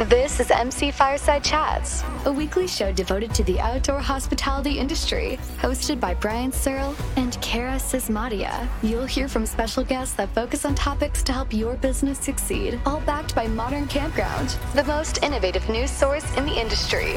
This 0.00 0.40
is 0.40 0.50
MC 0.50 0.90
Fireside 0.90 1.42
Chats, 1.42 2.04
a 2.26 2.32
weekly 2.32 2.66
show 2.66 2.92
devoted 2.92 3.32
to 3.32 3.42
the 3.44 3.58
outdoor 3.58 3.98
hospitality 3.98 4.78
industry, 4.78 5.38
hosted 5.56 6.00
by 6.00 6.12
Brian 6.12 6.52
Searl 6.52 6.94
and 7.16 7.40
Cara 7.40 7.76
Csizmadia. 7.76 8.68
You'll 8.82 9.06
hear 9.06 9.26
from 9.26 9.46
special 9.46 9.82
guests 9.82 10.14
that 10.16 10.28
focus 10.34 10.66
on 10.66 10.74
topics 10.74 11.22
to 11.22 11.32
help 11.32 11.50
your 11.50 11.76
business 11.76 12.18
succeed, 12.18 12.78
all 12.84 13.00
backed 13.00 13.34
by 13.34 13.46
Modern 13.46 13.86
Campground, 13.86 14.58
the 14.74 14.84
most 14.84 15.22
innovative 15.22 15.66
news 15.70 15.90
source 15.90 16.36
in 16.36 16.44
the 16.44 16.60
industry. 16.60 17.14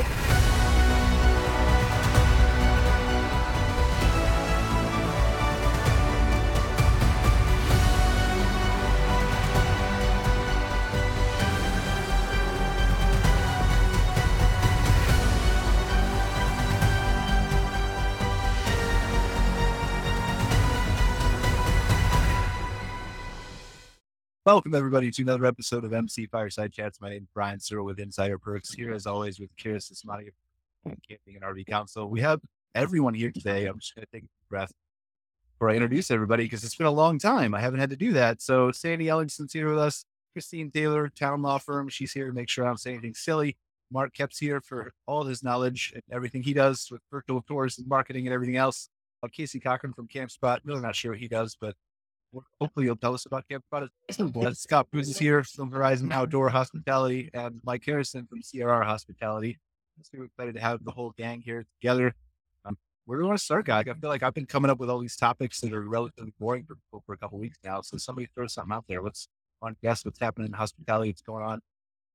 Welcome, 24.52 24.74
everybody, 24.74 25.12
to 25.12 25.22
another 25.22 25.46
episode 25.46 25.86
of 25.86 25.94
MC 25.94 26.26
Fireside 26.26 26.74
Chats. 26.74 27.00
My 27.00 27.12
name 27.12 27.22
is 27.22 27.30
Brian 27.36 27.60
Searl 27.60 27.86
with 27.86 28.00
Insider 28.00 28.40
Perks, 28.40 28.74
here 28.74 28.92
as 28.92 29.06
always 29.06 29.40
with 29.40 29.56
Cara 29.58 29.78
Csizmadia 29.78 30.32
Camping 30.84 31.36
and 31.36 31.44
RV 31.44 31.68
Council. 31.68 32.10
We 32.10 32.20
have 32.22 32.42
everyone 32.74 33.14
here 33.14 33.30
today. 33.30 33.68
I'm 33.68 33.78
just 33.78 33.94
going 33.94 34.08
to 34.08 34.12
take 34.12 34.24
a 34.24 34.50
breath 34.50 34.72
before 35.54 35.70
I 35.70 35.76
introduce 35.76 36.10
everybody 36.10 36.46
because 36.46 36.64
it's 36.64 36.74
been 36.74 36.88
a 36.88 36.92
long 36.92 37.20
time. 37.20 37.54
I 37.54 37.60
haven't 37.60 37.80
had 37.80 37.92
to 37.92 37.96
do 37.96 38.12
that. 38.14 38.42
So, 38.42 38.72
Sandy 38.72 39.08
Ellingson's 39.08 39.54
here 39.54 39.70
with 39.70 39.78
us, 39.78 40.04
Christine 40.34 40.72
Taylor, 40.72 41.10
Town 41.10 41.44
Law 41.44 41.60
Firm. 41.60 41.88
She's 41.88 42.14
here 42.14 42.26
to 42.26 42.34
make 42.34 42.50
sure 42.50 42.66
I 42.66 42.70
don't 42.70 42.80
say 42.80 42.94
anything 42.94 43.14
silly. 43.14 43.56
Mark 43.92 44.16
Koep's 44.18 44.40
here 44.40 44.62
for 44.62 44.94
all 45.06 45.26
his 45.26 45.44
knowledge 45.44 45.92
and 45.94 46.02
everything 46.12 46.42
he 46.42 46.56
does 46.56 46.88
with 46.90 47.02
virtual 47.12 47.44
tours 47.44 47.78
and 47.78 47.88
marketing 47.88 48.26
and 48.26 48.34
everything 48.34 48.56
else. 48.56 48.90
Uh, 49.22 49.28
Casey 49.32 49.60
Cochran 49.60 49.94
from 49.94 50.08
Campspot. 50.08 50.62
Really 50.64 50.82
not 50.82 50.96
sure 50.96 51.12
what 51.12 51.20
he 51.20 51.28
does, 51.28 51.56
but 51.62 51.76
hopefully 52.60 52.86
you'll 52.86 52.96
tell 52.96 53.14
us 53.14 53.26
about 53.26 53.46
Campspot. 53.50 53.90
Uh, 54.10 54.54
Scott 54.54 54.88
Foos 54.92 55.10
is 55.10 55.18
here 55.18 55.44
from 55.44 55.72
Horizon 55.72 56.12
Outdoor 56.12 56.50
Hospitality 56.50 57.30
and 57.34 57.60
Mike 57.64 57.84
Harrison 57.86 58.28
from 58.28 58.42
CRR 58.42 58.86
Hospitality. 58.86 59.58
So 60.02 60.18
we're 60.18 60.26
excited 60.26 60.56
to 60.56 60.62
have 60.62 60.84
the 60.84 60.92
whole 60.92 61.14
gang 61.18 61.42
here 61.42 61.66
together. 61.82 62.14
Um, 62.66 62.78
where 63.06 63.18
do 63.18 63.24
we 63.24 63.28
want 63.28 63.40
to 63.40 63.44
start, 63.44 63.66
guys? 63.66 63.86
I 63.90 63.94
feel 63.94 64.10
like 64.10 64.24
I've 64.24 64.34
been 64.34 64.46
coming 64.46 64.72
up 64.72 64.80
with 64.80 64.90
all 64.90 65.00
these 65.00 65.18
topics 65.18 65.60
that 65.62 65.74
are 65.74 65.82
relatively 65.82 66.34
boring 66.40 66.64
for 66.64 66.76
people 66.76 67.04
for 67.06 67.14
a 67.14 67.18
couple 67.18 67.38
weeks 67.38 67.58
now. 67.64 67.82
So 67.82 67.98
somebody 67.98 68.30
throw 68.34 68.48
something 68.48 68.74
out 68.74 68.86
there. 68.88 69.02
Let's 69.02 69.28
on 69.62 69.76
guess 69.82 70.06
what's 70.06 70.20
happening 70.20 70.48
in 70.48 70.54
hospitality, 70.54 71.10
what's 71.10 71.22
going 71.22 71.44
on. 71.44 71.60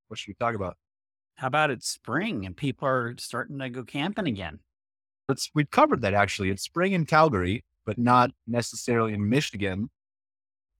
What 0.08 0.18
should 0.18 0.28
we 0.28 0.34
talk 0.34 0.54
about? 0.54 0.76
How 1.36 1.48
about 1.48 1.70
it's 1.70 1.88
spring 1.88 2.46
and 2.46 2.56
people 2.56 2.88
are 2.88 3.14
starting 3.18 3.58
to 3.58 3.68
go 3.68 3.84
camping 3.84 4.26
again? 4.26 4.60
Let's 5.28 5.50
we've 5.54 5.70
covered 5.70 6.02
that 6.02 6.14
actually. 6.14 6.50
It's 6.50 6.62
spring 6.62 6.92
in 6.92 7.06
Calgary, 7.06 7.64
but 7.84 7.98
not 7.98 8.30
necessarily 8.46 9.12
in 9.14 9.28
Michigan 9.28 9.90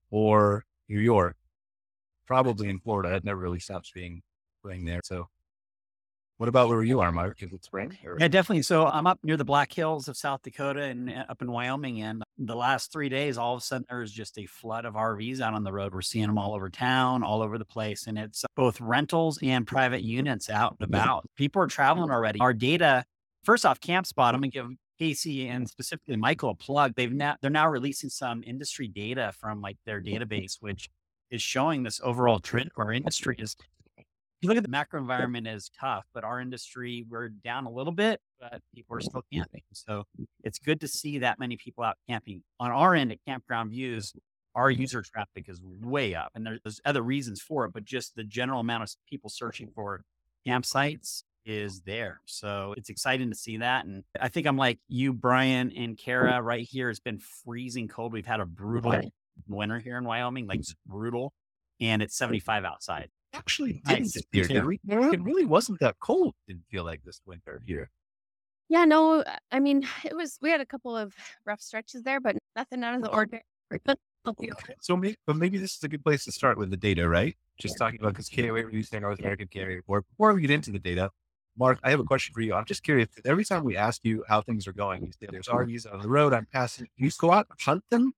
or 0.09 0.63
New 0.89 0.99
York, 0.99 1.35
probably 2.25 2.69
in 2.69 2.79
Florida. 2.79 3.15
It 3.15 3.23
never 3.23 3.39
really 3.39 3.59
stops 3.59 3.91
being 3.91 4.21
spring 4.59 4.85
there. 4.85 5.01
So, 5.03 5.27
what 6.37 6.49
about 6.49 6.67
where 6.67 6.83
you 6.83 6.99
are, 6.99 7.13
Mark? 7.13 7.41
Is 7.41 7.53
it 7.53 7.63
spring? 7.63 7.97
Or? 8.03 8.17
Yeah, 8.19 8.27
definitely. 8.27 8.63
So 8.63 8.87
I'm 8.87 9.07
up 9.07 9.19
near 9.23 9.37
the 9.37 9.45
Black 9.45 9.71
Hills 9.71 10.09
of 10.09 10.17
South 10.17 10.41
Dakota 10.43 10.81
and 10.81 11.09
uh, 11.09 11.23
up 11.29 11.41
in 11.41 11.49
Wyoming. 11.49 12.01
And 12.01 12.23
the 12.37 12.57
last 12.57 12.91
three 12.91 13.07
days, 13.07 13.37
all 13.37 13.53
of 13.53 13.59
a 13.59 13.61
sudden, 13.61 13.85
there's 13.89 14.11
just 14.11 14.37
a 14.37 14.45
flood 14.45 14.83
of 14.83 14.95
RVs 14.95 15.39
out 15.39 15.53
on 15.53 15.63
the 15.63 15.71
road. 15.71 15.93
We're 15.93 16.01
seeing 16.01 16.27
them 16.27 16.37
all 16.37 16.53
over 16.53 16.69
town, 16.69 17.23
all 17.23 17.41
over 17.41 17.57
the 17.57 17.65
place. 17.65 18.07
And 18.07 18.17
it's 18.17 18.43
both 18.57 18.81
rentals 18.81 19.39
and 19.41 19.65
private 19.65 20.03
units 20.03 20.49
out 20.49 20.75
and 20.81 20.89
about. 20.89 21.25
People 21.37 21.61
are 21.61 21.67
traveling 21.67 22.11
already. 22.11 22.41
Our 22.41 22.53
data, 22.53 23.05
first 23.45 23.65
off, 23.65 23.79
Campspot, 23.79 24.33
I'm 24.33 24.41
going 24.41 24.51
to 24.51 24.57
give 24.57 24.67
Casey 24.99 25.47
and 25.47 25.69
specifically 25.69 26.15
Michael 26.15 26.51
a 26.51 26.55
plug. 26.55 26.93
They've 26.95 27.11
now 27.11 27.35
they're 27.41 27.49
now 27.51 27.69
releasing 27.69 28.09
some 28.09 28.43
industry 28.45 28.87
data 28.87 29.33
from 29.39 29.61
like 29.61 29.77
their 29.85 30.01
database, 30.01 30.57
which 30.59 30.89
is 31.31 31.41
showing 31.41 31.83
this 31.83 31.99
overall 32.03 32.39
trend. 32.39 32.71
Our 32.77 32.91
industry 32.91 33.35
is. 33.39 33.55
If 33.97 34.05
you 34.41 34.49
look 34.49 34.57
at 34.57 34.63
the 34.63 34.69
macro 34.69 34.99
environment 34.99 35.47
is 35.47 35.71
tough, 35.79 36.03
but 36.13 36.23
our 36.25 36.41
industry 36.41 37.05
we're 37.09 37.29
down 37.29 37.65
a 37.65 37.71
little 37.71 37.93
bit, 37.93 38.19
but 38.39 38.61
people 38.75 38.97
are 38.97 39.01
still 39.01 39.23
camping. 39.33 39.61
So 39.71 40.03
it's 40.43 40.59
good 40.59 40.81
to 40.81 40.87
see 40.87 41.19
that 41.19 41.39
many 41.39 41.55
people 41.55 41.83
out 41.83 41.95
camping. 42.07 42.43
On 42.59 42.69
our 42.69 42.93
end 42.93 43.13
at 43.13 43.19
Campground 43.25 43.71
Views, 43.71 44.13
our 44.53 44.69
user 44.69 45.01
traffic 45.01 45.45
is 45.47 45.61
way 45.63 46.15
up, 46.15 46.31
and 46.35 46.45
there's 46.45 46.81
other 46.85 47.01
reasons 47.01 47.41
for 47.41 47.65
it, 47.65 47.73
but 47.73 47.85
just 47.85 48.15
the 48.15 48.23
general 48.23 48.59
amount 48.59 48.83
of 48.83 48.93
people 49.09 49.29
searching 49.29 49.69
for 49.73 50.01
campsites 50.47 51.23
is 51.45 51.81
there. 51.81 52.21
So 52.25 52.73
it's 52.77 52.89
exciting 52.89 53.29
to 53.29 53.35
see 53.35 53.57
that. 53.57 53.85
And 53.85 54.03
I 54.19 54.29
think 54.29 54.47
I'm 54.47 54.57
like 54.57 54.79
you, 54.87 55.13
Brian 55.13 55.71
and 55.75 55.97
Cara, 55.97 56.41
right 56.41 56.67
here. 56.67 56.89
It's 56.89 56.99
been 56.99 57.19
freezing 57.19 57.87
cold. 57.87 58.13
We've 58.13 58.25
had 58.25 58.39
a 58.39 58.45
brutal 58.45 59.01
winter 59.47 59.79
here 59.79 59.97
in 59.97 60.05
Wyoming, 60.05 60.47
like 60.47 60.57
mm. 60.57 60.61
it's 60.61 60.75
brutal, 60.85 61.33
and 61.79 62.01
it's 62.01 62.17
75 62.17 62.65
outside. 62.65 63.09
Actually, 63.33 63.81
nice. 63.85 64.15
It, 64.15 64.25
it 64.33 65.21
really 65.21 65.45
wasn't 65.45 65.79
that 65.81 65.97
cold. 65.99 66.33
Didn't 66.47 66.65
feel 66.69 66.83
like 66.83 67.03
this 67.03 67.21
winter 67.25 67.61
here. 67.65 67.89
Yeah, 68.69 68.85
no, 68.85 69.23
I 69.51 69.59
mean, 69.59 69.87
it 70.05 70.15
was, 70.15 70.37
we 70.41 70.49
had 70.49 70.61
a 70.61 70.65
couple 70.65 70.95
of 70.95 71.13
rough 71.45 71.61
stretches 71.61 72.03
there, 72.03 72.19
but 72.19 72.35
nothing 72.55 72.83
out 72.83 72.95
of 72.95 73.01
the 73.03 73.11
ordinary. 73.11 73.43
so, 74.81 74.97
maybe, 74.97 75.15
but 75.27 75.35
maybe 75.35 75.57
this 75.57 75.75
is 75.75 75.83
a 75.83 75.87
good 75.87 76.03
place 76.03 76.25
to 76.25 76.31
start 76.31 76.57
with 76.57 76.71
the 76.71 76.77
data, 76.77 77.07
right? 77.07 77.35
Just 77.59 77.77
talking 77.77 77.99
about 77.99 78.13
because 78.13 78.29
KOA 78.29 78.65
released 78.65 78.93
North 78.93 79.19
American 79.19 79.47
Carrier 79.47 79.77
Report. 79.77 80.05
Before 80.09 80.33
we 80.33 80.41
get 80.41 80.51
into 80.51 80.71
the 80.71 80.79
data, 80.79 81.09
Mark, 81.57 81.79
I 81.83 81.89
have 81.89 81.99
a 81.99 82.03
question 82.03 82.33
for 82.33 82.41
you. 82.41 82.53
I'm 82.53 82.65
just 82.65 82.83
curious. 82.83 83.07
Every 83.23 83.45
time 83.45 83.63
we 83.63 83.77
ask 83.77 84.01
you 84.03 84.23
how 84.27 84.41
things 84.41 84.67
are 84.67 84.73
going, 84.73 85.03
you 85.05 85.11
say 85.11 85.27
there's 85.31 85.47
RVs 85.47 85.91
on 85.91 86.01
the 86.01 86.07
road. 86.07 86.33
I'm 86.33 86.47
passing. 86.51 86.87
You 86.97 87.09
go 87.17 87.31
out 87.31 87.47
and 87.49 87.59
hunt 87.59 87.83
them? 87.89 88.13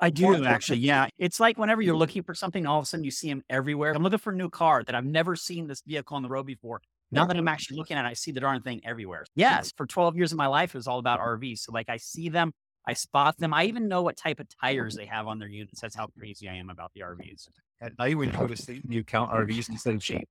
I 0.00 0.10
do 0.10 0.44
actually. 0.44 0.78
Yeah. 0.78 1.06
It's 1.18 1.38
like 1.38 1.56
whenever 1.56 1.80
you're 1.80 1.94
mm-hmm. 1.94 2.00
looking 2.00 2.22
for 2.24 2.34
something, 2.34 2.66
all 2.66 2.80
of 2.80 2.82
a 2.82 2.86
sudden 2.86 3.04
you 3.04 3.10
see 3.10 3.28
them 3.28 3.42
everywhere. 3.48 3.92
I'm 3.94 4.02
looking 4.02 4.18
for 4.18 4.32
a 4.32 4.36
new 4.36 4.50
car 4.50 4.82
that 4.84 4.94
I've 4.94 5.04
never 5.04 5.36
seen 5.36 5.66
this 5.66 5.82
vehicle 5.86 6.16
on 6.16 6.22
the 6.22 6.28
road 6.28 6.46
before. 6.46 6.82
Now 7.12 7.26
that 7.26 7.36
I'm 7.36 7.46
actually 7.46 7.76
looking 7.76 7.96
at 7.96 8.04
it, 8.04 8.08
I 8.08 8.14
see 8.14 8.32
the 8.32 8.40
darn 8.40 8.60
thing 8.62 8.80
everywhere. 8.84 9.24
Yes. 9.36 9.72
For 9.76 9.86
12 9.86 10.16
years 10.16 10.32
of 10.32 10.38
my 10.38 10.48
life, 10.48 10.74
it 10.74 10.78
was 10.78 10.88
all 10.88 10.98
about 10.98 11.20
RVs. 11.20 11.60
So 11.60 11.72
like 11.72 11.88
I 11.88 11.96
see 11.96 12.28
them, 12.28 12.52
I 12.86 12.94
spot 12.94 13.38
them. 13.38 13.54
I 13.54 13.66
even 13.66 13.86
know 13.86 14.02
what 14.02 14.16
type 14.16 14.40
of 14.40 14.48
tires 14.60 14.96
they 14.96 15.06
have 15.06 15.28
on 15.28 15.38
their 15.38 15.48
units. 15.48 15.80
That's 15.80 15.94
how 15.94 16.08
crazy 16.18 16.48
I 16.48 16.54
am 16.54 16.70
about 16.70 16.90
the 16.94 17.02
RVs. 17.02 17.48
At 17.80 17.96
night 17.98 18.18
when 18.18 18.32
you 18.32 18.36
go 18.36 18.48
to 18.48 18.56
sleep, 18.56 18.82
you 18.88 19.04
count 19.04 19.30
RVs 19.30 19.68
instead 19.68 19.94
of 19.94 20.02
sheep. 20.02 20.28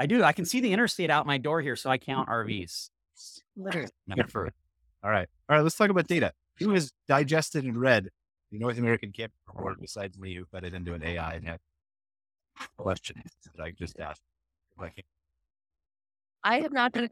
I 0.00 0.06
do. 0.06 0.24
I 0.24 0.32
can 0.32 0.46
see 0.46 0.60
the 0.60 0.72
interstate 0.72 1.10
out 1.10 1.26
my 1.26 1.36
door 1.36 1.60
here, 1.60 1.76
so 1.76 1.90
I 1.90 1.98
count 1.98 2.26
mm-hmm. 2.26 2.48
RVs. 2.48 2.88
Literally. 3.54 3.90
for 4.28 4.46
it. 4.46 4.54
All 5.04 5.10
right. 5.10 5.28
All 5.46 5.56
right. 5.56 5.62
Let's 5.62 5.76
talk 5.76 5.90
about 5.90 6.06
data. 6.06 6.32
Who 6.58 6.70
has 6.70 6.90
digested 7.06 7.64
and 7.64 7.78
read 7.78 8.08
the 8.50 8.58
North 8.58 8.78
American 8.78 9.12
Camp 9.12 9.30
Report 9.46 9.78
besides 9.78 10.18
me, 10.18 10.34
who 10.34 10.46
fed 10.46 10.64
it 10.64 10.72
into 10.72 10.94
an 10.94 11.02
AI 11.04 11.34
and 11.34 11.46
had 11.46 11.58
questions 12.78 13.22
that 13.54 13.62
I 13.62 13.72
just 13.72 14.00
asked? 14.00 14.22
I 16.42 16.60
have 16.60 16.72
not 16.72 16.92
done 16.92 17.10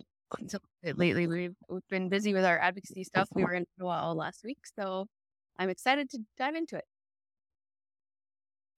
it 0.83 0.97
lately. 0.97 1.27
We've, 1.27 1.55
we've 1.69 1.89
been 1.91 2.09
busy 2.09 2.33
with 2.33 2.47
our 2.47 2.59
advocacy 2.59 3.05
stuff. 3.05 3.29
We 3.35 3.45
were 3.45 3.53
in 3.53 3.67
Ottawa 3.79 4.15
last 4.15 4.45
week, 4.45 4.61
so 4.79 5.07
I'm 5.59 5.69
excited 5.69 6.09
to 6.11 6.21
dive 6.39 6.55
into 6.55 6.77
it. 6.77 6.85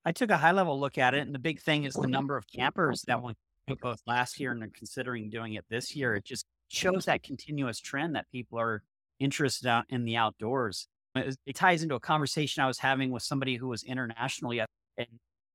I 0.05 0.11
took 0.11 0.31
a 0.31 0.37
high 0.37 0.51
level 0.51 0.81
look 0.81 0.99
at 0.99 1.15
it, 1.15 1.21
and 1.21 1.33
the 1.33 1.39
big 1.39 1.61
thing 1.61 1.85
is 1.85 1.95
the 1.95 2.09
number 2.09 2.37
of 2.37 2.47
campers 2.49 3.03
that 3.03 3.23
went 3.23 3.37
both 3.81 4.01
last 4.07 4.41
year 4.41 4.53
and 4.53 4.63
are 4.63 4.71
considering 4.75 5.31
doing 5.31 5.55
it 5.55 5.65
this 5.71 5.95
year. 5.95 6.15
It 6.15 6.25
just 6.25 6.47
shows 6.69 7.05
that 7.07 7.23
continuous 7.23 7.81
trend 7.81 8.15
that 8.15 8.27
people 8.33 8.59
are 8.59 8.83
interested 9.19 9.85
in 9.89 10.05
the 10.05 10.17
outdoors. 10.17 10.89
It, 11.15 11.37
ties 11.55 11.83
into 11.83 11.97
a 11.97 12.01
conversation 12.01 12.63
I 12.63 12.67
was 12.67 12.79
having 12.79 13.11
with 13.11 13.23
somebody 13.23 13.57
who 13.57 13.69
was 13.69 13.83
internationally, 13.83 14.61
and 14.97 15.07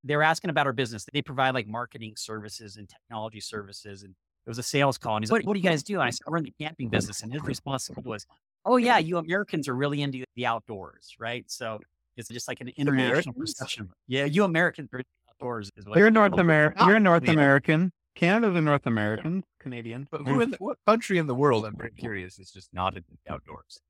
they 0.03 0.15
were 0.15 0.23
asking 0.23 0.49
about 0.49 0.67
our 0.67 0.73
business. 0.73 1.05
They 1.11 1.21
provide 1.21 1.53
like 1.53 1.67
marketing 1.67 2.13
services 2.17 2.75
and 2.77 2.89
technology 2.89 3.39
services, 3.39 4.03
and 4.03 4.11
it 4.45 4.49
was 4.49 4.57
a 4.57 4.63
sales 4.63 4.97
call. 4.97 5.15
And 5.15 5.23
he's 5.23 5.31
like, 5.31 5.43
"What, 5.43 5.47
what 5.47 5.53
do 5.53 5.59
you 5.59 5.63
guys 5.63 5.81
do?" 5.81 5.95
And 5.95 6.03
I 6.03 6.09
said, 6.09 6.23
"I 6.27 6.31
run 6.31 6.43
the 6.43 6.53
camping 6.59 6.89
business." 6.89 7.23
And 7.23 7.31
his 7.31 7.41
response 7.43 7.89
was, 8.03 8.25
"Oh 8.65 8.77
yeah, 8.77 8.97
you 8.97 9.17
Americans 9.17 9.67
are 9.67 9.75
really 9.75 10.01
into 10.01 10.23
the 10.35 10.45
outdoors, 10.45 11.15
right?" 11.19 11.45
So 11.47 11.79
it's 12.17 12.29
just 12.29 12.47
like 12.47 12.61
an 12.61 12.69
international 12.77 13.33
perception. 13.33 13.89
Yeah, 14.07 14.25
you 14.25 14.43
Americans 14.43 14.89
are 14.93 15.01
outdoors. 15.29 15.71
Is 15.77 15.85
what 15.85 15.97
you're 15.97 16.11
North 16.11 16.37
American. 16.37 16.87
You're 16.87 16.99
North 16.99 17.27
American. 17.27 17.91
Canada's 18.15 18.55
a 18.55 18.61
North 18.61 18.85
American, 18.85 19.43
Canadian. 19.59 20.07
But 20.09 20.21
who 20.21 20.41
in 20.41 20.51
the, 20.51 20.57
what 20.57 20.77
country 20.87 21.17
in 21.17 21.27
the 21.27 21.35
world, 21.35 21.65
I'm 21.65 21.75
very 21.75 21.91
curious, 21.91 22.39
is 22.39 22.49
just 22.49 22.73
not 22.73 22.95
in 22.95 23.03
the 23.09 23.33
outdoors? 23.33 23.81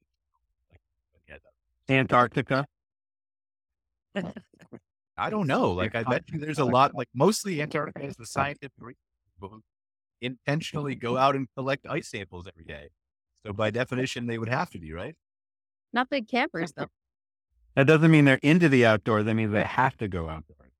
Antarctica. 1.87 2.65
I 5.17 5.29
don't 5.29 5.45
know. 5.45 5.71
Like, 5.71 5.93
I 5.93 6.01
bet 6.01 6.23
you 6.31 6.39
there's 6.39 6.57
a 6.57 6.65
lot, 6.65 6.95
like, 6.95 7.07
mostly 7.13 7.61
Antarctica 7.61 8.03
is 8.03 8.15
the 8.15 8.25
scientific 8.25 8.71
people 8.79 8.97
who 9.49 9.61
intentionally 10.19 10.95
go 10.95 11.15
out 11.15 11.35
and 11.35 11.47
collect 11.55 11.85
ice 11.87 12.09
samples 12.09 12.47
every 12.47 12.65
day. 12.65 12.89
So, 13.45 13.53
by 13.53 13.69
definition, 13.69 14.25
they 14.25 14.39
would 14.39 14.49
have 14.49 14.71
to 14.71 14.79
be, 14.79 14.91
right? 14.93 15.15
Not 15.93 16.09
big 16.09 16.27
campers, 16.27 16.73
though. 16.75 16.87
That 17.75 17.85
doesn't 17.85 18.09
mean 18.09 18.25
they're 18.25 18.39
into 18.41 18.67
the 18.67 18.85
outdoors. 18.85 19.25
That 19.25 19.35
means 19.35 19.51
they 19.51 19.63
have 19.63 19.95
to 19.97 20.07
go 20.07 20.27
outdoors. 20.27 20.71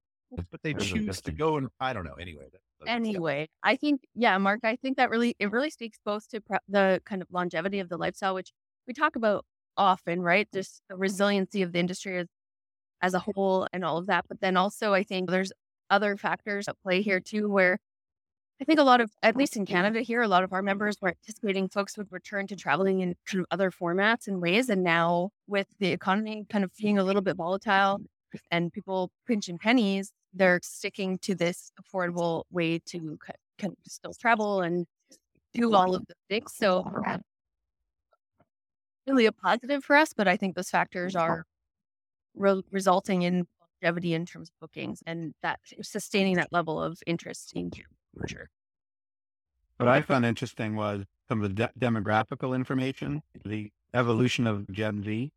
But 0.50 0.63
they 0.63 0.74
choose 0.74 1.21
to 1.21 1.31
go 1.31 1.57
and 1.57 1.69
I 1.80 1.94
don't 1.94 2.03
know. 2.03 2.15
Anyway, 2.15 2.45
anyway, 2.88 3.48
I 3.63 3.75
think 3.75 4.01
yeah, 4.16 4.38
Mark, 4.38 4.62
I 4.63 4.75
think 4.75 4.98
that 4.98 5.10
really 5.10 5.36
it 5.39 5.51
really 5.51 5.69
speaks 5.69 5.98
both 6.06 6.27
to 6.30 6.42
pre- 6.42 6.57
the 6.68 7.01
kind 7.06 7.22
of 7.22 7.27
longevity 7.31 7.80
of 7.80 7.89
the 7.89 7.98
lifestyle, 7.98 8.36
which 8.36 8.51
we 8.88 8.94
talk 8.94 9.16
about 9.16 9.45
often, 9.77 10.22
right? 10.22 10.48
Just 10.54 10.81
the 10.89 10.95
resiliency 10.95 11.62
of 11.62 11.72
the 11.72 11.80
industry 11.80 12.18
as, 12.19 12.27
as 13.01 13.13
a 13.13 13.19
whole 13.19 13.68
and 13.74 13.83
all 13.86 13.98
of 13.98 14.07
that. 14.07 14.25
But 14.27 14.42
then 14.42 14.57
also, 14.57 14.94
I 14.94 15.04
think 15.04 15.30
there's 15.30 15.51
other 15.89 16.18
factors 16.18 16.68
at 16.68 16.81
play 16.81 17.01
here 17.01 17.19
too, 17.19 17.50
where 17.50 17.77
I 18.62 18.63
think 18.66 18.80
a 18.80 18.83
lot 18.83 19.01
of, 19.01 19.12
at 19.21 19.36
least 19.36 19.57
in 19.57 19.66
Canada 19.66 20.01
here, 20.01 20.21
a 20.21 20.28
lot 20.28 20.44
of 20.44 20.54
our 20.54 20.62
members 20.62 20.95
were 21.01 21.10
anticipating 21.10 21.68
folks 21.68 21.98
would 21.98 22.12
return 22.12 22.48
to 22.48 22.56
traveling 22.56 23.01
in 23.01 23.16
kind 23.25 23.42
of 23.42 23.48
other 23.51 23.69
formats 23.69 24.28
and 24.28 24.42
ways. 24.42 24.69
And 24.69 24.83
now 24.83 25.31
with 25.48 25.68
the 25.80 25.92
economy 25.92 26.45
kind 26.50 26.63
of 26.63 26.71
being 26.78 26.98
a 26.98 27.04
little 27.04 27.21
bit 27.21 27.36
volatile 27.36 28.00
and 28.51 28.71
people 28.71 29.11
pinching 29.27 29.57
pennies, 29.57 30.11
they're 30.33 30.59
sticking 30.63 31.17
to 31.19 31.35
this 31.35 31.71
affordable 31.81 32.43
way 32.51 32.79
to 32.87 33.17
kind 33.57 33.73
of 33.73 33.91
still 33.91 34.13
travel 34.13 34.61
and 34.61 34.85
do 35.53 35.73
all 35.73 35.95
of 35.95 36.05
the 36.07 36.13
things. 36.29 36.53
So 36.55 36.91
really 39.07 39.25
a 39.25 39.31
positive 39.31 39.83
for 39.83 39.95
us, 39.95 40.13
but 40.13 40.27
I 40.27 40.37
think 40.37 40.55
those 40.55 40.69
factors 40.69 41.15
are 41.15 41.45
re- 42.35 42.63
resulting 42.71 43.21
in 43.21 43.45
longevity 43.83 44.13
in 44.13 44.25
terms 44.25 44.49
of 44.49 44.59
bookings 44.59 45.01
and 45.05 45.33
that 45.41 45.59
sustaining 45.81 46.35
that 46.35 46.51
level 46.51 46.81
of 46.81 46.99
interest 47.05 47.53
in 47.55 47.71
for 48.17 48.27
sure. 48.27 48.49
What 49.77 49.89
I 49.89 50.01
found 50.01 50.25
interesting 50.25 50.75
was 50.75 51.03
some 51.27 51.41
of 51.43 51.49
the 51.49 51.55
de- 51.55 51.71
demographical 51.79 52.55
information, 52.55 53.21
the 53.43 53.71
evolution 53.93 54.47
of 54.47 54.71
Gen 54.71 55.03
Z. 55.03 55.31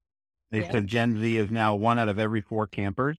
They 0.50 0.60
Yeah. 0.60 0.72
said 0.72 0.86
Gen 0.86 1.20
Z 1.20 1.36
is 1.36 1.50
now 1.50 1.74
one 1.74 1.98
out 1.98 2.08
of 2.08 2.18
every 2.18 2.40
four 2.40 2.66
campers, 2.66 3.18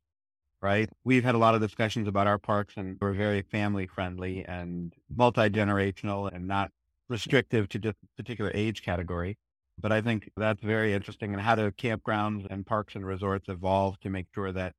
right? 0.61 0.89
We've 1.03 1.23
had 1.23 1.35
a 1.35 1.39
lot 1.39 1.55
of 1.55 1.61
discussions 1.61 2.07
about 2.07 2.27
our 2.27 2.39
parks 2.39 2.75
and 2.77 2.97
we're 3.01 3.13
very 3.13 3.41
family 3.43 3.87
friendly 3.87 4.45
and 4.45 4.93
multi 5.09 5.49
generational 5.49 6.31
and 6.33 6.47
not 6.47 6.71
restrictive 7.09 7.69
to 7.69 7.79
just 7.79 7.97
a 8.03 8.07
particular 8.23 8.51
age 8.53 8.83
category. 8.83 9.37
But 9.79 9.91
I 9.91 10.01
think 10.01 10.31
that's 10.37 10.61
very 10.61 10.93
interesting 10.93 11.33
and 11.33 11.41
how 11.41 11.55
do 11.55 11.71
campgrounds 11.71 12.47
and 12.49 12.65
parks 12.65 12.95
and 12.95 13.05
resorts 13.05 13.49
evolve 13.49 13.99
to 14.01 14.09
make 14.09 14.27
sure 14.33 14.51
that 14.51 14.75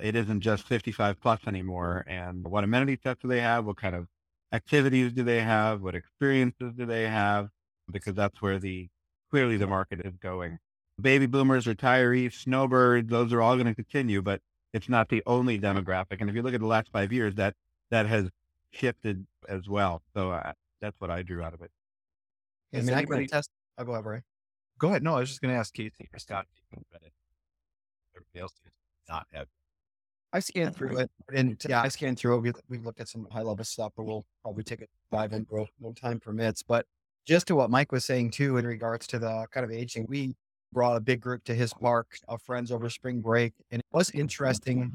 it 0.00 0.14
isn't 0.16 0.40
just 0.40 0.66
55 0.66 1.20
plus 1.20 1.40
anymore 1.46 2.04
and 2.08 2.44
what 2.46 2.64
amenities 2.64 3.00
sets 3.02 3.22
do 3.22 3.28
they 3.28 3.40
have? 3.40 3.64
What 3.64 3.76
kind 3.78 3.94
of 3.96 4.08
activities 4.52 5.12
do 5.12 5.24
they 5.24 5.40
have? 5.42 5.82
What 5.82 5.94
experiences 5.94 6.72
do 6.76 6.86
they 6.86 7.08
have? 7.08 7.50
Because 7.90 8.14
that's 8.14 8.40
where 8.42 8.58
the 8.58 8.88
clearly 9.30 9.56
the 9.56 9.66
market 9.66 10.00
is 10.04 10.16
going. 10.18 10.58
Baby 11.00 11.26
boomers, 11.26 11.66
retirees, 11.66 12.34
snowbirds, 12.34 13.10
those 13.10 13.32
are 13.32 13.42
all 13.42 13.54
going 13.56 13.66
to 13.66 13.74
continue, 13.74 14.22
but 14.22 14.40
it's 14.72 14.88
not 14.88 15.08
the 15.08 15.22
only 15.26 15.58
demographic. 15.58 16.20
And 16.20 16.30
if 16.30 16.36
you 16.36 16.42
look 16.42 16.54
at 16.54 16.60
the 16.60 16.66
last 16.66 16.88
five 16.92 17.12
years, 17.12 17.34
that 17.34 17.54
that 17.90 18.06
has 18.06 18.28
shifted 18.70 19.26
as 19.48 19.68
well. 19.68 20.02
So 20.14 20.30
uh, 20.30 20.52
that's 20.80 21.00
what 21.00 21.10
I 21.10 21.22
drew 21.22 21.42
out 21.42 21.52
of 21.54 21.62
it. 21.62 21.70
I 22.72 22.78
Is 22.78 22.86
mean, 22.86 22.94
I 22.94 23.02
can 23.02 23.12
anybody- 23.12 23.24
attest. 23.26 23.50
I'll 23.76 23.84
go 23.84 23.92
ahead, 23.92 24.04
Brian. 24.04 24.22
Go 24.78 24.88
ahead. 24.88 25.02
No, 25.02 25.16
I 25.16 25.20
was 25.20 25.28
just 25.28 25.40
going 25.40 25.52
to 25.52 25.58
ask 25.58 25.72
Casey 25.74 26.08
or 26.12 26.18
Scott. 26.18 26.46
if 26.56 26.78
you 26.78 26.84
read 26.92 27.02
it. 27.02 27.12
Everybody 28.16 28.40
else 28.40 28.52
did 28.62 28.72
not 29.08 29.26
have. 29.32 29.46
I 30.32 30.40
scanned 30.40 30.74
through 30.74 30.98
it, 30.98 31.10
and 31.32 31.56
yeah, 31.68 31.82
I 31.82 31.88
scanned 31.88 32.18
through 32.18 32.36
it. 32.38 32.40
We 32.40 32.52
we 32.68 32.78
looked 32.84 33.00
at 33.00 33.08
some 33.08 33.26
high 33.30 33.42
level 33.42 33.64
stuff, 33.64 33.92
but 33.96 34.02
we'll 34.04 34.24
probably 34.42 34.64
take 34.64 34.82
a 34.82 34.86
dive 35.12 35.32
in 35.32 35.44
bro 35.44 35.66
when 35.78 35.94
time 35.94 36.18
permits. 36.18 36.60
But 36.62 36.86
just 37.24 37.46
to 37.48 37.54
what 37.56 37.70
Mike 37.70 37.92
was 37.92 38.04
saying 38.04 38.32
too, 38.32 38.56
in 38.56 38.66
regards 38.66 39.06
to 39.08 39.20
the 39.20 39.46
kind 39.52 39.64
of 39.64 39.70
aging, 39.70 40.06
we 40.08 40.34
brought 40.74 40.96
a 40.96 41.00
big 41.00 41.20
group 41.20 41.44
to 41.44 41.54
his 41.54 41.72
park 41.72 42.18
of 42.28 42.42
friends 42.42 42.70
over 42.70 42.90
spring 42.90 43.20
break, 43.20 43.54
and 43.70 43.80
it 43.80 43.86
was 43.92 44.10
interesting. 44.10 44.92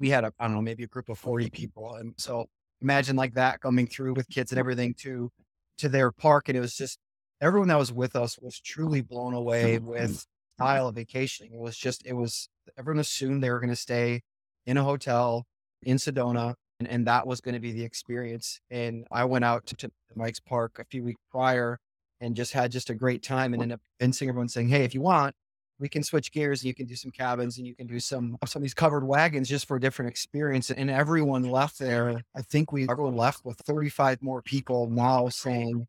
We 0.00 0.08
had 0.08 0.24
a 0.24 0.32
I 0.38 0.46
don't 0.46 0.54
know 0.54 0.62
maybe 0.62 0.84
a 0.84 0.88
group 0.88 1.08
of 1.10 1.18
forty 1.18 1.50
people, 1.50 1.94
and 1.96 2.14
so 2.16 2.46
imagine 2.80 3.16
like 3.16 3.34
that 3.34 3.60
coming 3.60 3.86
through 3.86 4.14
with 4.14 4.28
kids 4.28 4.52
and 4.52 4.58
everything 4.58 4.94
to 5.00 5.30
to 5.78 5.88
their 5.88 6.12
park, 6.12 6.48
and 6.48 6.56
it 6.56 6.60
was 6.60 6.76
just 6.76 6.98
everyone 7.40 7.68
that 7.68 7.78
was 7.78 7.92
with 7.92 8.16
us 8.16 8.38
was 8.40 8.58
truly 8.60 9.02
blown 9.02 9.34
away 9.34 9.78
with 9.78 10.24
style 10.56 10.88
of 10.88 10.94
vacationing. 10.94 11.52
It 11.52 11.60
was 11.60 11.76
just 11.76 12.06
it 12.06 12.14
was 12.14 12.48
everyone 12.78 13.00
assumed 13.00 13.42
they 13.42 13.50
were 13.50 13.60
going 13.60 13.70
to 13.70 13.76
stay 13.76 14.22
in 14.66 14.76
a 14.76 14.84
hotel 14.84 15.44
in 15.82 15.96
Sedona, 15.96 16.54
and, 16.78 16.88
and 16.88 17.06
that 17.06 17.26
was 17.26 17.40
going 17.40 17.54
to 17.54 17.60
be 17.60 17.72
the 17.72 17.84
experience. 17.84 18.60
And 18.70 19.06
I 19.10 19.24
went 19.24 19.44
out 19.44 19.66
to, 19.66 19.76
to 19.76 19.90
Mike's 20.14 20.40
Park 20.40 20.78
a 20.78 20.84
few 20.84 21.04
weeks 21.04 21.20
prior 21.30 21.78
and 22.24 22.34
just 22.34 22.52
had 22.52 22.72
just 22.72 22.90
a 22.90 22.94
great 22.94 23.22
time 23.22 23.52
and 23.52 23.62
ended 23.62 23.74
up 23.76 23.80
convincing 23.98 24.28
everyone 24.28 24.48
saying, 24.48 24.68
Hey, 24.68 24.84
if 24.84 24.94
you 24.94 25.00
want, 25.00 25.34
we 25.78 25.88
can 25.88 26.02
switch 26.02 26.32
gears 26.32 26.62
and 26.62 26.68
you 26.68 26.74
can 26.74 26.86
do 26.86 26.96
some 26.96 27.10
cabins 27.10 27.58
and 27.58 27.66
you 27.66 27.74
can 27.74 27.86
do 27.86 28.00
some 28.00 28.36
some 28.46 28.60
of 28.60 28.62
these 28.62 28.74
covered 28.74 29.04
wagons 29.04 29.48
just 29.48 29.66
for 29.66 29.76
a 29.76 29.80
different 29.80 30.10
experience. 30.10 30.70
And 30.70 30.90
everyone 30.90 31.42
left 31.42 31.78
there. 31.78 32.22
I 32.34 32.42
think 32.42 32.72
we 32.72 32.88
everyone 32.88 33.16
left 33.16 33.44
with 33.44 33.58
35 33.58 34.22
more 34.22 34.42
people 34.42 34.88
now 34.88 35.28
saying 35.28 35.86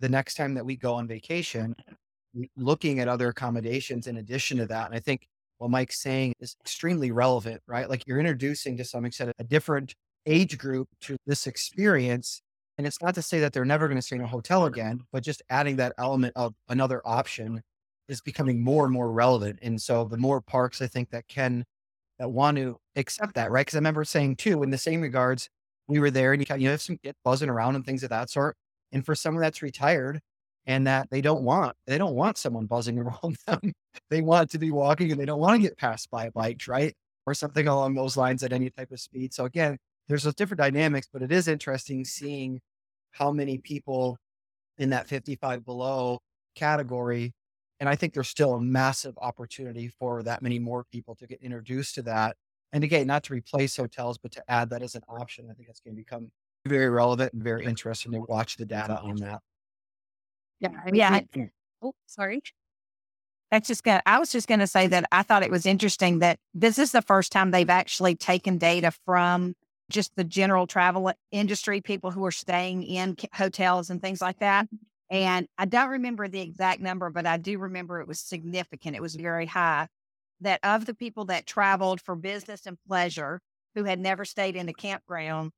the 0.00 0.08
next 0.08 0.34
time 0.34 0.54
that 0.54 0.64
we 0.64 0.76
go 0.76 0.94
on 0.94 1.06
vacation, 1.06 1.74
looking 2.56 3.00
at 3.00 3.08
other 3.08 3.28
accommodations 3.28 4.06
in 4.06 4.16
addition 4.16 4.58
to 4.58 4.66
that. 4.66 4.86
And 4.86 4.94
I 4.94 5.00
think 5.00 5.26
what 5.58 5.70
Mike's 5.70 6.00
saying 6.00 6.34
is 6.40 6.56
extremely 6.64 7.10
relevant, 7.10 7.60
right? 7.66 7.90
Like 7.90 8.06
you're 8.06 8.18
introducing 8.18 8.78
to 8.78 8.84
some 8.84 9.04
extent 9.04 9.32
a 9.38 9.44
different 9.44 9.94
age 10.24 10.56
group 10.56 10.88
to 11.02 11.16
this 11.26 11.46
experience. 11.46 12.40
And 12.80 12.86
it's 12.86 13.02
not 13.02 13.14
to 13.16 13.20
say 13.20 13.40
that 13.40 13.52
they're 13.52 13.66
never 13.66 13.88
going 13.88 13.98
to 13.98 14.02
stay 14.02 14.16
in 14.16 14.22
a 14.22 14.26
hotel 14.26 14.64
again, 14.64 15.02
but 15.12 15.22
just 15.22 15.42
adding 15.50 15.76
that 15.76 15.92
element 15.98 16.32
of 16.34 16.54
another 16.70 17.02
option 17.04 17.60
is 18.08 18.22
becoming 18.22 18.64
more 18.64 18.84
and 18.84 18.92
more 18.94 19.12
relevant. 19.12 19.58
And 19.60 19.78
so 19.78 20.06
the 20.06 20.16
more 20.16 20.40
parks 20.40 20.80
I 20.80 20.86
think 20.86 21.10
that 21.10 21.28
can, 21.28 21.66
that 22.18 22.30
want 22.30 22.56
to 22.56 22.78
accept 22.96 23.34
that, 23.34 23.50
right? 23.50 23.66
Because 23.66 23.76
I 23.76 23.80
remember 23.80 24.02
saying 24.04 24.36
too, 24.36 24.62
in 24.62 24.70
the 24.70 24.78
same 24.78 25.02
regards, 25.02 25.50
we 25.88 26.00
were 26.00 26.10
there 26.10 26.32
and 26.32 26.40
you, 26.40 26.46
kind- 26.46 26.62
you 26.62 26.70
have 26.70 26.80
some 26.80 26.96
kids 26.96 27.18
buzzing 27.22 27.50
around 27.50 27.76
and 27.76 27.84
things 27.84 28.02
of 28.02 28.08
that 28.08 28.30
sort. 28.30 28.56
And 28.92 29.04
for 29.04 29.14
someone 29.14 29.42
that's 29.42 29.60
retired 29.60 30.20
and 30.64 30.86
that 30.86 31.10
they 31.10 31.20
don't 31.20 31.42
want, 31.42 31.76
they 31.86 31.98
don't 31.98 32.14
want 32.14 32.38
someone 32.38 32.64
buzzing 32.64 32.98
around 32.98 33.36
them 33.46 33.74
they 34.08 34.22
want 34.22 34.52
to 34.52 34.58
be 34.58 34.70
walking 34.70 35.12
and 35.12 35.20
they 35.20 35.26
don't 35.26 35.38
want 35.38 35.60
to 35.60 35.68
get 35.68 35.76
passed 35.76 36.10
by 36.10 36.24
a 36.24 36.30
bike, 36.32 36.62
right? 36.66 36.94
Or 37.26 37.34
something 37.34 37.68
along 37.68 37.92
those 37.92 38.16
lines 38.16 38.42
at 38.42 38.54
any 38.54 38.70
type 38.70 38.90
of 38.90 39.00
speed. 39.00 39.34
So 39.34 39.44
again, 39.44 39.76
there's 40.08 40.22
those 40.22 40.34
different 40.34 40.60
dynamics, 40.60 41.08
but 41.12 41.20
it 41.20 41.30
is 41.30 41.46
interesting 41.46 42.06
seeing 42.06 42.62
how 43.12 43.30
many 43.32 43.58
people 43.58 44.16
in 44.78 44.90
that 44.90 45.06
55 45.08 45.64
below 45.64 46.18
category. 46.54 47.32
And 47.78 47.88
I 47.88 47.96
think 47.96 48.12
there's 48.14 48.28
still 48.28 48.54
a 48.54 48.60
massive 48.60 49.14
opportunity 49.18 49.88
for 49.88 50.22
that 50.22 50.42
many 50.42 50.58
more 50.58 50.84
people 50.92 51.14
to 51.16 51.26
get 51.26 51.40
introduced 51.42 51.94
to 51.96 52.02
that. 52.02 52.36
And 52.72 52.84
again, 52.84 53.06
not 53.06 53.24
to 53.24 53.32
replace 53.34 53.76
hotels, 53.76 54.18
but 54.18 54.32
to 54.32 54.42
add 54.48 54.70
that 54.70 54.82
as 54.82 54.94
an 54.94 55.02
option. 55.08 55.48
I 55.50 55.54
think 55.54 55.66
that's 55.66 55.80
going 55.80 55.94
to 55.94 56.00
become 56.00 56.30
very 56.66 56.88
relevant 56.90 57.32
and 57.32 57.42
very 57.42 57.64
interesting 57.64 58.12
to 58.12 58.20
watch 58.20 58.56
the 58.56 58.66
data 58.66 58.98
on 59.00 59.16
that. 59.16 59.40
Yeah. 60.60 60.70
Yeah, 60.92 61.20
I- 61.36 61.50
Oh, 61.82 61.94
sorry. 62.06 62.42
That's 63.50 63.66
just 63.66 63.82
gonna, 63.82 64.02
I 64.06 64.18
was 64.18 64.30
just 64.30 64.46
going 64.46 64.60
to 64.60 64.66
say 64.66 64.86
that 64.86 65.06
I 65.10 65.22
thought 65.22 65.42
it 65.42 65.50
was 65.50 65.64
interesting 65.66 66.18
that 66.20 66.38
this 66.54 66.78
is 66.78 66.92
the 66.92 67.02
first 67.02 67.32
time 67.32 67.50
they've 67.50 67.70
actually 67.70 68.14
taken 68.14 68.58
data 68.58 68.92
from 69.06 69.54
just 69.90 70.16
the 70.16 70.24
general 70.24 70.66
travel 70.66 71.12
industry, 71.30 71.80
people 71.80 72.10
who 72.10 72.24
are 72.24 72.32
staying 72.32 72.82
in 72.82 73.16
hotels 73.34 73.90
and 73.90 74.00
things 74.00 74.20
like 74.20 74.38
that. 74.38 74.66
And 75.10 75.46
I 75.58 75.64
don't 75.66 75.90
remember 75.90 76.28
the 76.28 76.40
exact 76.40 76.80
number, 76.80 77.10
but 77.10 77.26
I 77.26 77.36
do 77.36 77.58
remember 77.58 78.00
it 78.00 78.08
was 78.08 78.20
significant. 78.20 78.96
It 78.96 79.02
was 79.02 79.16
very 79.16 79.46
high. 79.46 79.88
That 80.40 80.60
of 80.62 80.86
the 80.86 80.94
people 80.94 81.26
that 81.26 81.46
traveled 81.46 82.00
for 82.00 82.16
business 82.16 82.64
and 82.64 82.78
pleasure 82.88 83.40
who 83.74 83.84
had 83.84 83.98
never 83.98 84.24
stayed 84.24 84.56
in 84.56 84.68
a 84.68 84.72
campground, 84.72 85.50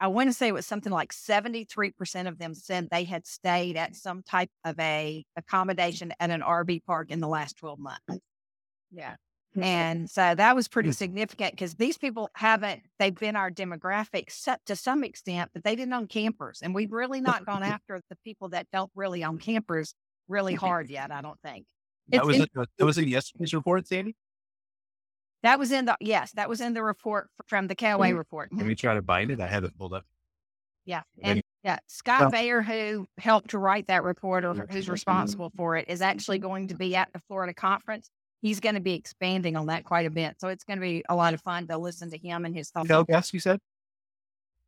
I 0.00 0.08
want 0.08 0.28
to 0.28 0.34
say 0.34 0.48
it 0.48 0.54
was 0.54 0.66
something 0.66 0.92
like 0.92 1.12
73% 1.12 2.28
of 2.28 2.38
them 2.38 2.54
said 2.54 2.88
they 2.90 3.04
had 3.04 3.26
stayed 3.26 3.76
at 3.76 3.96
some 3.96 4.22
type 4.22 4.50
of 4.64 4.78
a 4.78 5.24
accommodation 5.36 6.12
at 6.20 6.30
an 6.30 6.42
RV 6.42 6.84
park 6.84 7.10
in 7.10 7.20
the 7.20 7.28
last 7.28 7.56
12 7.56 7.78
months. 7.78 8.18
Yeah. 8.92 9.16
And 9.62 10.10
so 10.10 10.34
that 10.34 10.56
was 10.56 10.68
pretty 10.68 10.88
hmm. 10.88 10.94
significant 10.94 11.52
because 11.52 11.74
these 11.74 11.96
people 11.96 12.30
haven't, 12.34 12.82
they've 12.98 13.14
been 13.14 13.36
our 13.36 13.50
demographic 13.50 14.30
set 14.30 14.64
to 14.66 14.76
some 14.76 15.04
extent, 15.04 15.50
but 15.54 15.62
they 15.62 15.76
didn't 15.76 15.92
own 15.92 16.08
campers. 16.08 16.60
And 16.62 16.74
we've 16.74 16.92
really 16.92 17.20
not 17.20 17.46
gone 17.46 17.62
after 17.62 18.00
the 18.10 18.16
people 18.24 18.48
that 18.50 18.66
don't 18.72 18.90
really 18.94 19.24
own 19.24 19.38
campers 19.38 19.94
really 20.28 20.54
hard 20.54 20.90
yet, 20.90 21.10
I 21.10 21.20
don't 21.20 21.40
think. 21.42 21.66
That 22.08 22.18
It's 22.18 22.26
was 22.26 22.36
in- 22.36 22.42
it. 22.42 22.50
Uh, 22.56 22.64
that 22.78 22.84
was 22.84 22.98
in 22.98 23.08
yesterday's 23.08 23.54
report, 23.54 23.86
Sandy. 23.86 24.16
That 25.42 25.58
was 25.58 25.72
in 25.72 25.84
the, 25.84 25.96
yes, 26.00 26.32
that 26.32 26.48
was 26.48 26.60
in 26.60 26.72
the 26.72 26.82
report 26.82 27.28
from 27.46 27.66
the 27.66 27.74
KOA 27.74 27.98
mm. 27.98 28.16
report. 28.16 28.48
Can 28.48 28.58
we 28.58 28.64
mm-hmm. 28.64 28.74
try 28.74 28.94
to 28.94 29.02
bind 29.02 29.30
it? 29.30 29.40
I 29.40 29.46
have 29.46 29.64
it 29.64 29.76
pulled 29.76 29.92
up. 29.92 30.04
Yeah. 30.86 31.02
And 31.22 31.42
yeah, 31.62 31.78
Scott 31.86 32.30
Bayer, 32.30 32.60
who 32.60 33.06
helped 33.18 33.50
to 33.50 33.58
write 33.58 33.86
that 33.86 34.04
report 34.04 34.44
or 34.44 34.66
who's 34.70 34.88
responsible 34.88 35.50
for 35.56 35.76
it, 35.76 35.86
is 35.88 36.02
actually 36.02 36.38
going 36.40 36.68
to 36.68 36.74
be 36.74 36.94
at 36.96 37.12
the 37.12 37.20
Florida 37.20 37.54
conference. 37.54 38.10
He's 38.44 38.60
going 38.60 38.74
to 38.74 38.80
be 38.82 38.92
expanding 38.92 39.56
on 39.56 39.68
that 39.68 39.84
quite 39.84 40.04
a 40.04 40.10
bit. 40.10 40.38
So 40.38 40.48
it's 40.48 40.64
going 40.64 40.78
to 40.78 40.82
be 40.82 41.02
a 41.08 41.16
lot 41.16 41.32
of 41.32 41.40
fun 41.40 41.66
to 41.68 41.78
listen 41.78 42.10
to 42.10 42.18
him 42.18 42.44
and 42.44 42.54
his 42.54 42.68
thoughts. 42.68 42.90
Hotel 42.90 43.04
guest, 43.04 43.32
you 43.32 43.40
said, 43.40 43.58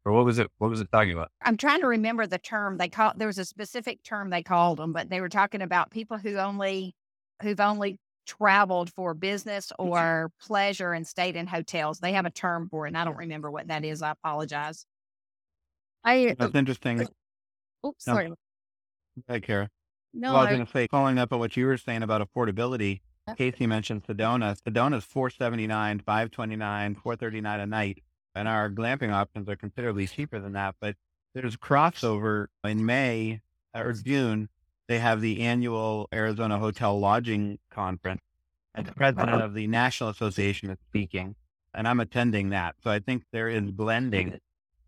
or 0.06 0.12
what 0.12 0.25
was 0.25 0.38
it? 0.38 0.50
What 0.56 0.71
was 0.71 0.80
it 0.80 0.88
talking 0.90 1.12
about? 1.12 1.30
I'm 1.42 1.59
trying 1.59 1.83
to 1.83 1.87
remember 1.87 2.26
the 2.26 2.38
term 2.38 2.78
they 2.78 2.88
called. 2.88 3.18
There 3.18 3.26
was 3.26 3.37
a 3.37 3.45
specific 3.45 4.02
term 4.02 4.30
they 4.30 4.42
called 4.42 4.78
them, 4.78 4.95
but 4.95 5.11
they 5.11 5.21
were 5.21 5.28
talking 5.28 5.61
about 5.61 5.90
people 5.90 6.16
who 6.16 6.37
only, 6.38 6.95
who've 7.42 7.61
only 7.61 7.99
traveled 8.26 8.90
for 8.95 9.12
business 9.12 9.71
or 9.78 10.30
pleasure 10.40 10.95
and 10.95 11.06
stayed 11.06 11.37
in 11.37 11.47
hotels. 11.47 11.99
They 11.99 12.12
have 12.12 12.25
a 12.25 12.30
term 12.30 12.71
for 12.71 12.87
it, 12.87 12.90
and 12.90 12.97
I 12.97 13.04
don't 13.04 13.18
remember 13.18 13.50
what 13.50 13.68
that 13.68 13.85
is. 13.85 14.00
I 14.00 14.12
apologize. 14.12 14.87
I 16.02 16.35
That's 16.38 16.54
interesting. 16.54 17.06
oops, 17.85 18.06
No. 18.06 18.14
sorry. 18.14 18.33
Hey, 19.28 19.40
Cara. 19.40 19.68
No, 20.14 20.33
well, 20.33 20.40
I 20.40 20.45
was 20.45 20.54
going 20.54 20.64
to 20.64 20.73
say, 20.73 20.87
following 20.90 21.18
up 21.18 21.30
on 21.35 21.40
what 21.40 21.59
you 21.59 21.66
were 21.66 21.76
saying 21.76 22.02
about 22.02 22.26
affordability, 22.26 22.92
Yeah. 22.92 23.15
Casey 23.35 23.66
mentioned 23.66 24.04
Sedona. 24.04 24.56
Sedona 24.61 24.99
is 24.99 25.04
four 25.04 25.30
seventy 25.30 25.66
nine, 25.66 25.99
five 25.99 26.30
twenty 26.30 26.56
nine, 26.56 26.95
four 26.95 27.16
thirty 27.16 27.40
nine 27.40 27.61
a 27.61 27.66
night, 27.66 28.02
and 28.35 28.47
our 28.47 28.71
glamping 28.71 29.12
options 29.12 29.49
are 29.49 29.56
considerably 29.56 30.06
cheaper 30.06 30.38
than 30.38 30.52
that. 30.52 30.76
But 30.80 30.97
there's 31.35 31.56
crossover 31.56 32.47
in 32.64 32.87
May 32.87 33.40
or 33.75 33.92
June. 33.92 34.49
They 34.88 35.00
have 35.00 35.21
the 35.21 35.40
annual 35.40 36.09
Arizona 36.14 36.59
Hotel 36.59 36.99
Lodging 36.99 37.59
Conference, 37.71 38.23
and 38.75 38.87
the 38.87 38.92
president 38.92 39.42
of 39.42 39.54
the 39.54 39.66
National 39.66 40.11
Association 40.11 40.71
is 40.71 40.78
speaking, 40.88 41.35
and 41.75 41.88
I'm 41.88 41.99
attending 41.99 42.50
that. 42.50 42.76
So 42.85 42.90
I 42.90 43.00
think 43.00 43.25
there 43.33 43.49
is 43.49 43.73
blending 43.73 44.38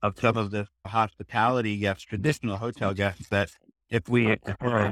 of 0.00 0.16
some 0.20 0.36
of 0.36 0.52
the 0.52 0.68
hospitality 0.86 1.76
guests, 1.78 2.04
traditional 2.04 2.56
hotel 2.58 2.94
guests 2.94 3.28
that 3.30 3.50
if 3.90 4.08
we 4.08 4.36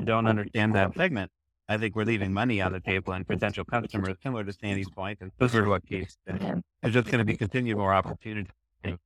don't 0.05 0.26
understand 0.26 0.75
that 0.75 0.97
segment, 0.97 1.31
I 1.69 1.79
think 1.79 1.97
we're 1.97 2.05
leaving 2.05 2.33
money 2.33 2.61
on 2.61 2.73
the 2.73 2.81
table 2.81 3.13
and 3.13 3.27
potential 3.27 3.65
customers, 3.65 4.17
similar 4.23 4.45
to 4.45 4.53
Sandy's 4.53 4.89
point, 4.89 5.19
and 5.21 5.33
those 5.39 5.55
are 5.55 5.69
what 5.69 5.85
Keith 5.87 6.17
said. 6.27 6.63
There's 6.83 6.95
just 6.95 7.09
going 7.09 7.19
to 7.19 7.25
be 7.25 7.37
continued 7.37 7.77
more 7.77 7.93
opportunity 7.93 8.51
to, 8.85 8.99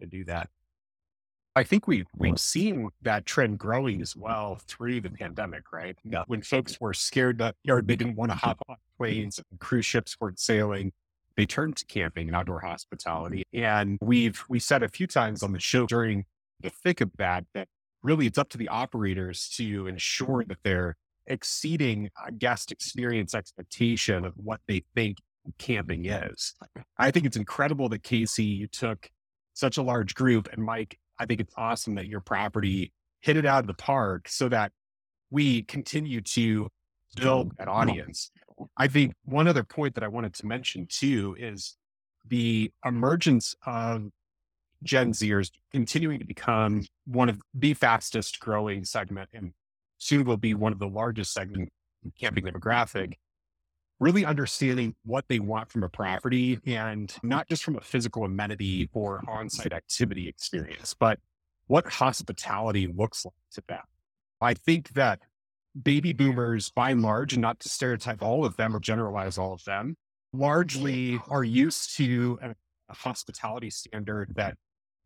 to 0.00 0.06
do 0.06 0.24
that. 0.24 0.50
I 1.54 1.64
think 1.64 1.86
we've 1.86 2.06
we've 2.16 2.40
seen 2.40 2.88
that 3.02 3.26
trend 3.26 3.58
growing 3.58 4.00
as 4.00 4.16
well 4.16 4.58
through 4.66 5.02
the 5.02 5.10
pandemic, 5.10 5.70
right? 5.72 5.96
Yeah. 6.02 6.24
When 6.26 6.40
folks 6.40 6.80
were 6.80 6.94
scared 6.94 7.38
that 7.38 7.56
or 7.68 7.82
they 7.82 7.96
didn't 7.96 8.16
want 8.16 8.30
to 8.30 8.36
hop 8.36 8.62
on 8.68 8.76
planes 8.96 9.38
and 9.50 9.60
cruise 9.60 9.84
ships 9.84 10.16
weren't 10.18 10.40
sailing, 10.40 10.92
they 11.36 11.44
turned 11.44 11.76
to 11.76 11.84
camping 11.84 12.28
and 12.28 12.36
outdoor 12.36 12.60
hospitality. 12.60 13.44
And 13.52 13.98
we've 14.00 14.42
we 14.48 14.60
said 14.60 14.82
a 14.82 14.88
few 14.88 15.06
times 15.06 15.42
on 15.42 15.52
the 15.52 15.60
show 15.60 15.86
during 15.86 16.24
the 16.60 16.70
thick 16.70 17.02
of 17.02 17.10
that 17.18 17.44
that 17.52 17.68
really 18.02 18.26
it's 18.26 18.38
up 18.38 18.48
to 18.50 18.58
the 18.58 18.68
operators 18.68 19.48
to 19.56 19.86
ensure 19.86 20.44
that 20.44 20.58
they're 20.62 20.96
exceeding 21.26 22.10
a 22.26 22.32
guest 22.32 22.72
experience 22.72 23.34
expectation 23.34 24.24
of 24.24 24.32
what 24.36 24.60
they 24.66 24.84
think 24.94 25.18
camping 25.58 26.06
is. 26.06 26.54
I 26.98 27.10
think 27.10 27.26
it's 27.26 27.36
incredible 27.36 27.88
that 27.90 28.02
Casey 28.02 28.44
you 28.44 28.66
took 28.66 29.08
such 29.54 29.76
a 29.76 29.82
large 29.82 30.14
group 30.14 30.48
and 30.52 30.62
Mike 30.62 30.98
I 31.18 31.26
think 31.26 31.40
it's 31.40 31.54
awesome 31.56 31.94
that 31.94 32.06
your 32.06 32.20
property 32.20 32.92
hit 33.20 33.36
it 33.36 33.46
out 33.46 33.60
of 33.60 33.66
the 33.68 33.74
park 33.74 34.28
so 34.28 34.48
that 34.48 34.72
we 35.30 35.62
continue 35.62 36.20
to 36.20 36.68
build 37.16 37.52
an 37.58 37.68
audience. 37.68 38.30
I 38.76 38.88
think 38.88 39.14
one 39.24 39.46
other 39.46 39.62
point 39.62 39.94
that 39.94 40.02
I 40.04 40.08
wanted 40.08 40.34
to 40.34 40.46
mention 40.46 40.86
too 40.88 41.36
is 41.38 41.76
the 42.26 42.72
emergence 42.84 43.54
of 43.66 44.08
Gen 44.82 45.12
Zers 45.12 45.50
continuing 45.70 46.18
to 46.18 46.24
become 46.24 46.84
one 47.06 47.28
of 47.28 47.40
the 47.54 47.74
fastest 47.74 48.40
growing 48.40 48.84
segment 48.84 49.28
and 49.32 49.52
soon 50.02 50.24
will 50.24 50.36
be 50.36 50.54
one 50.54 50.72
of 50.72 50.78
the 50.78 50.88
largest 50.88 51.32
segment 51.32 51.68
camping 52.18 52.44
demographic. 52.44 53.14
Really 54.00 54.24
understanding 54.24 54.96
what 55.04 55.26
they 55.28 55.38
want 55.38 55.70
from 55.70 55.84
a 55.84 55.88
property 55.88 56.58
and 56.66 57.14
not 57.22 57.48
just 57.48 57.62
from 57.62 57.76
a 57.76 57.80
physical 57.80 58.24
amenity 58.24 58.90
or 58.92 59.22
on-site 59.28 59.72
activity 59.72 60.28
experience, 60.28 60.94
but 60.98 61.20
what 61.68 61.86
hospitality 61.86 62.92
looks 62.92 63.24
like 63.24 63.34
to 63.52 63.62
them. 63.68 63.82
I 64.40 64.54
think 64.54 64.94
that 64.94 65.20
baby 65.80 66.12
boomers, 66.12 66.70
by 66.70 66.90
and 66.90 67.00
large, 67.00 67.32
and 67.34 67.42
not 67.42 67.60
to 67.60 67.68
stereotype 67.68 68.22
all 68.22 68.44
of 68.44 68.56
them 68.56 68.74
or 68.74 68.80
generalize 68.80 69.38
all 69.38 69.52
of 69.52 69.62
them, 69.64 69.96
largely 70.32 71.20
are 71.28 71.44
used 71.44 71.96
to 71.98 72.40
a, 72.42 72.50
a 72.88 72.94
hospitality 72.94 73.70
standard 73.70 74.32
that 74.34 74.56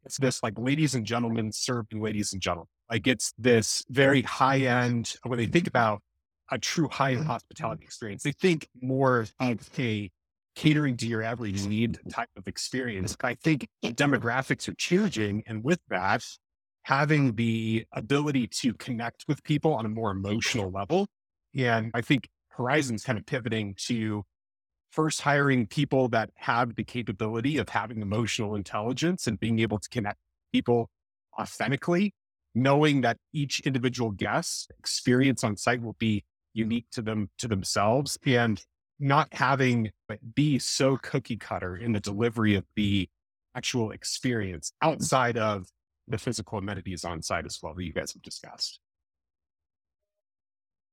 it's 0.07 0.17
this 0.17 0.43
like 0.43 0.55
ladies 0.57 0.95
and 0.95 1.05
gentlemen 1.05 1.53
serving 1.53 2.01
ladies 2.01 2.33
and 2.33 2.41
gentlemen. 2.41 2.69
Like 2.91 3.07
it's 3.07 3.33
this 3.39 3.85
very 3.89 4.23
high 4.23 4.61
end, 4.61 5.15
when 5.25 5.39
they 5.39 5.47
think 5.47 5.65
mm-hmm. 5.65 5.77
about 5.77 6.03
a 6.51 6.59
true 6.59 6.89
high 6.89 7.13
end 7.13 7.21
mm-hmm. 7.21 7.31
hospitality 7.31 7.85
experience, 7.85 8.23
they 8.23 8.33
think 8.33 8.69
more 8.81 9.27
of 9.41 9.71
a 9.79 10.11
catering 10.55 10.97
to 10.97 11.07
your 11.07 11.23
average 11.23 11.67
need 11.67 11.99
type 12.11 12.31
of 12.37 12.49
experience. 12.49 13.17
I 13.23 13.35
think 13.35 13.69
demographics 13.85 14.69
are 14.69 14.75
changing. 14.75 15.43
And 15.47 15.63
with 15.63 15.81
that, 15.89 16.25
having 16.85 17.35
the 17.35 17.85
ability 17.93 18.47
to 18.47 18.73
connect 18.75 19.25
with 19.27 19.43
people 19.43 19.75
on 19.75 19.85
a 19.85 19.89
more 19.89 20.13
emotional 20.13 20.71
level. 20.71 21.09
And 21.55 21.91
I 21.95 22.01
think 22.01 22.29
Horizon's 22.51 23.05
kind 23.05 23.19
of 23.19 23.27
pivoting 23.27 23.75
to 23.87 24.23
first 24.91 25.21
hiring 25.21 25.67
people 25.67 26.09
that 26.09 26.31
have 26.37 26.77
the 26.77 26.85
capability 26.85 27.59
of 27.59 27.69
having 27.69 28.01
emotional 28.01 28.55
intelligence 28.55 29.27
and 29.27 29.39
being 29.39 29.59
able 29.59 29.79
to 29.79 29.89
connect 29.89 30.19
people 30.53 30.89
authentically, 31.39 32.15
knowing 32.57 33.03
that 33.03 33.19
each 33.35 33.61
individual 33.61 34.11
guest 34.11 34.73
experience 34.79 35.45
on 35.45 35.59
site 35.59 35.83
will 35.83 35.97
be 35.99 36.25
unique 36.55 36.87
to 36.91 37.03
them 37.03 37.29
to 37.37 37.47
themselves 37.47 38.19
and 38.25 38.65
not 38.99 39.29
having 39.33 39.91
it 40.09 40.35
be 40.35 40.59
so 40.59 40.97
cookie 40.97 41.37
cutter 41.37 41.77
in 41.77 41.93
the 41.93 42.01
delivery 42.01 42.55
of 42.55 42.65
the 42.75 43.09
actual 43.55 43.91
experience 43.91 44.73
outside 44.81 45.37
of 45.37 45.69
the 46.09 46.17
physical 46.17 46.57
amenities 46.57 47.05
on 47.05 47.21
site 47.21 47.45
as 47.45 47.59
well 47.63 47.75
that 47.75 47.85
you 47.85 47.93
guys 47.93 48.15
have 48.15 48.23
discussed. 48.23 48.81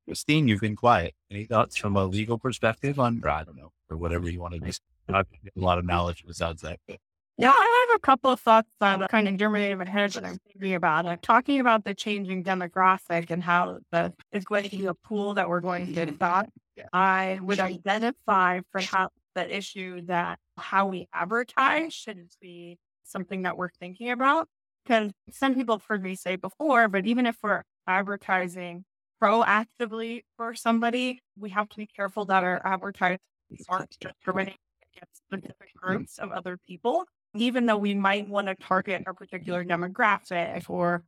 Christine, 0.05 0.50
you've 0.50 0.60
been 0.60 0.75
quiet. 0.75 1.13
Any 1.32 1.46
thoughts 1.46 1.77
from 1.77 1.96
a 1.96 2.03
legal 2.03 2.38
perspective 2.38 3.00
on, 3.00 3.22
I 3.25 3.46
don't 3.46 3.55
know, 3.55 3.72
or 3.89 3.96
whatever 3.96 4.29
you 4.29 4.41
want 4.41 4.55
to 4.55 4.60
do? 4.60 4.72
I've 5.08 5.29
got 5.29 5.51
a 5.55 5.60
lot 5.60 5.77
of 5.77 5.86
knowledge 5.86 6.25
besides 6.27 6.62
that. 6.63 6.79
But 6.89 6.98
Yeah, 7.37 7.49
I 7.51 7.87
have 7.89 7.97
a 7.97 7.99
couple 7.99 8.29
of 8.29 8.39
thoughts 8.39 8.69
that 8.79 9.09
kind 9.09 9.27
of 9.27 9.37
germinated 9.37 9.71
in 9.71 9.77
my 9.79 9.89
head 9.89 10.11
that 10.11 10.23
I'm 10.23 10.37
thinking 10.47 10.75
about. 10.75 11.07
I'm 11.07 11.17
talking 11.17 11.59
about 11.59 11.83
the 11.83 11.95
changing 11.95 12.43
demographic 12.43 13.31
and 13.31 13.43
how 13.43 13.79
the 13.91 14.13
is 14.31 14.45
going 14.45 14.69
to 14.69 14.77
be 14.77 14.85
a 14.85 14.93
pool 14.93 15.33
that 15.33 15.49
we're 15.49 15.59
going 15.59 15.93
to 15.95 16.01
adopt. 16.01 16.51
I 16.91 17.39
would 17.41 17.59
identify 17.59 18.61
perhaps 18.71 19.15
the 19.33 19.55
issue 19.55 20.01
that 20.05 20.37
how 20.57 20.87
we 20.87 21.07
advertise 21.13 21.93
should 21.93 22.27
be 22.39 22.77
something 23.03 23.43
that 23.43 23.57
we're 23.57 23.71
thinking 23.79 24.11
about. 24.11 24.47
Because 24.85 25.11
some 25.31 25.55
people 25.55 25.77
have 25.77 25.85
heard 25.85 26.03
me 26.03 26.15
say 26.15 26.35
before, 26.35 26.87
but 26.89 27.07
even 27.07 27.25
if 27.25 27.37
we're 27.41 27.63
advertising 27.87 28.83
proactively 29.21 30.23
for 30.37 30.53
somebody, 30.53 31.19
we 31.39 31.49
have 31.51 31.69
to 31.69 31.77
be 31.77 31.87
careful 31.87 32.25
that 32.25 32.43
our 32.43 32.61
advertisements 32.65 33.21
aren't 33.69 33.89
discriminating 33.99 34.59
against 34.93 35.21
specific 35.25 35.73
groups 35.75 36.19
of 36.19 36.31
other 36.31 36.57
people 36.67 37.05
even 37.35 37.65
though 37.65 37.77
we 37.77 37.93
might 37.93 38.27
want 38.27 38.47
to 38.47 38.55
target 38.55 39.03
a 39.07 39.13
particular 39.13 39.63
demographic 39.63 40.69
or 40.69 41.03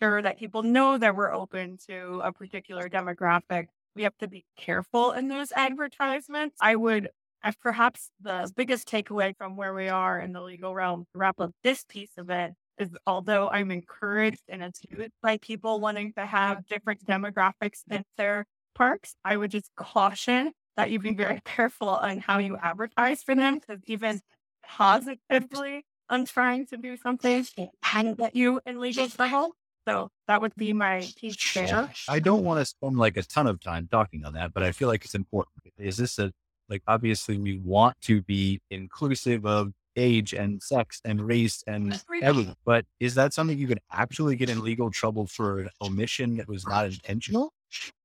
sure 0.00 0.20
that 0.22 0.38
people 0.38 0.62
know 0.62 0.98
that 0.98 1.14
we're 1.16 1.32
open 1.32 1.78
to 1.88 2.20
a 2.24 2.32
particular 2.32 2.88
demographic, 2.88 3.66
we 3.94 4.02
have 4.02 4.16
to 4.18 4.28
be 4.28 4.44
careful 4.56 5.12
in 5.12 5.28
those 5.28 5.52
advertisements. 5.52 6.56
I 6.60 6.76
would, 6.76 7.10
as 7.42 7.56
perhaps 7.56 8.10
the 8.20 8.50
biggest 8.56 8.88
takeaway 8.88 9.36
from 9.36 9.56
where 9.56 9.74
we 9.74 9.88
are 9.88 10.18
in 10.18 10.32
the 10.32 10.40
legal 10.42 10.74
realm 10.74 11.06
wrap 11.14 11.40
up 11.40 11.52
this 11.62 11.84
piece 11.88 12.12
of 12.18 12.30
it 12.30 12.52
is 12.78 12.90
although 13.06 13.48
I'm 13.48 13.70
encouraged 13.70 14.42
and 14.48 14.62
intrigued 14.62 15.12
by 15.22 15.38
people 15.38 15.80
wanting 15.80 16.12
to 16.14 16.26
have 16.26 16.66
different 16.66 17.04
demographics 17.04 17.82
in 17.90 18.04
their 18.16 18.46
parks, 18.74 19.14
I 19.24 19.36
would 19.36 19.50
just 19.50 19.70
caution 19.76 20.52
that 20.76 20.90
you 20.90 20.98
be 20.98 21.14
very 21.14 21.40
careful 21.44 21.88
on 21.88 22.18
how 22.18 22.38
you 22.38 22.56
advertise 22.56 23.22
for 23.22 23.34
them 23.34 23.58
because 23.58 23.80
even 23.86 24.20
positively 24.66 25.84
on 26.08 26.24
trying 26.24 26.66
to 26.66 26.76
do 26.76 26.96
something 26.96 27.46
can 27.82 28.14
get 28.14 28.36
you 28.36 28.60
in 28.66 28.78
legal 28.78 29.08
trouble. 29.08 29.54
So 29.88 30.10
that 30.28 30.40
would 30.40 30.54
be 30.54 30.72
my 30.72 31.08
piece 31.16 31.54
there. 31.54 31.90
I 32.08 32.20
don't 32.20 32.44
want 32.44 32.60
to 32.60 32.64
spend 32.64 32.98
like 32.98 33.16
a 33.16 33.22
ton 33.22 33.46
of 33.46 33.60
time 33.60 33.88
talking 33.90 34.24
on 34.24 34.34
that, 34.34 34.54
but 34.54 34.62
I 34.62 34.72
feel 34.72 34.88
like 34.88 35.04
it's 35.04 35.14
important. 35.14 35.54
Is 35.78 35.96
this 35.96 36.18
a, 36.18 36.32
like, 36.68 36.82
obviously 36.86 37.36
we 37.36 37.58
want 37.58 38.00
to 38.02 38.22
be 38.22 38.60
inclusive 38.70 39.44
of 39.44 39.72
age 39.96 40.32
and 40.32 40.62
sex 40.62 41.00
and 41.04 41.20
race 41.20 41.64
and 41.66 42.00
everything, 42.22 42.54
but 42.64 42.84
is 43.00 43.14
that 43.16 43.34
something 43.34 43.58
you 43.58 43.66
could 43.66 43.80
actually 43.90 44.36
get 44.36 44.48
in 44.48 44.62
legal 44.62 44.90
trouble 44.90 45.26
for 45.26 45.60
an 45.60 45.68
omission 45.82 46.36
that 46.36 46.48
was 46.48 46.66
not 46.66 46.86
intentional? 46.86 47.52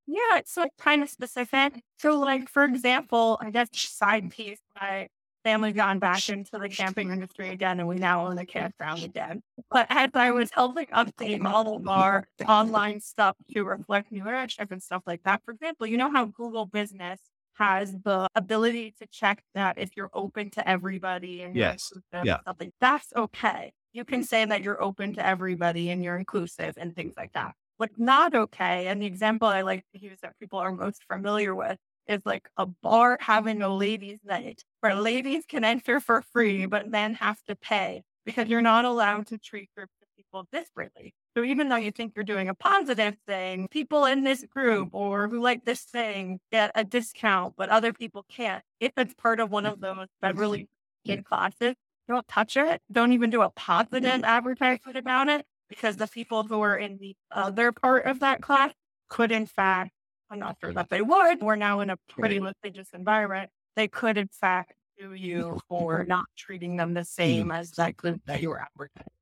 Yeah, 0.06 0.38
it's 0.38 0.56
like 0.56 0.72
kind 0.78 1.02
of 1.02 1.10
specific. 1.10 1.80
So, 1.98 2.18
like 2.18 2.48
for 2.48 2.64
example, 2.64 3.38
I 3.40 3.50
guess 3.50 3.68
side 3.72 4.30
piece, 4.30 4.58
my 4.80 5.08
family 5.44 5.72
gone 5.72 5.98
back 5.98 6.28
into 6.28 6.58
the 6.58 6.68
camping 6.68 7.10
industry 7.10 7.50
again, 7.50 7.80
and 7.80 7.88
we 7.88 7.96
now 7.96 8.26
own 8.26 8.38
a 8.38 8.46
campground 8.46 9.02
again. 9.02 9.42
But 9.70 9.86
as 9.90 10.10
I 10.14 10.28
mm-hmm. 10.28 10.38
was 10.38 10.50
helping 10.52 10.86
update 10.86 11.44
all 11.44 11.76
of 11.76 11.86
our 11.88 12.26
online 12.46 13.00
stuff 13.00 13.36
to 13.52 13.64
reflect 13.64 14.10
new 14.12 14.22
ownership 14.22 14.70
and 14.70 14.82
stuff 14.82 15.02
like 15.06 15.22
that, 15.24 15.42
for 15.44 15.52
example, 15.52 15.86
you 15.86 15.96
know 15.96 16.10
how 16.10 16.26
Google 16.26 16.66
Business 16.66 17.20
has 17.58 17.92
the 18.04 18.28
ability 18.34 18.94
to 19.00 19.06
check 19.08 19.42
that 19.54 19.78
if 19.78 19.90
you're 19.96 20.10
open 20.14 20.48
to 20.50 20.68
everybody 20.68 21.42
and 21.42 21.56
Yes. 21.56 21.92
Yeah. 22.12 22.38
like 22.58 22.72
that's 22.80 23.12
okay. 23.14 23.72
You 23.92 24.04
can 24.04 24.22
say 24.22 24.44
that 24.44 24.62
you're 24.62 24.82
open 24.82 25.14
to 25.14 25.26
everybody 25.26 25.90
and 25.90 26.04
you're 26.04 26.16
inclusive 26.16 26.74
and 26.76 26.94
things 26.94 27.14
like 27.16 27.32
that. 27.32 27.54
What's 27.78 27.98
not 27.98 28.34
okay, 28.34 28.88
and 28.88 29.00
the 29.00 29.06
example 29.06 29.48
I 29.48 29.62
like 29.62 29.84
to 29.94 30.00
use 30.00 30.18
that 30.22 30.38
people 30.40 30.58
are 30.58 30.72
most 30.72 31.04
familiar 31.04 31.54
with 31.54 31.78
is 32.08 32.22
like 32.24 32.48
a 32.56 32.66
bar 32.66 33.18
having 33.20 33.62
a 33.62 33.66
mm-hmm. 33.66 33.78
ladies' 33.78 34.20
night 34.24 34.64
where 34.80 34.94
ladies 34.94 35.44
can 35.46 35.64
enter 35.64 36.00
for 36.00 36.22
free, 36.22 36.60
mm-hmm. 36.60 36.70
but 36.70 36.90
men 36.90 37.14
have 37.14 37.42
to 37.44 37.54
pay 37.54 38.02
because 38.24 38.48
you're 38.48 38.62
not 38.62 38.84
allowed 38.84 39.26
to 39.28 39.38
treat 39.38 39.70
groups 39.76 39.92
of 40.02 40.08
people 40.16 40.46
disparately. 40.52 41.12
So 41.36 41.44
even 41.44 41.68
though 41.68 41.76
you 41.76 41.92
think 41.92 42.14
you're 42.16 42.24
doing 42.24 42.48
a 42.48 42.54
positive 42.54 43.16
thing, 43.26 43.68
people 43.70 44.04
in 44.06 44.24
this 44.24 44.44
group 44.44 44.88
mm-hmm. 44.88 44.96
or 44.96 45.28
who 45.28 45.40
like 45.40 45.64
this 45.64 45.82
thing 45.82 46.40
get 46.50 46.72
a 46.74 46.84
discount, 46.84 47.54
but 47.56 47.68
other 47.68 47.92
people 47.92 48.24
can't. 48.28 48.62
If 48.80 48.92
it's 48.96 49.14
part 49.14 49.40
of 49.40 49.50
one 49.50 49.66
of 49.66 49.80
those 49.80 50.08
federally 50.22 50.66
kid 51.06 51.24
classes, 51.24 51.74
don't 52.08 52.26
touch 52.26 52.56
it. 52.56 52.80
Don't 52.90 53.12
even 53.12 53.30
do 53.30 53.42
a 53.42 53.50
positive 53.50 54.24
advertisement 54.24 54.96
about 54.96 55.28
it 55.28 55.44
because 55.68 55.96
the 55.96 56.06
people 56.06 56.42
who 56.42 56.62
are 56.62 56.76
in 56.76 56.98
the 56.98 57.14
other 57.30 57.72
part 57.72 58.06
of 58.06 58.20
that 58.20 58.40
class 58.40 58.72
could 59.08 59.30
in 59.30 59.46
fact, 59.46 59.92
I'm 60.30 60.38
not 60.38 60.56
sure 60.60 60.72
that 60.72 60.90
they 60.90 61.02
would. 61.02 61.40
We're 61.40 61.56
now 61.56 61.80
in 61.80 61.90
a 61.90 61.96
pretty 62.08 62.40
litigious 62.40 62.88
environment. 62.92 63.50
They 63.76 63.88
could 63.88 64.18
in 64.18 64.28
fact 64.28 64.74
sue 64.98 65.14
you 65.14 65.58
for 65.68 66.04
not 66.04 66.26
treating 66.36 66.76
them 66.76 66.94
the 66.94 67.00
hmm. 67.00 67.04
same 67.04 67.50
as 67.50 67.70
that 67.72 67.96
group 67.96 68.20
that 68.26 68.42
you 68.42 68.50
were 68.50 68.60
advertising. 68.60 69.12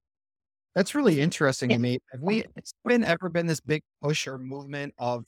That's 0.75 0.95
really 0.95 1.21
interesting 1.21 1.71
to 1.71 1.79
me. 1.79 1.99
Have 2.13 2.21
we 2.21 2.45
it's 2.55 2.73
been 2.85 3.03
ever 3.03 3.31
been 3.31 3.47
this 3.47 3.61
big 3.61 3.83
push 4.03 4.27
or 4.27 4.37
movement 4.39 4.95
of 4.99 5.25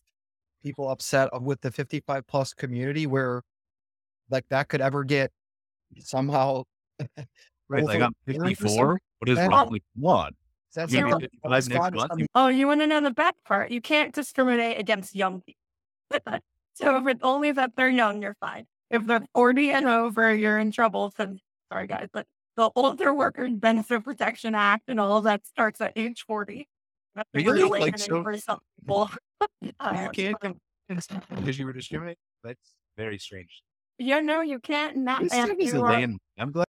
people 0.62 0.90
upset 0.90 1.30
with 1.40 1.60
the 1.62 1.70
55 1.70 2.26
plus 2.26 2.52
community 2.52 3.06
where 3.06 3.42
like 4.30 4.44
that 4.50 4.68
could 4.68 4.82
ever 4.82 5.04
get 5.04 5.30
somehow 6.00 6.64
Right. 7.68 7.84
Like 7.84 8.00
I'm 8.00 8.14
54. 8.26 8.98
What 9.18 9.28
is 9.28 9.38
wrong 9.38 9.70
with 9.70 9.82
one? 9.94 10.32
That's 10.74 10.92
You 10.92 11.00
gotta 11.00 11.06
be 11.06 11.12
something 11.12 11.28
55 11.42 11.50
that's 11.50 11.68
next 11.68 11.80
gone 11.80 11.94
month. 11.94 12.28
Oh, 12.34 12.48
you 12.48 12.66
want 12.66 12.80
to 12.80 12.86
know 12.86 13.00
the 13.00 13.10
bad 13.10 13.34
part? 13.44 13.70
You 13.70 13.80
can't 13.80 14.14
discriminate 14.14 14.78
against 14.78 15.14
young 15.14 15.40
people. 15.40 15.60
so 16.74 16.96
if 16.96 17.06
it's 17.06 17.20
only 17.22 17.52
that 17.52 17.72
they're 17.76 17.88
young, 17.88 18.22
you're 18.22 18.36
fine. 18.40 18.66
If 18.90 19.06
they're 19.06 19.26
40 19.34 19.70
and 19.70 19.86
over, 19.86 20.34
you're 20.34 20.58
in 20.58 20.70
trouble. 20.72 21.12
So, 21.16 21.36
sorry, 21.72 21.86
guys, 21.86 22.08
but 22.12 22.26
the 22.56 22.70
Older 22.74 23.12
Workers 23.14 23.52
Benefit 23.54 24.04
Protection 24.04 24.54
Act 24.54 24.84
and 24.88 24.98
all 24.98 25.18
of 25.18 25.24
that 25.24 25.46
starts 25.46 25.80
at 25.80 25.92
age 25.96 26.24
40. 26.26 26.66
That's 27.14 27.28
Really? 27.34 27.62
really 27.62 27.80
Like, 27.80 27.98
so- 27.98 28.22
for 28.22 28.36
some 28.38 28.58
people. 28.80 29.10
You 29.62 29.72
can't 30.12 30.56
because 31.30 31.58
you 31.58 31.66
were 31.66 31.72
discriminating. 31.72 32.16
That's 32.42 32.74
very 32.96 33.18
strange. 33.18 33.62
you 33.98 34.22
know, 34.22 34.40
you 34.40 34.58
can't 34.58 34.96
not 34.96 35.22
This 35.22 35.34
if 35.34 35.50
is 35.58 35.72
a 35.72 35.76
you 35.76 35.84
are, 35.84 35.92
land- 35.92 36.18
I'm 36.38 36.50
glad 36.52 36.64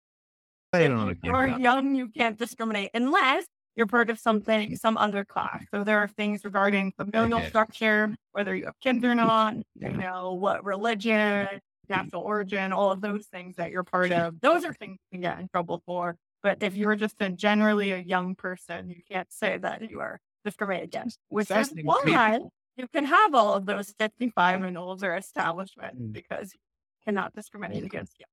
I 0.73 0.87
don't 0.87 0.97
know 0.97 1.09
if 1.09 1.17
you 1.23 1.31
are 1.33 1.47
young, 1.47 1.95
you 1.95 2.09
can't 2.09 2.37
discriminate 2.37 2.89
unless 2.93 3.45
you're 3.77 3.85
part 3.87 4.09
of 4.09 4.19
something, 4.19 4.75
some 4.75 4.97
other 4.97 5.23
class. 5.23 5.63
So 5.71 5.83
there 5.83 5.99
are 5.99 6.07
things 6.07 6.43
regarding 6.43 6.91
familial 6.97 7.39
Okay. 7.39 7.49
structure, 7.49 8.13
whether 8.31 8.55
you 8.55 8.65
have 8.65 8.79
kids 8.81 9.05
or 9.05 9.09
mm, 9.09 9.17
not, 9.17 9.53
you 9.75 9.91
know, 9.91 10.33
what 10.33 10.65
religion, 10.65 11.13
mm. 11.13 11.59
national 11.87 12.23
origin, 12.23 12.73
all 12.73 12.91
of 12.91 13.01
those 13.01 13.27
things 13.27 13.55
that 13.57 13.69
you're 13.69 13.83
part 13.83 14.11
of. 14.11 14.41
Those 14.41 14.65
are 14.65 14.73
things 14.73 14.97
you 15.11 15.17
can 15.17 15.21
get 15.21 15.39
in 15.39 15.47
trouble 15.47 15.83
for. 15.85 16.17
But 16.41 16.63
if 16.63 16.75
you're 16.75 16.95
just 16.95 17.21
a 17.21 17.29
generally 17.29 17.91
a 17.91 17.99
young 17.99 18.33
person, 18.33 18.89
you 18.89 19.01
can't 19.09 19.31
say 19.31 19.59
that 19.59 19.89
you 19.89 19.99
are 19.99 20.19
discriminated 20.43 20.89
against. 20.89 21.19
Which 21.29 21.43
is 21.43 21.47
fascinating 21.49 21.85
why 21.85 22.39
you 22.77 22.87
can 22.87 23.05
have 23.05 23.35
all 23.35 23.53
of 23.53 23.67
those 23.67 23.93
55 23.99 24.63
and 24.63 24.77
older 24.77 25.15
establishments 25.15 26.01
mm. 26.01 26.13
because 26.13 26.53
you 26.53 26.59
cannot 27.05 27.33
discriminate 27.35 27.83
against 27.83 28.19
young. 28.19 28.27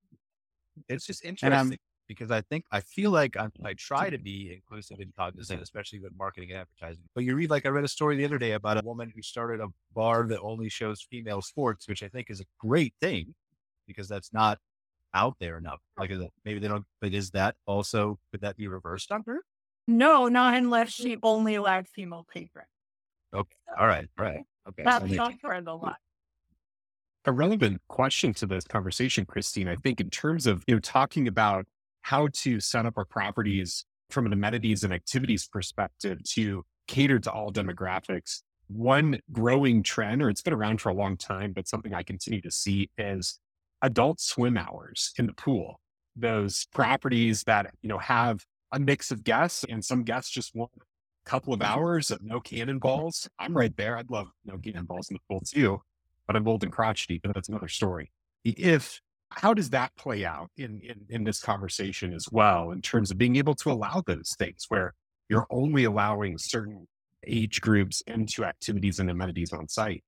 It's 0.88 1.06
just 1.06 1.22
interesting 1.22 1.78
because 2.08 2.30
I 2.30 2.40
think 2.42 2.64
I 2.70 2.80
feel 2.80 3.10
like 3.10 3.36
I'm, 3.36 3.52
I 3.64 3.74
try 3.74 4.10
to 4.10 4.18
be 4.18 4.52
inclusive 4.54 4.98
and 5.00 5.14
cognizant, 5.16 5.62
especially 5.62 6.00
with 6.00 6.12
marketing 6.16 6.50
and 6.50 6.60
advertising. 6.60 7.04
But 7.14 7.24
you 7.24 7.34
read 7.34 7.50
like 7.50 7.66
I 7.66 7.70
read 7.70 7.84
a 7.84 7.88
story 7.88 8.16
the 8.16 8.24
other 8.24 8.38
day 8.38 8.52
about 8.52 8.78
a 8.78 8.84
woman 8.84 9.12
who 9.14 9.22
started 9.22 9.60
a 9.60 9.68
bar 9.94 10.26
that 10.28 10.40
only 10.40 10.68
shows 10.68 11.06
female 11.10 11.42
sports, 11.42 11.88
which 11.88 12.02
I 12.02 12.08
think 12.08 12.30
is 12.30 12.40
a 12.40 12.44
great 12.58 12.94
thing 13.00 13.34
because 13.86 14.08
that's 14.08 14.32
not 14.32 14.58
out 15.14 15.36
there 15.38 15.56
enough. 15.58 15.80
Like 15.96 16.10
maybe 16.44 16.58
they 16.58 16.68
don't. 16.68 16.84
But 17.00 17.14
is 17.14 17.30
that 17.30 17.56
also 17.66 18.18
could 18.30 18.40
that 18.42 18.56
be 18.56 18.68
reversed 18.68 19.12
on 19.12 19.22
her? 19.26 19.40
No, 19.86 20.28
not 20.28 20.54
unless 20.54 20.90
she 20.90 21.18
only 21.22 21.54
allowed 21.54 21.88
female 21.88 22.26
patrons. 22.32 22.68
Okay, 23.32 23.56
all 23.78 23.86
right, 23.86 24.08
all 24.18 24.24
right, 24.24 24.44
okay. 24.68 24.82
That's 24.84 25.08
they- 25.10 25.16
not 25.16 25.34
where 25.42 25.60
the 25.60 25.76
line. 25.76 25.94
a 27.26 27.32
relevant 27.32 27.80
question 27.88 28.34
to 28.34 28.46
this 28.46 28.64
conversation, 28.64 29.24
Christine. 29.24 29.68
I 29.68 29.76
think 29.76 30.00
in 30.00 30.10
terms 30.10 30.46
of 30.46 30.64
you 30.66 30.74
know 30.74 30.80
talking 30.80 31.26
about 31.28 31.66
how 32.04 32.28
to 32.32 32.60
set 32.60 32.86
up 32.86 32.94
our 32.96 33.04
properties 33.04 33.84
from 34.10 34.26
an 34.26 34.32
amenities 34.32 34.84
and 34.84 34.92
activities 34.92 35.46
perspective 35.46 36.22
to 36.22 36.64
cater 36.86 37.18
to 37.18 37.30
all 37.30 37.52
demographics. 37.52 38.42
One 38.68 39.18
growing 39.32 39.82
trend, 39.82 40.22
or 40.22 40.30
it's 40.30 40.42
been 40.42 40.54
around 40.54 40.80
for 40.80 40.88
a 40.88 40.94
long 40.94 41.16
time, 41.16 41.52
but 41.52 41.68
something 41.68 41.92
I 41.92 42.02
continue 42.02 42.40
to 42.42 42.50
see 42.50 42.90
is 42.96 43.38
adult 43.82 44.20
swim 44.20 44.56
hours 44.56 45.12
in 45.18 45.26
the 45.26 45.34
pool. 45.34 45.80
Those 46.16 46.66
properties 46.72 47.42
that 47.44 47.74
you 47.82 47.88
know 47.88 47.98
have 47.98 48.44
a 48.72 48.78
mix 48.78 49.10
of 49.10 49.24
guests, 49.24 49.64
and 49.68 49.84
some 49.84 50.04
guests 50.04 50.30
just 50.30 50.54
want 50.54 50.70
a 50.76 51.28
couple 51.28 51.52
of 51.52 51.60
hours 51.60 52.10
of 52.10 52.22
no 52.22 52.40
cannonballs. 52.40 53.28
I'm 53.38 53.56
right 53.56 53.76
there. 53.76 53.96
I'd 53.96 54.10
love 54.10 54.28
no 54.44 54.56
cannonballs 54.58 55.10
in 55.10 55.14
the 55.14 55.20
pool 55.28 55.42
too 55.44 55.80
but 56.26 56.36
I'm 56.36 56.46
old 56.48 56.62
and 56.62 56.72
crotchety, 56.72 57.20
but 57.22 57.34
that's 57.34 57.48
another 57.48 57.68
story. 57.68 58.12
If 58.44 59.00
how 59.36 59.54
does 59.54 59.70
that 59.70 59.94
play 59.96 60.24
out 60.24 60.50
in, 60.56 60.80
in 60.80 61.06
in 61.08 61.24
this 61.24 61.40
conversation 61.40 62.12
as 62.12 62.28
well, 62.30 62.70
in 62.70 62.82
terms 62.82 63.10
of 63.10 63.18
being 63.18 63.36
able 63.36 63.54
to 63.56 63.70
allow 63.70 64.02
those 64.06 64.34
things 64.38 64.66
where 64.68 64.94
you're 65.28 65.46
only 65.50 65.84
allowing 65.84 66.38
certain 66.38 66.86
age 67.26 67.60
groups 67.60 68.02
into 68.06 68.44
activities 68.44 68.98
and 68.98 69.10
amenities 69.10 69.52
on 69.52 69.68
site? 69.68 70.04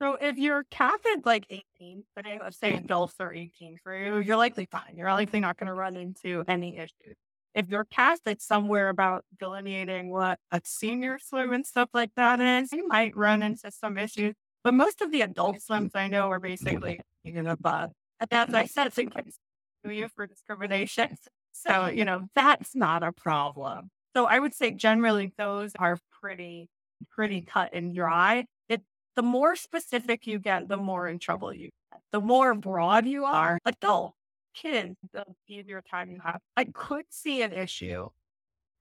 So 0.00 0.16
if 0.20 0.36
you're 0.36 0.64
capped 0.70 1.06
at 1.06 1.24
like 1.24 1.46
18, 1.78 2.04
but 2.16 2.26
let's 2.42 2.58
say 2.58 2.74
adults 2.74 3.14
are 3.20 3.32
18 3.32 3.78
for 3.82 3.96
you, 3.96 4.18
you're 4.18 4.36
likely 4.36 4.66
fine. 4.70 4.96
You're 4.96 5.12
likely 5.12 5.40
not 5.40 5.56
going 5.56 5.68
to 5.68 5.74
run 5.74 5.96
into 5.96 6.44
any 6.48 6.76
issues. 6.76 7.16
If 7.54 7.68
you're 7.68 7.86
at 7.96 8.42
somewhere 8.42 8.88
about 8.88 9.24
delineating 9.38 10.10
what 10.10 10.40
a 10.50 10.60
senior 10.64 11.18
swim 11.20 11.52
and 11.52 11.64
stuff 11.64 11.88
like 11.94 12.10
that 12.16 12.40
is, 12.40 12.72
you 12.72 12.88
might 12.88 13.16
run 13.16 13.42
into 13.42 13.70
some 13.70 13.96
issues. 13.96 14.34
But 14.64 14.74
most 14.74 15.00
of 15.00 15.12
the 15.12 15.20
adult 15.20 15.62
swims 15.62 15.92
I 15.94 16.08
know 16.08 16.30
are 16.30 16.40
basically 16.40 17.00
you 17.22 17.42
know, 17.42 17.52
above. 17.52 17.92
And 18.30 18.48
as 18.48 18.54
I 18.54 18.66
said, 18.66 18.92
sue 18.92 19.10
you 19.90 20.08
for 20.08 20.26
discrimination. 20.26 21.16
So, 21.52 21.86
you 21.86 22.04
know, 22.04 22.28
that's 22.34 22.74
not 22.74 23.02
a 23.02 23.12
problem. 23.12 23.90
So 24.16 24.26
I 24.26 24.38
would 24.38 24.54
say 24.54 24.70
generally 24.70 25.32
those 25.38 25.72
are 25.78 25.98
pretty, 26.20 26.68
pretty 27.10 27.42
cut 27.42 27.70
and 27.72 27.94
dry. 27.94 28.46
It 28.68 28.82
the 29.16 29.22
more 29.22 29.56
specific 29.56 30.26
you 30.26 30.38
get, 30.38 30.68
the 30.68 30.76
more 30.76 31.08
in 31.08 31.18
trouble 31.18 31.52
you 31.52 31.70
get. 31.92 32.00
The 32.12 32.20
more 32.20 32.54
broad 32.54 33.06
you 33.06 33.24
are, 33.24 33.58
adult, 33.64 34.14
kids, 34.54 34.96
the 35.12 35.24
easier 35.48 35.82
time 35.88 36.10
you 36.10 36.20
have. 36.24 36.40
I 36.56 36.64
could 36.64 37.06
see 37.10 37.42
an 37.42 37.52
issue. 37.52 38.08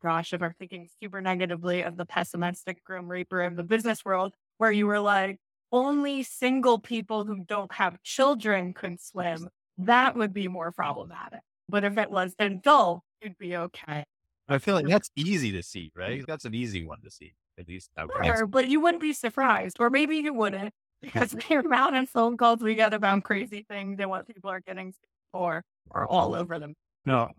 Gosh, 0.01 0.33
if 0.33 0.41
I'm 0.41 0.53
thinking 0.59 0.89
super 1.01 1.21
negatively 1.21 1.81
of 1.81 1.95
the 1.95 2.05
pessimistic 2.05 2.83
grim 2.83 3.07
reaper 3.07 3.41
of 3.41 3.55
the 3.55 3.63
business 3.63 4.03
world, 4.03 4.33
where 4.57 4.71
you 4.71 4.85
were 4.85 4.99
like, 4.99 5.39
only 5.73 6.23
single 6.23 6.79
people 6.79 7.25
who 7.25 7.43
don't 7.43 7.73
have 7.73 8.01
children 8.03 8.73
could 8.73 9.01
swim, 9.01 9.49
that 9.79 10.15
would 10.15 10.31
be 10.31 10.47
more 10.47 10.71
problematic. 10.71 11.39
But 11.67 11.83
if 11.83 11.97
it 11.97 12.11
was 12.11 12.35
adult, 12.39 13.01
you'd 13.21 13.37
be 13.37 13.57
okay. 13.57 14.05
I 14.47 14.57
feel 14.59 14.75
like 14.75 14.87
that's 14.87 15.09
easy 15.15 15.51
to 15.53 15.63
see, 15.63 15.91
right? 15.95 16.23
That's 16.27 16.45
an 16.45 16.53
easy 16.53 16.85
one 16.85 17.01
to 17.01 17.09
see, 17.09 17.33
at 17.57 17.67
least. 17.67 17.89
Sure, 18.23 18.45
but 18.45 18.67
you 18.67 18.79
wouldn't 18.79 19.01
be 19.01 19.13
surprised, 19.13 19.77
or 19.79 19.89
maybe 19.89 20.17
you 20.17 20.33
wouldn't, 20.33 20.73
because 21.01 21.31
the 21.31 21.55
amount 21.55 21.95
of 21.95 22.07
phone 22.07 22.37
calls 22.37 22.61
we 22.61 22.75
get 22.75 22.93
about 22.93 23.23
crazy 23.23 23.65
things 23.67 23.99
and 23.99 24.09
what 24.09 24.27
people 24.27 24.49
are 24.49 24.61
getting 24.61 24.93
for 25.31 25.63
are 25.91 26.07
all 26.07 26.35
over 26.35 26.59
them. 26.59 26.75
No. 27.05 27.31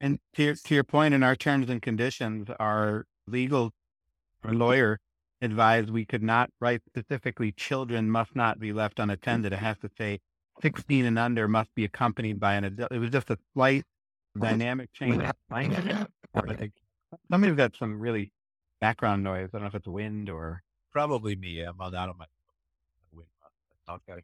And 0.00 0.18
to 0.36 0.42
your, 0.42 0.54
to 0.54 0.74
your 0.74 0.84
point, 0.84 1.12
in 1.12 1.22
our 1.22 1.36
terms 1.36 1.68
and 1.68 1.82
conditions, 1.82 2.48
our 2.58 3.04
legal 3.26 3.72
or 4.44 4.54
lawyer 4.54 5.00
advised 5.40 5.90
we 5.90 6.04
could 6.04 6.22
not 6.22 6.50
write 6.60 6.82
specifically 6.86 7.52
children 7.52 8.10
must 8.10 8.34
not 8.34 8.58
be 8.58 8.72
left 8.72 8.98
unattended. 8.98 9.52
It 9.52 9.56
mm-hmm. 9.56 9.64
has 9.64 9.78
to 9.78 9.90
say 9.96 10.20
16 10.62 11.04
and 11.04 11.18
under 11.18 11.48
must 11.48 11.74
be 11.74 11.84
accompanied 11.84 12.40
by 12.40 12.54
an 12.54 12.64
adult. 12.64 12.92
It 12.92 12.98
was 12.98 13.10
just 13.10 13.30
a 13.30 13.38
slight 13.54 13.84
dynamic 14.38 14.92
change. 14.92 15.22
Somebody's 17.30 17.56
got 17.56 17.76
some 17.76 17.98
really 18.00 18.32
background 18.80 19.24
noise. 19.24 19.48
I 19.52 19.58
don't 19.58 19.62
know 19.62 19.68
if 19.68 19.74
it's 19.74 19.86
wind 19.86 20.28
or. 20.28 20.62
Probably 20.92 21.36
me. 21.36 21.60
I'm 21.60 21.80
out 21.80 21.94
on 21.94 22.18
my 22.18 22.26
wind. 23.12 23.28
Okay. 23.88 24.22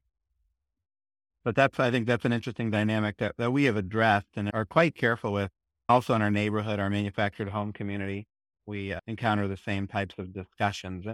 But 1.44 1.54
that's, 1.56 1.78
I 1.78 1.90
think 1.90 2.06
that's 2.06 2.24
an 2.24 2.32
interesting 2.32 2.70
dynamic 2.70 3.18
that, 3.18 3.34
that 3.36 3.52
we 3.52 3.64
have 3.64 3.76
addressed 3.76 4.28
and 4.34 4.50
are 4.54 4.64
quite 4.64 4.94
careful 4.94 5.32
with. 5.32 5.50
Also 5.88 6.14
in 6.14 6.22
our 6.22 6.30
neighborhood, 6.30 6.80
our 6.80 6.88
manufactured 6.88 7.50
home 7.50 7.72
community, 7.72 8.26
we 8.66 8.92
uh, 8.92 9.00
encounter 9.06 9.48
the 9.48 9.56
same 9.56 9.86
types 9.86 10.14
of 10.18 10.32
discussions. 10.32 11.06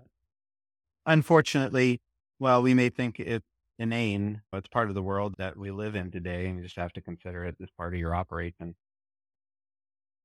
Unfortunately, 1.06 2.00
well, 2.38 2.62
we 2.62 2.74
may 2.74 2.88
think 2.88 3.20
it's 3.20 3.46
inane, 3.78 4.42
but 4.50 4.58
it's 4.58 4.68
part 4.68 4.88
of 4.88 4.94
the 4.94 5.02
world 5.02 5.34
that 5.38 5.56
we 5.56 5.70
live 5.70 5.94
in 5.94 6.10
today, 6.10 6.46
and 6.46 6.56
you 6.58 6.62
just 6.62 6.76
have 6.76 6.92
to 6.94 7.00
consider 7.00 7.44
it 7.44 7.56
as 7.60 7.68
part 7.76 7.94
of 7.94 8.00
your 8.00 8.14
operation. 8.14 8.76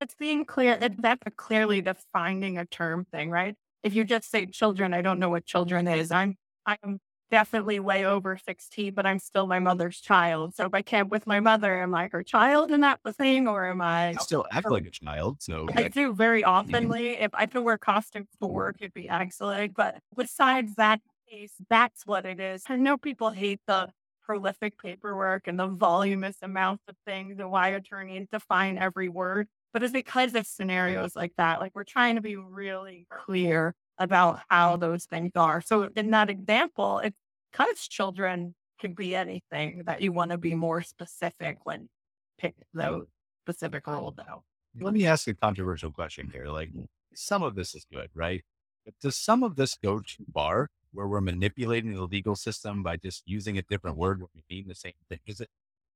It's 0.01 0.15
being 0.15 0.45
clear 0.45 0.77
that 0.77 1.01
that's 1.01 1.23
clearly 1.37 1.81
defining 1.81 2.57
a 2.57 2.65
term 2.65 3.05
thing, 3.05 3.29
right? 3.29 3.55
If 3.83 3.93
you 3.93 4.03
just 4.03 4.29
say 4.29 4.45
children, 4.45 4.93
I 4.93 5.01
don't 5.01 5.19
know 5.19 5.29
what 5.29 5.45
children 5.45 5.87
is. 5.87 6.11
I'm 6.11 6.35
I'm 6.65 6.99
definitely 7.31 7.79
way 7.79 8.05
over 8.05 8.37
16, 8.37 8.93
but 8.93 9.05
I'm 9.05 9.19
still 9.19 9.47
my 9.47 9.59
mother's 9.59 9.99
child. 9.99 10.55
So 10.55 10.65
if 10.65 10.73
I 10.73 10.81
camp 10.81 11.09
with 11.09 11.27
my 11.27 11.39
mother, 11.39 11.81
am 11.81 11.93
I 11.93 12.09
her 12.11 12.23
child 12.23 12.71
in 12.71 12.81
that 12.81 12.99
thing 13.17 13.47
or 13.47 13.65
am 13.65 13.81
I 13.81 14.09
I 14.09 14.13
still 14.15 14.45
act 14.51 14.69
like 14.69 14.85
a 14.85 14.91
child. 14.91 15.41
So 15.41 15.67
I 15.75 15.87
do 15.87 16.13
very 16.13 16.43
mm-hmm. 16.43 16.71
oftenly. 16.71 17.19
If 17.19 17.31
I 17.33 17.45
could 17.45 17.63
wear 17.63 17.77
costumes 17.77 18.29
for 18.39 18.49
work, 18.49 18.77
it'd 18.79 18.93
be 18.93 19.09
excellent. 19.09 19.75
But 19.75 19.99
besides 20.15 20.75
that 20.75 21.01
piece, 21.29 21.53
that's 21.69 22.05
what 22.05 22.25
it 22.25 22.39
is. 22.39 22.63
I 22.67 22.75
know 22.75 22.97
people 22.97 23.31
hate 23.31 23.61
the 23.67 23.89
prolific 24.23 24.81
paperwork 24.81 25.47
and 25.47 25.59
the 25.59 25.67
voluminous 25.67 26.37
amounts 26.41 26.83
of 26.87 26.95
things 27.05 27.39
and 27.39 27.51
why 27.51 27.69
attorneys 27.69 28.27
define 28.31 28.77
every 28.77 29.09
word. 29.09 29.47
But 29.71 29.83
it's 29.83 29.93
because 29.93 30.33
of 30.35 30.47
scenarios 30.47 31.15
like 31.15 31.33
that. 31.37 31.59
Like 31.59 31.73
we're 31.75 31.83
trying 31.83 32.15
to 32.15 32.21
be 32.21 32.35
really 32.35 33.07
clear 33.09 33.75
about 33.97 34.41
how 34.49 34.71
mm-hmm. 34.71 34.81
those 34.81 35.05
things 35.05 35.31
are. 35.35 35.61
So 35.61 35.89
in 35.95 36.11
that 36.11 36.29
example, 36.29 36.99
it's 36.99 37.19
because 37.51 37.87
children 37.87 38.55
can 38.79 38.93
be 38.93 39.15
anything 39.15 39.83
that 39.85 40.01
you 40.01 40.11
want 40.11 40.31
to 40.31 40.37
be 40.37 40.53
more 40.55 40.81
specific 40.81 41.59
when 41.63 41.89
pick 42.37 42.55
those 42.73 43.05
specific 43.43 43.87
rules 43.87 44.15
out. 44.29 44.43
let 44.79 44.93
me 44.93 45.05
ask 45.05 45.27
a 45.27 45.33
controversial 45.33 45.91
question 45.91 46.29
here. 46.31 46.47
Like 46.47 46.69
mm-hmm. 46.69 46.83
some 47.13 47.43
of 47.43 47.55
this 47.55 47.75
is 47.75 47.85
good, 47.91 48.09
right? 48.13 48.43
But 48.83 48.93
does 49.01 49.17
some 49.17 49.43
of 49.43 49.55
this 49.55 49.75
go 49.75 49.99
too 49.99 50.25
far 50.33 50.69
where 50.91 51.07
we're 51.07 51.21
manipulating 51.21 51.93
the 51.93 52.03
legal 52.03 52.35
system 52.35 52.83
by 52.83 52.97
just 52.97 53.23
using 53.25 53.57
a 53.57 53.61
different 53.63 53.97
word 53.97 54.19
when 54.19 54.29
we 54.35 54.55
mean 54.55 54.67
the 54.67 54.75
same 54.75 54.93
thing? 55.09 55.19
Is 55.25 55.39
it 55.41 55.49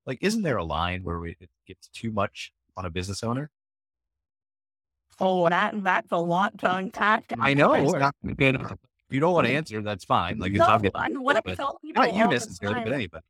like, 0.05 0.19
isn't 0.21 0.41
there 0.41 0.57
a 0.57 0.63
line 0.63 1.03
where 1.03 1.19
we, 1.19 1.35
it 1.39 1.49
gets 1.67 1.87
too 1.89 2.11
much 2.11 2.51
on 2.77 2.85
a 2.85 2.89
business 2.89 3.23
owner? 3.23 3.51
Oh, 5.19 5.49
that 5.49 5.83
that's 5.83 6.11
a 6.11 6.17
lot 6.17 6.57
to 6.59 6.75
unpack. 6.75 7.33
I 7.39 7.53
know. 7.53 7.73
If 9.09 9.15
you 9.15 9.21
don't 9.21 9.33
want 9.33 9.47
to 9.47 9.53
answer, 9.53 9.81
that's 9.81 10.05
fine. 10.05 10.37
Like 10.37 10.51
it's 10.51 10.59
No, 10.59 10.67
obvious. 10.67 10.93
What 10.93 11.35
I 11.35 11.41
but 11.43 11.55
tell 11.55 11.79
people 11.81 12.03
Not 12.03 12.13
you 12.13 12.27
necessarily, 12.27 12.83
but 12.83 12.93
anybody. 12.93 13.23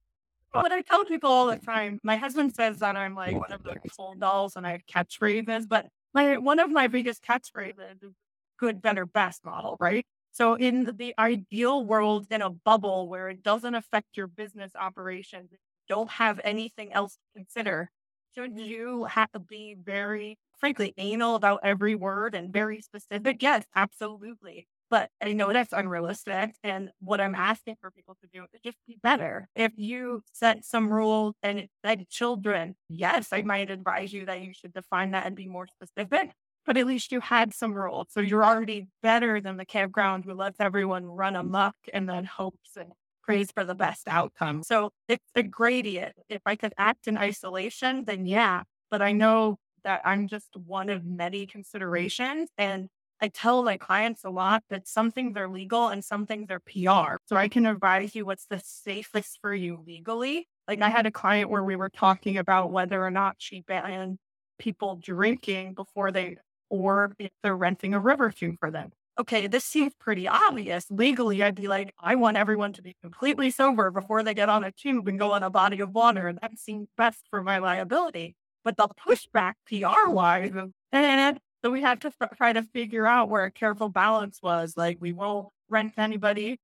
Uh, 0.54 0.60
what 0.60 0.74
I 0.74 0.82
tell 0.82 1.06
people 1.06 1.30
all 1.30 1.48
the 1.48 1.56
time, 1.56 2.02
my 2.04 2.18
husband 2.18 2.54
says 2.54 2.80
that 2.80 2.98
I'm 2.98 3.16
like 3.16 3.38
one 3.38 3.54
of 3.54 3.64
the 3.64 3.78
cool 3.96 4.14
dolls 4.16 4.58
and 4.58 4.68
I 4.68 4.72
have 4.72 4.82
catchphrases, 4.94 5.70
but 5.70 5.88
my 6.14 6.36
one 6.36 6.60
of 6.60 6.70
my 6.70 6.88
biggest 6.88 7.24
catchphrases 7.24 8.04
is 8.04 8.12
good, 8.58 8.82
better, 8.82 9.06
best 9.06 9.46
model, 9.46 9.78
right? 9.80 10.06
So 10.32 10.56
in 10.56 10.84
the 10.98 11.14
ideal 11.18 11.84
world, 11.86 12.28
in 12.30 12.42
a 12.42 12.50
bubble 12.50 13.08
where 13.08 13.30
it 13.30 13.42
doesn't 13.42 13.74
affect 13.74 14.18
your 14.18 14.28
business 14.28 14.74
operations, 14.76 15.52
don't 15.88 16.10
have 16.10 16.42
anything 16.44 16.92
else 16.94 17.14
to 17.14 17.40
consider, 17.40 17.90
should 18.36 18.60
you 18.60 19.06
have 19.06 19.32
to 19.32 19.40
be 19.40 19.76
very, 19.82 20.38
frankly, 20.60 20.94
anal 20.98 21.36
about 21.36 21.62
every 21.64 21.96
word 21.96 22.36
and 22.36 22.52
very 22.54 22.82
specific? 22.82 23.42
Yes, 23.42 23.66
absolutely. 23.76 24.68
But 24.90 25.10
I 25.22 25.34
know 25.34 25.54
that's 25.54 25.72
unrealistic. 25.74 26.56
And 26.64 26.90
what 27.00 27.22
I'm 27.22 27.36
asking 27.36 27.76
for 27.80 27.92
people 27.92 28.16
to 28.22 28.28
do 28.34 28.46
is 28.54 28.62
just 28.64 28.78
be 28.88 28.98
better. 29.04 29.48
If 29.56 29.74
you 29.76 30.24
set 30.34 30.66
some 30.66 30.92
rules 30.92 31.36
and 31.44 31.68
said 31.86 32.10
children, 32.10 32.76
yes, 32.90 33.30
I 33.32 33.44
might 33.44 33.70
advise 33.70 34.12
you 34.12 34.26
that 34.26 34.42
you 34.42 34.54
should 34.54 34.74
define 34.74 35.12
that 35.12 35.28
and 35.28 35.36
be 35.36 35.48
more 35.48 35.68
specific. 35.68 36.32
But 36.66 36.78
at 36.78 36.88
least 36.88 37.12
you 37.12 37.20
had 37.20 37.54
some 37.54 37.74
rules. 37.74 38.08
So 38.12 38.20
you're 38.20 38.44
already 38.46 38.88
better 39.02 39.40
than 39.42 39.58
the 39.58 39.66
campground 39.66 40.26
who 40.26 40.34
lets 40.34 40.60
everyone 40.60 41.06
run 41.06 41.36
amok 41.36 41.76
and 41.94 42.08
then 42.08 42.26
hopes 42.26 42.76
and 42.76 42.92
prays 43.24 43.52
for 43.52 43.64
the 43.64 43.76
best 43.76 44.08
outcome. 44.08 44.64
So 44.64 44.92
it's 45.08 45.24
a 45.36 45.44
gradient. 45.44 46.14
If 46.30 46.42
I 46.46 46.56
could 46.56 46.74
act 46.78 47.08
in 47.08 47.18
isolation, 47.18 48.06
then 48.06 48.26
yeah. 48.26 48.64
But 48.92 49.02
I 49.02 49.12
know 49.12 49.58
that 49.84 50.02
I'm 50.06 50.28
just 50.28 50.56
one 50.56 50.90
of 50.90 51.06
many 51.06 51.44
mm-hmm. 51.44 51.52
considerations. 51.52 52.50
And 52.58 52.90
I 53.22 53.28
tell 53.28 53.64
my 53.64 53.78
clients 53.78 54.24
a 54.24 54.30
lot 54.30 54.64
that 54.70 54.88
some 54.88 55.12
things 55.12 55.36
are 55.36 55.50
legal 55.50 55.90
and 55.90 56.04
some 56.04 56.26
things 56.26 56.50
are 56.50 56.62
PR. 56.62 57.18
So 57.26 57.36
I 57.36 57.50
can 57.50 57.66
advise 57.66 58.16
you 58.16 58.26
what's 58.26 58.46
the 58.46 58.62
safest 58.64 59.40
for 59.42 59.54
you 59.54 59.84
legally. 59.86 60.48
Like 60.68 60.82
I 60.82 60.90
had 60.90 61.06
a 61.06 61.12
client 61.12 61.50
where 61.50 61.64
we 61.64 61.76
were 61.76 61.90
talking 61.90 62.38
about 62.38 62.72
whether 62.72 63.04
or 63.04 63.12
not 63.12 63.36
she 63.40 63.62
banned 63.62 64.20
people 64.58 64.96
drinking 64.96 65.74
before 65.74 66.12
they, 66.12 66.38
or 66.70 67.14
if 67.20 67.32
they're 67.44 67.58
renting 67.58 67.94
a 67.94 68.00
river 68.00 68.32
tube 68.32 68.56
for 68.60 68.72
them. 68.72 68.92
Okay, 69.20 69.48
this 69.48 69.66
seems 69.66 69.92
pretty 70.00 70.30
obvious. 70.30 70.86
Legally, 70.90 71.44
I'd 71.44 71.56
be 71.56 71.68
like, 71.68 71.94
I 72.00 72.16
want 72.16 72.38
everyone 72.38 72.72
to 72.74 72.82
be 72.82 72.96
completely 73.02 73.52
sober 73.52 73.92
before 73.92 74.24
they 74.24 74.34
get 74.34 74.48
on 74.48 74.64
a 74.64 74.72
tube 74.72 75.10
and 75.10 75.20
go 75.20 75.34
on 75.34 75.44
a 75.44 75.50
body 75.50 75.82
of 75.82 75.94
water. 75.94 76.30
And 76.30 76.40
that 76.42 76.58
seems 76.58 76.88
best 76.96 77.26
for 77.30 77.44
my 77.44 77.58
liability. 77.58 78.38
But 78.64 78.78
the 78.78 78.88
pushback 78.88 79.54
PR 79.68 80.10
wise, 80.10 80.52
and 80.92 81.40
so 81.64 81.72
we 81.72 81.82
had 81.82 82.02
to 82.02 82.14
f- 82.22 82.38
try 82.38 82.54
to 82.54 82.64
figure 82.64 83.06
out 83.06 83.30
where 83.30 83.46
a 83.46 83.52
careful 83.52 83.90
balance 83.90 84.40
was. 84.42 84.76
Like, 84.78 84.98
we 85.00 85.14
won't 85.14 85.50
rent 85.70 85.96
to 85.96 86.02
anybody, 86.02 86.60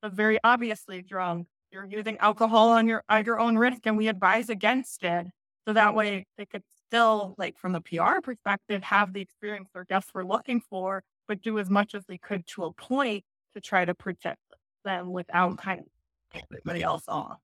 but 0.00 0.12
very 0.12 0.38
obviously 0.42 1.02
drunk. 1.02 1.46
You're 1.70 1.86
using 1.86 2.18
alcohol 2.18 2.70
on 2.70 2.86
your 2.86 3.02
at 3.08 3.26
your 3.26 3.40
own 3.40 3.56
risk, 3.56 3.86
and 3.86 3.96
we 3.96 4.08
advise 4.08 4.50
against 4.50 5.02
it. 5.04 5.26
So 5.66 5.72
that 5.74 5.94
way, 5.94 6.26
they 6.36 6.46
could 6.46 6.64
still, 6.86 7.34
like 7.38 7.56
from 7.56 7.72
the 7.72 7.80
PR 7.80 8.20
perspective, 8.22 8.82
have 8.82 9.12
the 9.12 9.20
experience 9.20 9.68
their 9.72 9.84
guests 9.84 10.12
were 10.12 10.24
looking 10.24 10.60
for, 10.60 11.02
but 11.28 11.40
do 11.40 11.58
as 11.58 11.70
much 11.70 11.94
as 11.94 12.04
they 12.06 12.18
could 12.18 12.46
to 12.48 12.64
a 12.64 12.72
point 12.72 13.24
to 13.54 13.60
try 13.60 13.84
to 13.84 13.94
protect 13.94 14.40
them 14.84 15.12
without 15.12 15.56
kind 15.58 15.80
of 15.80 16.42
everybody 16.50 16.82
else 16.82 17.04
off. 17.08 17.38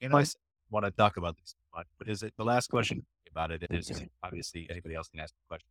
You 0.00 0.08
know, 0.08 0.18
I 0.18 0.24
want 0.70 0.84
to 0.84 0.90
talk 0.90 1.16
about 1.16 1.36
this 1.38 1.54
much, 1.74 1.86
but 1.98 2.08
is 2.08 2.22
it 2.22 2.32
the 2.36 2.44
last 2.44 2.70
question 2.70 3.04
about 3.30 3.50
it 3.50 3.64
is 3.70 3.90
obviously 4.22 4.66
anybody 4.70 4.94
else 4.94 5.08
can 5.08 5.20
ask 5.20 5.34
the 5.34 5.48
question, 5.48 5.68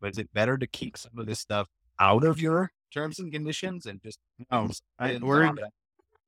but 0.00 0.10
is 0.10 0.18
it 0.18 0.32
better 0.32 0.56
to 0.56 0.66
keep 0.66 0.96
some 0.96 1.12
of 1.18 1.26
this 1.26 1.40
stuff 1.40 1.68
out 1.98 2.24
of 2.24 2.40
your 2.40 2.70
terms 2.92 3.18
and 3.18 3.32
conditions 3.32 3.86
and 3.86 4.00
just 4.02 4.18
No, 4.50 4.68
I, 4.98 5.10
and 5.10 5.24
word, 5.24 5.56
not- 5.56 5.72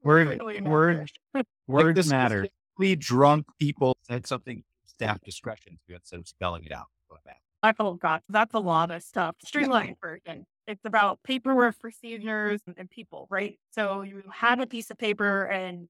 word, 0.02 0.28
Really 0.28 0.60
word, 0.60 1.10
like 1.34 1.46
words 1.66 1.96
this 1.96 2.10
matter. 2.10 2.44
specifically 2.46 2.96
drunk 2.96 3.46
people 3.60 3.96
said 4.02 4.26
something 4.26 4.64
staff 4.84 5.20
discretion 5.22 5.78
to 5.88 5.94
instead 5.94 6.18
of 6.20 6.28
spelling 6.28 6.64
it 6.64 6.72
out. 6.72 6.86
I'm 7.10 7.18
asking. 7.26 7.38
I 7.62 7.74
oh 7.78 7.94
god, 7.94 8.22
that's 8.28 8.54
a 8.54 8.58
lot 8.58 8.90
of 8.90 9.02
stuff. 9.02 9.36
Streamlined 9.44 9.96
version. 10.02 10.44
It's 10.66 10.84
about 10.84 11.20
paperwork, 11.24 11.78
procedures, 11.80 12.60
and, 12.66 12.76
and 12.78 12.88
people, 12.90 13.26
right? 13.30 13.58
So 13.70 14.02
you 14.02 14.22
have 14.32 14.60
a 14.60 14.66
piece 14.66 14.90
of 14.90 14.98
paper 14.98 15.44
and 15.44 15.88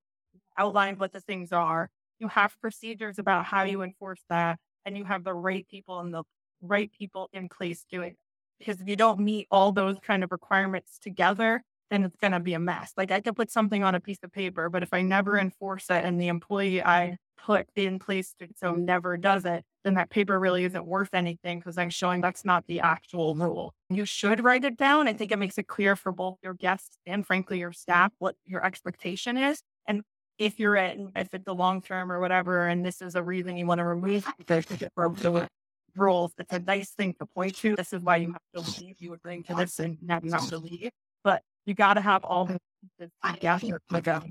outline 0.58 0.96
what 0.96 1.12
the 1.12 1.20
things 1.20 1.52
are. 1.52 1.90
You 2.22 2.28
have 2.28 2.54
procedures 2.60 3.18
about 3.18 3.46
how 3.46 3.64
you 3.64 3.82
enforce 3.82 4.22
that, 4.30 4.60
and 4.86 4.96
you 4.96 5.04
have 5.04 5.24
the 5.24 5.34
right 5.34 5.66
people 5.68 5.98
and 5.98 6.14
the 6.14 6.22
right 6.60 6.88
people 6.92 7.28
in 7.32 7.48
place 7.48 7.84
doing 7.90 8.10
it. 8.10 8.16
Because 8.60 8.80
if 8.80 8.86
you 8.88 8.94
don't 8.94 9.18
meet 9.18 9.48
all 9.50 9.72
those 9.72 9.96
kind 10.00 10.22
of 10.22 10.30
requirements 10.30 11.00
together, 11.00 11.64
then 11.90 12.04
it's 12.04 12.14
going 12.14 12.30
to 12.30 12.38
be 12.38 12.54
a 12.54 12.60
mess. 12.60 12.92
Like 12.96 13.10
I 13.10 13.20
could 13.20 13.34
put 13.34 13.50
something 13.50 13.82
on 13.82 13.96
a 13.96 14.00
piece 14.00 14.20
of 14.22 14.30
paper, 14.30 14.70
but 14.70 14.84
if 14.84 14.90
I 14.94 15.02
never 15.02 15.36
enforce 15.36 15.90
it 15.90 16.04
and 16.04 16.20
the 16.20 16.28
employee 16.28 16.80
I 16.80 17.16
put 17.44 17.66
in 17.74 17.98
place 17.98 18.34
to 18.38 18.46
so 18.54 18.74
never 18.76 19.16
does 19.16 19.44
it, 19.44 19.64
then 19.82 19.94
that 19.94 20.10
paper 20.10 20.38
really 20.38 20.64
isn't 20.64 20.86
worth 20.86 21.12
anything 21.12 21.58
because 21.58 21.76
I'm 21.76 21.90
showing 21.90 22.20
that's 22.20 22.44
not 22.44 22.68
the 22.68 22.78
actual 22.78 23.34
rule. 23.34 23.74
You 23.90 24.04
should 24.04 24.44
write 24.44 24.64
it 24.64 24.76
down. 24.76 25.08
I 25.08 25.12
think 25.12 25.32
it 25.32 25.40
makes 25.40 25.58
it 25.58 25.66
clear 25.66 25.96
for 25.96 26.12
both 26.12 26.38
your 26.40 26.54
guests 26.54 26.98
and 27.04 27.26
frankly 27.26 27.58
your 27.58 27.72
staff 27.72 28.12
what 28.20 28.36
your 28.44 28.64
expectation 28.64 29.36
is. 29.36 29.60
And 29.88 30.02
if 30.42 30.58
you're 30.58 30.76
in, 30.76 31.12
if 31.14 31.32
it's 31.32 31.46
a 31.46 31.52
long 31.52 31.80
term 31.80 32.10
or 32.10 32.18
whatever, 32.20 32.66
and 32.66 32.84
this 32.84 33.00
is 33.00 33.14
a 33.14 33.22
reason 33.22 33.56
you 33.56 33.66
want 33.66 33.78
to 33.78 33.84
remove 33.84 34.24
the, 34.46 34.60
the 34.66 35.48
rules, 35.96 36.32
it's 36.38 36.52
a 36.52 36.58
nice 36.58 36.90
thing 36.90 37.14
to 37.20 37.26
point 37.26 37.56
to. 37.58 37.76
This 37.76 37.92
is 37.92 38.02
why 38.02 38.16
you 38.16 38.32
have 38.32 38.64
to 38.64 38.80
leave. 38.80 38.96
You 38.98 39.14
agree 39.14 39.42
to 39.42 39.54
this 39.54 39.78
and 39.78 39.98
now 40.02 40.20
you 40.22 40.32
have 40.32 40.48
to 40.48 40.58
leave. 40.58 40.90
But 41.22 41.42
you 41.66 41.74
got 41.74 41.94
to 41.94 42.00
have 42.00 42.24
all 42.24 42.46
the 42.46 42.58
pieces 42.98 43.12
together. 43.24 43.80
Like 43.90 44.06
a, 44.08 44.22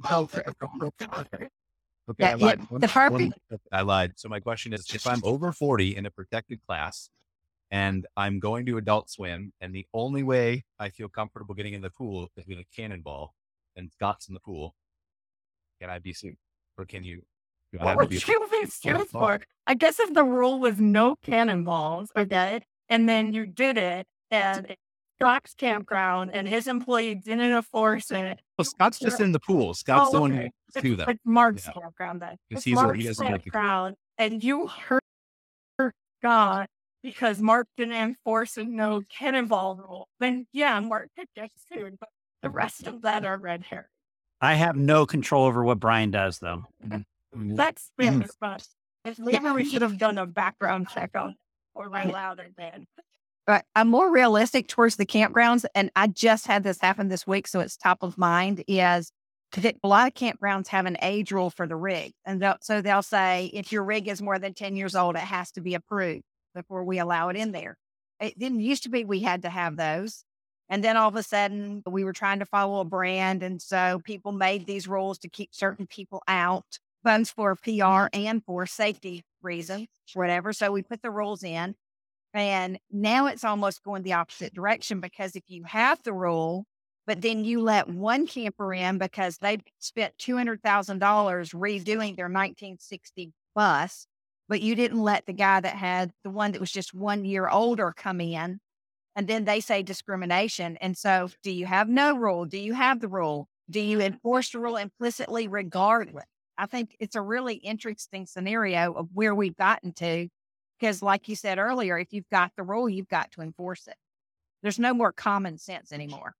Okay, 2.10 2.24
Yeah, 2.26 2.32
I 2.32 2.36
yeah, 2.36 2.46
lied. 2.46 2.62
the 2.82 2.88
perfect- 2.88 3.40
I 3.72 3.82
lied. 3.82 4.14
So 4.18 4.28
my 4.28 4.40
question 4.42 4.74
is, 4.74 4.86
if 4.94 5.08
I'm 5.08 5.22
over 5.24 5.54
40 5.54 5.96
in 5.96 6.06
a 6.06 6.12
protected 6.12 6.60
class 6.68 7.10
and 7.70 8.06
I'm 8.18 8.40
going 8.40 8.66
to 8.66 8.78
adult 8.78 9.10
swim 9.10 9.54
and 9.62 9.74
the 9.74 9.86
only 9.94 10.24
way 10.24 10.66
I 10.80 10.90
feel 10.90 11.08
comfortable 11.08 11.56
getting 11.56 11.74
in 11.74 11.82
the 11.82 11.90
pool 11.92 12.28
is 12.36 12.46
with 12.48 12.58
a 12.58 12.66
cannonball 12.76 13.34
and 13.78 13.90
Scott's 13.92 14.28
in 14.28 14.34
the 14.34 14.42
pool, 14.42 14.76
can 15.82 15.90
I 15.90 16.00
be 16.00 16.14
sued? 16.14 16.38
Or 16.78 16.86
can 16.86 17.04
you? 17.04 17.24
What 17.78 17.98
would 17.98 18.12
you 18.14 18.20
be 18.52 18.66
sued 18.68 19.08
for? 19.10 19.42
I 19.68 19.74
guess 19.74 20.00
if 20.00 20.14
the 20.14 20.24
rule 20.24 20.60
was 20.60 20.80
no 20.80 21.16
cannonballs, 21.24 22.12
okay, 22.16 22.62
and 22.90 23.10
then 23.10 23.34
you 23.34 23.46
did 23.46 23.78
it 23.78 24.06
and 24.30 24.76
Scott's 25.20 25.54
campground 25.56 26.32
and 26.34 26.48
his 26.48 26.68
employee 26.68 27.16
didn't 27.16 27.52
enforce 27.52 28.12
it. 28.12 28.42
Well, 28.58 28.66
Scott's 28.66 29.00
just 29.00 29.20
in 29.22 29.32
the 29.32 29.40
pool. 29.40 29.74
Scott's 29.74 30.10
Oh, 30.10 30.14
the 30.14 30.22
one 30.22 30.34
okay. 30.34 30.52
who 30.76 30.82
to 30.82 30.96
them. 30.98 31.10
it's 31.10 31.22
Mark's 31.26 31.66
Yeah. 31.68 31.74
campground 31.82 32.22
then. 32.22 32.38
It's 32.50 32.64
he's 32.64 32.78
a- 32.78 32.82
he 32.82 32.84
Mark's 32.86 33.04
doesn't 33.06 33.26
like 33.32 33.44
campground 33.44 33.96
and 34.18 34.44
you 34.44 34.68
hurt 34.68 35.04
Scott 36.20 36.70
because 37.04 37.40
Mark 37.42 37.68
didn't 37.78 37.94
enforce 37.96 38.58
a 38.58 38.64
no 38.66 39.02
cannonball 39.10 39.76
rule. 39.78 40.08
Then 40.20 40.48
yeah, 40.52 40.80
Mark 40.82 41.10
could 41.18 41.28
get 41.36 41.52
sued, 41.72 41.98
but 42.00 42.10
the 42.42 42.50
rest 42.50 42.86
of 42.88 43.02
that 43.04 43.24
are 43.26 43.38
red 43.38 43.64
hair. 43.64 43.90
I 44.42 44.56
have 44.56 44.76
no 44.76 45.06
control 45.06 45.46
over 45.46 45.64
what 45.64 45.80
Brian 45.80 46.12
does, 46.12 46.40
though. 46.40 46.66
Mm-hmm. 46.84 46.96
Mm-hmm. 47.40 47.56
That's 47.56 47.92
mm-hmm. 48.00 48.20
fair, 48.20 48.30
but 48.40 48.68
if 49.06 49.20
maybe 49.20 49.50
we 49.52 49.66
should 49.66 49.82
have 49.82 49.98
done 49.98 50.18
a 50.18 50.26
background 50.26 50.90
check 50.90 51.12
on 51.16 51.36
or 51.74 51.90
my 51.90 52.06
louder 52.06 52.48
than. 52.58 52.88
But 53.48 53.66
I'm 53.76 53.88
more 53.88 54.12
realistic 54.12 54.68
towards 54.68 54.98
the 54.98 55.06
campgrounds. 55.06 55.66
And 55.74 55.92
I 55.96 56.08
just 56.08 56.46
had 56.46 56.64
this 56.64 56.80
happen 56.80 57.08
this 57.08 57.26
week. 57.26 57.48
So 57.48 57.60
it's 57.60 57.78
top 57.78 58.04
of 58.04 58.18
mind 58.18 58.64
is 58.68 59.12
'cause 59.52 59.66
a 59.66 59.88
lot 59.88 60.08
of 60.08 60.14
campgrounds 60.14 60.68
have 60.68 60.86
an 60.86 60.98
age 61.02 61.32
rule 61.32 61.50
for 61.50 61.68
the 61.68 61.76
rig. 61.76 62.14
And 62.26 62.42
they'll, 62.42 62.58
so 62.62 62.82
they'll 62.82 63.02
say 63.02 63.50
if 63.54 63.72
your 63.72 63.84
rig 63.84 64.08
is 64.08 64.22
more 64.22 64.40
than 64.40 64.54
10 64.54 64.76
years 64.76 64.96
old, 64.96 65.16
it 65.16 65.20
has 65.20 65.52
to 65.54 65.62
be 65.62 65.74
approved 65.74 66.24
before 66.54 66.84
we 66.84 67.00
allow 67.00 67.30
it 67.30 67.36
in 67.36 67.52
there. 67.52 67.78
It 68.20 68.38
didn't 68.38 68.60
used 68.60 68.84
to 68.84 68.90
be 68.90 69.04
we 69.04 69.22
had 69.22 69.42
to 69.42 69.50
have 69.50 69.76
those. 69.76 70.24
And 70.72 70.82
then 70.82 70.96
all 70.96 71.10
of 71.10 71.18
a 71.18 71.22
sudden 71.22 71.84
we 71.86 72.06
were 72.06 72.14
trying 72.14 72.40
to 72.40 72.46
follow 72.46 72.80
a 72.80 72.86
brand. 72.86 73.44
And 73.44 73.62
so 73.62 74.02
people 74.06 74.32
made 74.32 74.66
these 74.66 74.88
rules 74.88 75.20
to 75.20 75.30
keep 75.30 75.50
certain 75.54 75.86
people 75.86 76.24
out, 76.30 76.80
funds 77.04 77.30
for 77.30 77.58
PR 77.58 78.08
and 78.14 78.42
for 78.46 78.66
safety 78.66 79.26
reasons, 79.42 79.90
whatever. 80.14 80.54
So 80.54 80.72
we 80.72 80.82
put 80.82 81.02
the 81.02 81.12
rules 81.12 81.44
in. 81.44 81.76
And 82.34 82.80
now 82.90 83.26
it's 83.28 83.44
almost 83.44 83.84
going 83.84 84.04
the 84.04 84.14
opposite 84.14 84.54
direction 84.54 85.02
because 85.02 85.36
if 85.36 85.44
you 85.48 85.66
have 85.66 86.02
the 86.04 86.14
rule, 86.14 86.64
but 87.06 87.22
then 87.22 87.44
you 87.44 87.62
let 87.62 87.90
one 87.90 88.26
camper 88.26 88.74
in 88.74 88.98
because 88.98 89.40
they 89.40 89.58
spent 89.80 90.18
$200,000 90.18 90.62
redoing 90.62 92.16
their 92.16 92.30
1960 92.30 93.34
bus, 93.54 94.08
but 94.48 94.62
you 94.62 94.76
didn't 94.76 95.02
let 95.02 95.26
the 95.26 95.34
guy 95.34 95.60
that 95.60 95.76
had 95.76 96.12
the 96.24 96.30
one 96.30 96.54
that 96.54 96.62
was 96.62 96.72
just 96.72 96.94
one 96.94 97.26
year 97.26 97.50
older 97.50 97.94
come 97.94 98.22
in. 98.22 98.62
And 99.16 99.28
then 99.28 99.46
they 99.46 99.60
say 99.60 99.84
discrimination. 99.84 100.78
And 100.78 100.98
so, 100.98 101.30
do 101.44 101.52
you 101.52 101.66
have 101.66 101.90
no 101.90 102.16
rule? 102.16 102.46
Do 102.46 102.58
you 102.58 102.74
have 102.74 103.02
the 103.02 103.08
rule? 103.08 103.48
Do 103.70 103.80
you 103.80 104.00
enforce 104.00 104.52
the 104.52 104.60
rule 104.60 104.78
implicitly 104.78 105.48
regardless? 105.48 106.26
I 106.58 106.66
think 106.66 106.96
it's 107.00 107.16
a 107.16 107.22
really 107.22 107.56
interesting 107.56 108.26
scenario 108.26 108.94
of 108.94 109.10
where 109.14 109.36
we've 109.36 109.58
gotten 109.58 109.94
to. 109.94 110.28
Because, 110.80 111.02
like 111.02 111.28
you 111.28 111.36
said 111.36 111.60
earlier, 111.60 111.98
if 112.00 112.12
you've 112.12 112.30
got 112.30 112.52
the 112.58 112.64
rule, 112.64 112.90
you've 112.90 113.08
got 113.08 113.32
to 113.32 113.42
enforce 113.42 113.88
it. 113.88 113.96
There's 114.64 114.80
no 114.80 114.94
more 114.94 115.12
common 115.12 115.58
sense 115.58 115.92
anymore. 115.92 116.34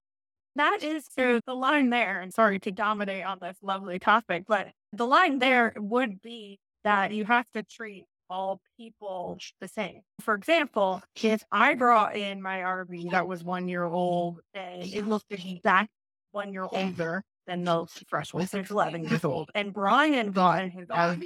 That 0.56 0.82
is 0.82 1.06
true. 1.16 1.40
The 1.46 1.54
line 1.54 1.90
there, 1.90 2.20
and 2.20 2.32
sorry 2.32 2.58
to 2.60 2.70
dominate 2.70 3.24
on 3.24 3.38
this 3.40 3.56
lovely 3.62 3.98
topic, 3.98 4.44
but 4.46 4.68
the 4.92 5.06
line 5.06 5.38
there 5.38 5.72
would 5.76 6.20
be 6.20 6.58
that 6.84 7.12
you 7.12 7.24
have 7.24 7.46
to 7.54 7.62
treat 7.62 8.04
all 8.32 8.60
people 8.78 9.38
the 9.60 9.68
same. 9.68 10.00
For 10.20 10.34
example, 10.34 11.02
if 11.22 11.44
I 11.52 11.74
brought 11.74 12.16
in 12.16 12.40
my 12.40 12.58
RV 12.58 13.10
that 13.10 13.28
was 13.28 13.44
one 13.44 13.68
year 13.68 13.84
old 13.84 14.40
and 14.54 14.82
it 14.82 15.06
looked 15.06 15.30
exact 15.30 15.90
one 16.32 16.52
year 16.52 16.66
older 16.70 17.22
than 17.46 17.64
the 17.64 17.86
fresh 18.08 18.32
ones, 18.32 18.50
there's 18.50 18.70
11 18.70 19.04
years 19.04 19.24
old, 19.24 19.50
and 19.54 19.72
Brian 19.72 20.32
got 20.32 20.62
in 20.64 20.70
his 20.70 20.88
RV, 20.88 21.22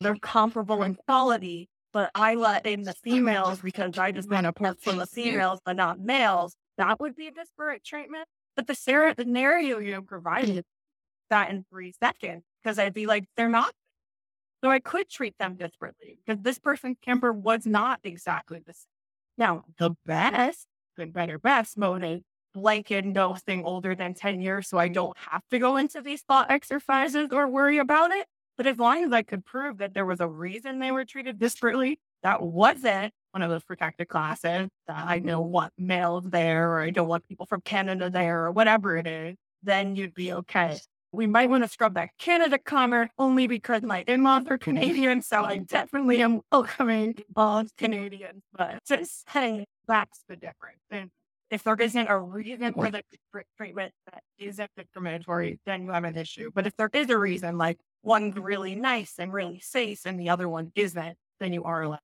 they're 0.00 0.16
comparable 0.16 0.82
in 0.82 0.94
quality, 0.94 1.68
but 1.92 2.10
I 2.14 2.34
let 2.34 2.66
in 2.66 2.82
the 2.82 2.92
females 2.92 3.60
because 3.60 3.98
I 3.98 4.12
just 4.12 4.30
want 4.30 4.44
to 4.44 4.52
park 4.52 4.78
for 4.80 4.92
the 4.92 5.06
females, 5.06 5.60
but 5.64 5.76
not 5.76 5.98
males. 5.98 6.54
That 6.78 7.00
would 7.00 7.16
be 7.16 7.26
a 7.26 7.32
disparate 7.32 7.84
treatment. 7.84 8.26
But 8.56 8.66
the 8.66 8.74
scenario 8.74 9.78
you 9.78 10.02
provided 10.02 10.64
that 11.30 11.50
in 11.50 11.64
three 11.70 11.92
seconds, 12.02 12.42
because 12.62 12.78
I'd 12.78 12.92
be 12.94 13.06
like, 13.06 13.24
they're 13.36 13.48
not. 13.48 13.72
So 14.62 14.70
I 14.70 14.78
could 14.78 15.08
treat 15.08 15.34
them 15.38 15.56
differently 15.56 16.18
because 16.24 16.42
this 16.42 16.58
person's 16.58 16.98
camper 17.02 17.32
was 17.32 17.66
not 17.66 18.00
exactly 18.04 18.60
the 18.64 18.74
same. 18.74 18.84
Now, 19.38 19.64
the 19.78 19.96
best, 20.04 20.66
good, 20.96 21.12
better, 21.12 21.38
best 21.38 21.78
mode 21.78 22.04
is 22.04 22.20
blanket 22.52 23.04
no 23.04 23.34
thing 23.34 23.64
older 23.64 23.94
than 23.94 24.14
10 24.14 24.40
years. 24.40 24.68
So 24.68 24.78
I 24.78 24.88
don't 24.88 25.16
have 25.30 25.42
to 25.50 25.58
go 25.58 25.76
into 25.76 26.02
these 26.02 26.22
thought 26.22 26.50
exercises 26.50 27.28
or 27.32 27.48
worry 27.48 27.78
about 27.78 28.10
it. 28.10 28.26
But 28.56 28.66
as 28.66 28.78
long 28.78 29.04
as 29.04 29.12
I 29.12 29.22
could 29.22 29.46
prove 29.46 29.78
that 29.78 29.94
there 29.94 30.04
was 30.04 30.20
a 30.20 30.28
reason 30.28 30.78
they 30.78 30.90
were 30.90 31.06
treated 31.06 31.38
disparately, 31.38 31.96
that 32.22 32.42
wasn't 32.42 33.14
one 33.30 33.42
of 33.42 33.48
those 33.48 33.64
protected 33.64 34.08
classes, 34.08 34.68
that 34.86 35.06
I 35.06 35.20
know 35.20 35.40
what 35.40 35.72
males 35.78 36.24
there, 36.26 36.72
or 36.72 36.80
I 36.80 36.90
don't 36.90 37.08
want 37.08 37.26
people 37.26 37.46
from 37.46 37.62
Canada 37.62 38.10
there, 38.10 38.44
or 38.44 38.52
whatever 38.52 38.96
it 38.96 39.06
is, 39.06 39.36
then 39.62 39.96
you'd 39.96 40.14
be 40.14 40.32
okay. 40.32 40.78
We 41.12 41.26
might 41.26 41.50
want 41.50 41.64
to 41.64 41.68
scrub 41.68 41.94
that 41.94 42.10
Canada 42.18 42.58
comment 42.58 43.10
only 43.18 43.48
because 43.48 43.82
my 43.82 44.04
in-laws 44.06 44.46
are 44.48 44.58
Canadian, 44.58 45.22
so 45.22 45.44
I 45.44 45.58
definitely 45.58 46.22
am 46.22 46.40
welcoming 46.52 47.16
all 47.34 47.64
Canadians. 47.76 48.42
But 48.56 48.84
just 48.86 49.28
saying 49.30 49.64
that's 49.88 50.22
the 50.28 50.36
difference. 50.36 50.80
And 50.90 51.10
if 51.50 51.64
there 51.64 51.74
isn't 51.74 52.06
a 52.08 52.16
reason 52.16 52.74
for 52.74 52.90
the 52.90 53.02
treatment 53.56 53.92
that 54.06 54.22
isn't 54.38 54.70
discriminatory, 54.76 55.58
then 55.66 55.82
you 55.84 55.90
have 55.90 56.04
an 56.04 56.16
issue. 56.16 56.52
But 56.54 56.68
if 56.68 56.76
there 56.76 56.90
is 56.92 57.10
a 57.10 57.18
reason, 57.18 57.58
like 57.58 57.78
one's 58.04 58.36
really 58.36 58.76
nice 58.76 59.14
and 59.18 59.32
really 59.32 59.58
safe 59.58 60.02
and 60.06 60.18
the 60.18 60.30
other 60.30 60.48
one 60.48 60.70
isn't, 60.76 61.16
then 61.40 61.52
you 61.52 61.64
are 61.64 61.82
allowed. 61.82 61.98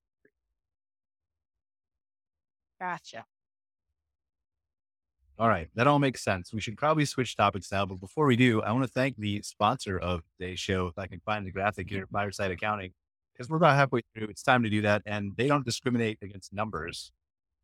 Gotcha. 2.80 3.24
All 5.38 5.48
right, 5.48 5.68
that 5.74 5.86
all 5.86 5.98
makes 5.98 6.24
sense. 6.24 6.54
We 6.54 6.62
should 6.62 6.78
probably 6.78 7.04
switch 7.04 7.36
topics 7.36 7.70
now, 7.70 7.84
but 7.84 8.00
before 8.00 8.24
we 8.24 8.36
do, 8.36 8.62
I 8.62 8.72
want 8.72 8.84
to 8.84 8.90
thank 8.90 9.18
the 9.18 9.42
sponsor 9.42 9.98
of 9.98 10.22
today's 10.38 10.58
show. 10.58 10.86
If 10.86 10.98
I 10.98 11.06
can 11.06 11.20
find 11.20 11.46
the 11.46 11.50
graphic 11.50 11.90
here, 11.90 12.06
Fireside 12.10 12.52
Accounting, 12.52 12.92
because 13.34 13.50
we're 13.50 13.58
about 13.58 13.76
halfway 13.76 14.00
through. 14.14 14.28
It's 14.28 14.42
time 14.42 14.62
to 14.62 14.70
do 14.70 14.80
that, 14.82 15.02
and 15.04 15.32
they 15.36 15.46
don't 15.46 15.64
discriminate 15.64 16.18
against 16.22 16.54
numbers. 16.54 17.12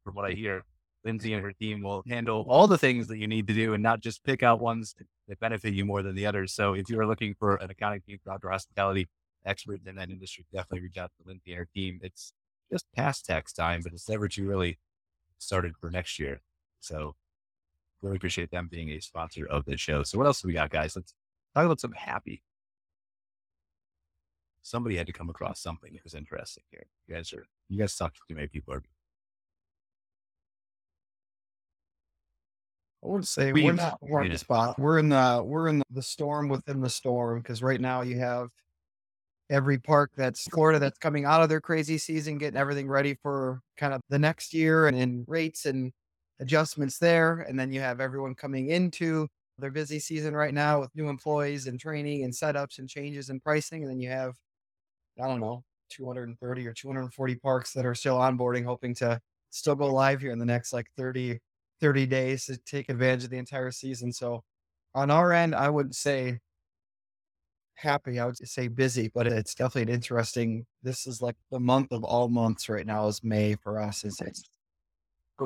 From 0.04 0.14
what 0.14 0.26
I 0.26 0.32
hear, 0.32 0.64
Lindsay 1.02 1.32
and 1.32 1.42
her 1.42 1.52
team 1.52 1.82
will 1.82 2.02
handle 2.06 2.44
all 2.46 2.66
the 2.66 2.76
things 2.76 3.08
that 3.08 3.16
you 3.16 3.26
need 3.26 3.46
to 3.46 3.54
do, 3.54 3.72
and 3.72 3.82
not 3.82 4.00
just 4.00 4.22
pick 4.22 4.42
out 4.42 4.60
ones 4.60 4.94
that 5.26 5.40
benefit 5.40 5.72
you 5.72 5.86
more 5.86 6.02
than 6.02 6.14
the 6.14 6.26
others. 6.26 6.52
So, 6.52 6.74
if 6.74 6.90
you 6.90 7.00
are 7.00 7.06
looking 7.06 7.34
for 7.38 7.56
an 7.56 7.70
accounting 7.70 8.02
team 8.02 8.18
outdoor 8.30 8.50
hospitality 8.50 9.08
expert 9.46 9.80
in 9.86 9.96
that 9.96 10.10
industry, 10.10 10.44
definitely 10.52 10.82
reach 10.82 10.98
out 10.98 11.10
to 11.16 11.26
Lindsay 11.26 11.52
and 11.52 11.58
her 11.60 11.68
team. 11.74 12.00
It's 12.02 12.34
just 12.70 12.84
past 12.94 13.24
tax 13.24 13.50
time, 13.54 13.80
but 13.82 13.94
it's 13.94 14.10
never 14.10 14.28
too 14.28 14.50
early 14.50 14.78
started 15.38 15.72
for 15.80 15.90
next 15.90 16.18
year. 16.18 16.42
So 16.80 17.14
really 18.02 18.16
appreciate 18.16 18.50
them 18.50 18.68
being 18.70 18.90
a 18.90 19.00
sponsor 19.00 19.46
of 19.46 19.64
this 19.64 19.80
show. 19.80 20.02
So 20.02 20.18
what 20.18 20.26
else 20.26 20.42
do 20.42 20.48
we 20.48 20.54
got, 20.54 20.70
guys? 20.70 20.96
Let's 20.96 21.14
talk 21.54 21.64
about 21.64 21.80
something 21.80 21.98
happy. 22.00 22.42
Somebody 24.62 24.96
had 24.96 25.06
to 25.06 25.12
come 25.12 25.28
across 25.30 25.60
something 25.60 25.92
that 25.92 26.04
was 26.04 26.14
interesting 26.14 26.64
here. 26.70 26.86
You 27.08 27.14
guys 27.16 27.32
are 27.32 27.44
you 27.68 27.78
guys 27.78 27.96
talk 27.96 28.14
to 28.14 28.20
too 28.28 28.34
many 28.34 28.46
people. 28.48 28.74
Are, 28.74 28.82
I 33.04 33.08
would 33.08 33.26
say 33.26 33.52
We- 33.52 33.64
we're 33.64 33.72
not 33.72 33.98
we're 34.00 34.22
yeah. 34.24 34.32
the 34.32 34.38
spot. 34.38 34.78
We're 34.78 34.98
in 34.98 35.08
the 35.08 35.42
we're 35.44 35.68
in 35.68 35.82
the 35.90 36.02
storm 36.02 36.48
within 36.48 36.80
the 36.80 36.90
storm 36.90 37.40
because 37.40 37.62
right 37.62 37.80
now 37.80 38.02
you 38.02 38.18
have 38.20 38.48
every 39.50 39.78
park 39.78 40.12
that's 40.16 40.44
Florida 40.44 40.78
that's 40.78 40.98
coming 40.98 41.24
out 41.24 41.42
of 41.42 41.48
their 41.48 41.60
crazy 41.60 41.98
season, 41.98 42.38
getting 42.38 42.58
everything 42.58 42.88
ready 42.88 43.14
for 43.22 43.60
kind 43.76 43.92
of 43.92 44.00
the 44.08 44.18
next 44.18 44.54
year 44.54 44.86
and 44.86 44.96
in 44.96 45.24
rates 45.26 45.66
and 45.66 45.92
adjustments 46.42 46.98
there. 46.98 47.46
And 47.48 47.58
then 47.58 47.72
you 47.72 47.80
have 47.80 48.00
everyone 48.00 48.34
coming 48.34 48.68
into 48.68 49.28
their 49.58 49.70
busy 49.70 49.98
season 49.98 50.34
right 50.34 50.52
now 50.52 50.80
with 50.80 50.94
new 50.94 51.08
employees 51.08 51.68
and 51.68 51.78
training 51.78 52.24
and 52.24 52.32
setups 52.32 52.78
and 52.78 52.88
changes 52.88 53.30
in 53.30 53.40
pricing. 53.40 53.82
And 53.82 53.90
then 53.90 54.00
you 54.00 54.10
have, 54.10 54.34
I 55.22 55.28
don't 55.28 55.40
know, 55.40 55.62
230 55.90 56.66
or 56.66 56.72
240 56.72 57.34
parks 57.36 57.72
that 57.72 57.86
are 57.86 57.94
still 57.94 58.16
onboarding, 58.16 58.64
hoping 58.64 58.94
to 58.96 59.20
still 59.50 59.76
go 59.76 59.86
live 59.86 60.20
here 60.20 60.32
in 60.32 60.38
the 60.38 60.44
next 60.44 60.72
like 60.72 60.86
30, 60.96 61.38
30 61.80 62.06
days 62.06 62.46
to 62.46 62.56
take 62.58 62.88
advantage 62.88 63.24
of 63.24 63.30
the 63.30 63.38
entire 63.38 63.70
season. 63.70 64.12
So 64.12 64.42
on 64.94 65.10
our 65.10 65.32
end, 65.32 65.54
I 65.54 65.68
wouldn't 65.68 65.94
say 65.94 66.40
happy. 67.74 68.18
I 68.18 68.26
would 68.26 68.36
say 68.36 68.68
busy, 68.68 69.10
but 69.14 69.26
it's 69.26 69.54
definitely 69.54 69.92
an 69.92 69.96
interesting. 69.96 70.66
This 70.82 71.06
is 71.06 71.20
like 71.22 71.36
the 71.50 71.60
month 71.60 71.92
of 71.92 72.04
all 72.04 72.28
months 72.28 72.68
right 72.68 72.86
now 72.86 73.06
is 73.08 73.22
May 73.22 73.54
for 73.54 73.80
us. 73.80 74.04
It's, 74.04 74.20
it's 74.20 74.44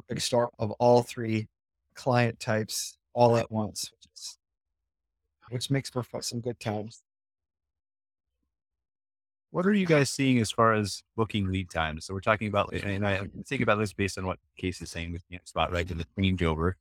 perfect 0.00 0.22
storm 0.22 0.50
of 0.58 0.70
all 0.72 1.02
three 1.02 1.48
client 1.94 2.38
types 2.38 2.98
all 3.14 3.36
at 3.36 3.50
once, 3.50 3.90
which, 3.90 4.08
is, 4.14 4.38
which 5.50 5.70
makes 5.70 5.88
for 5.88 6.04
some 6.20 6.40
good 6.40 6.60
times. 6.60 7.02
what 9.50 9.64
are 9.64 9.72
you 9.72 9.86
guys 9.86 10.10
seeing 10.10 10.38
as 10.38 10.50
far 10.50 10.74
as 10.74 11.02
booking 11.16 11.50
lead 11.50 11.70
times? 11.70 12.04
So 12.04 12.12
we're 12.12 12.20
talking 12.20 12.48
about, 12.48 12.74
and 12.74 13.06
I 13.06 13.22
think 13.46 13.62
about 13.62 13.78
this 13.78 13.94
based 13.94 14.18
on 14.18 14.26
what 14.26 14.38
Case 14.58 14.82
is 14.82 14.90
saying 14.90 15.12
with 15.12 15.22
know, 15.30 15.38
spot 15.44 15.72
right 15.72 15.90
in 15.90 15.96
the 15.96 16.06
changeover 16.18 16.74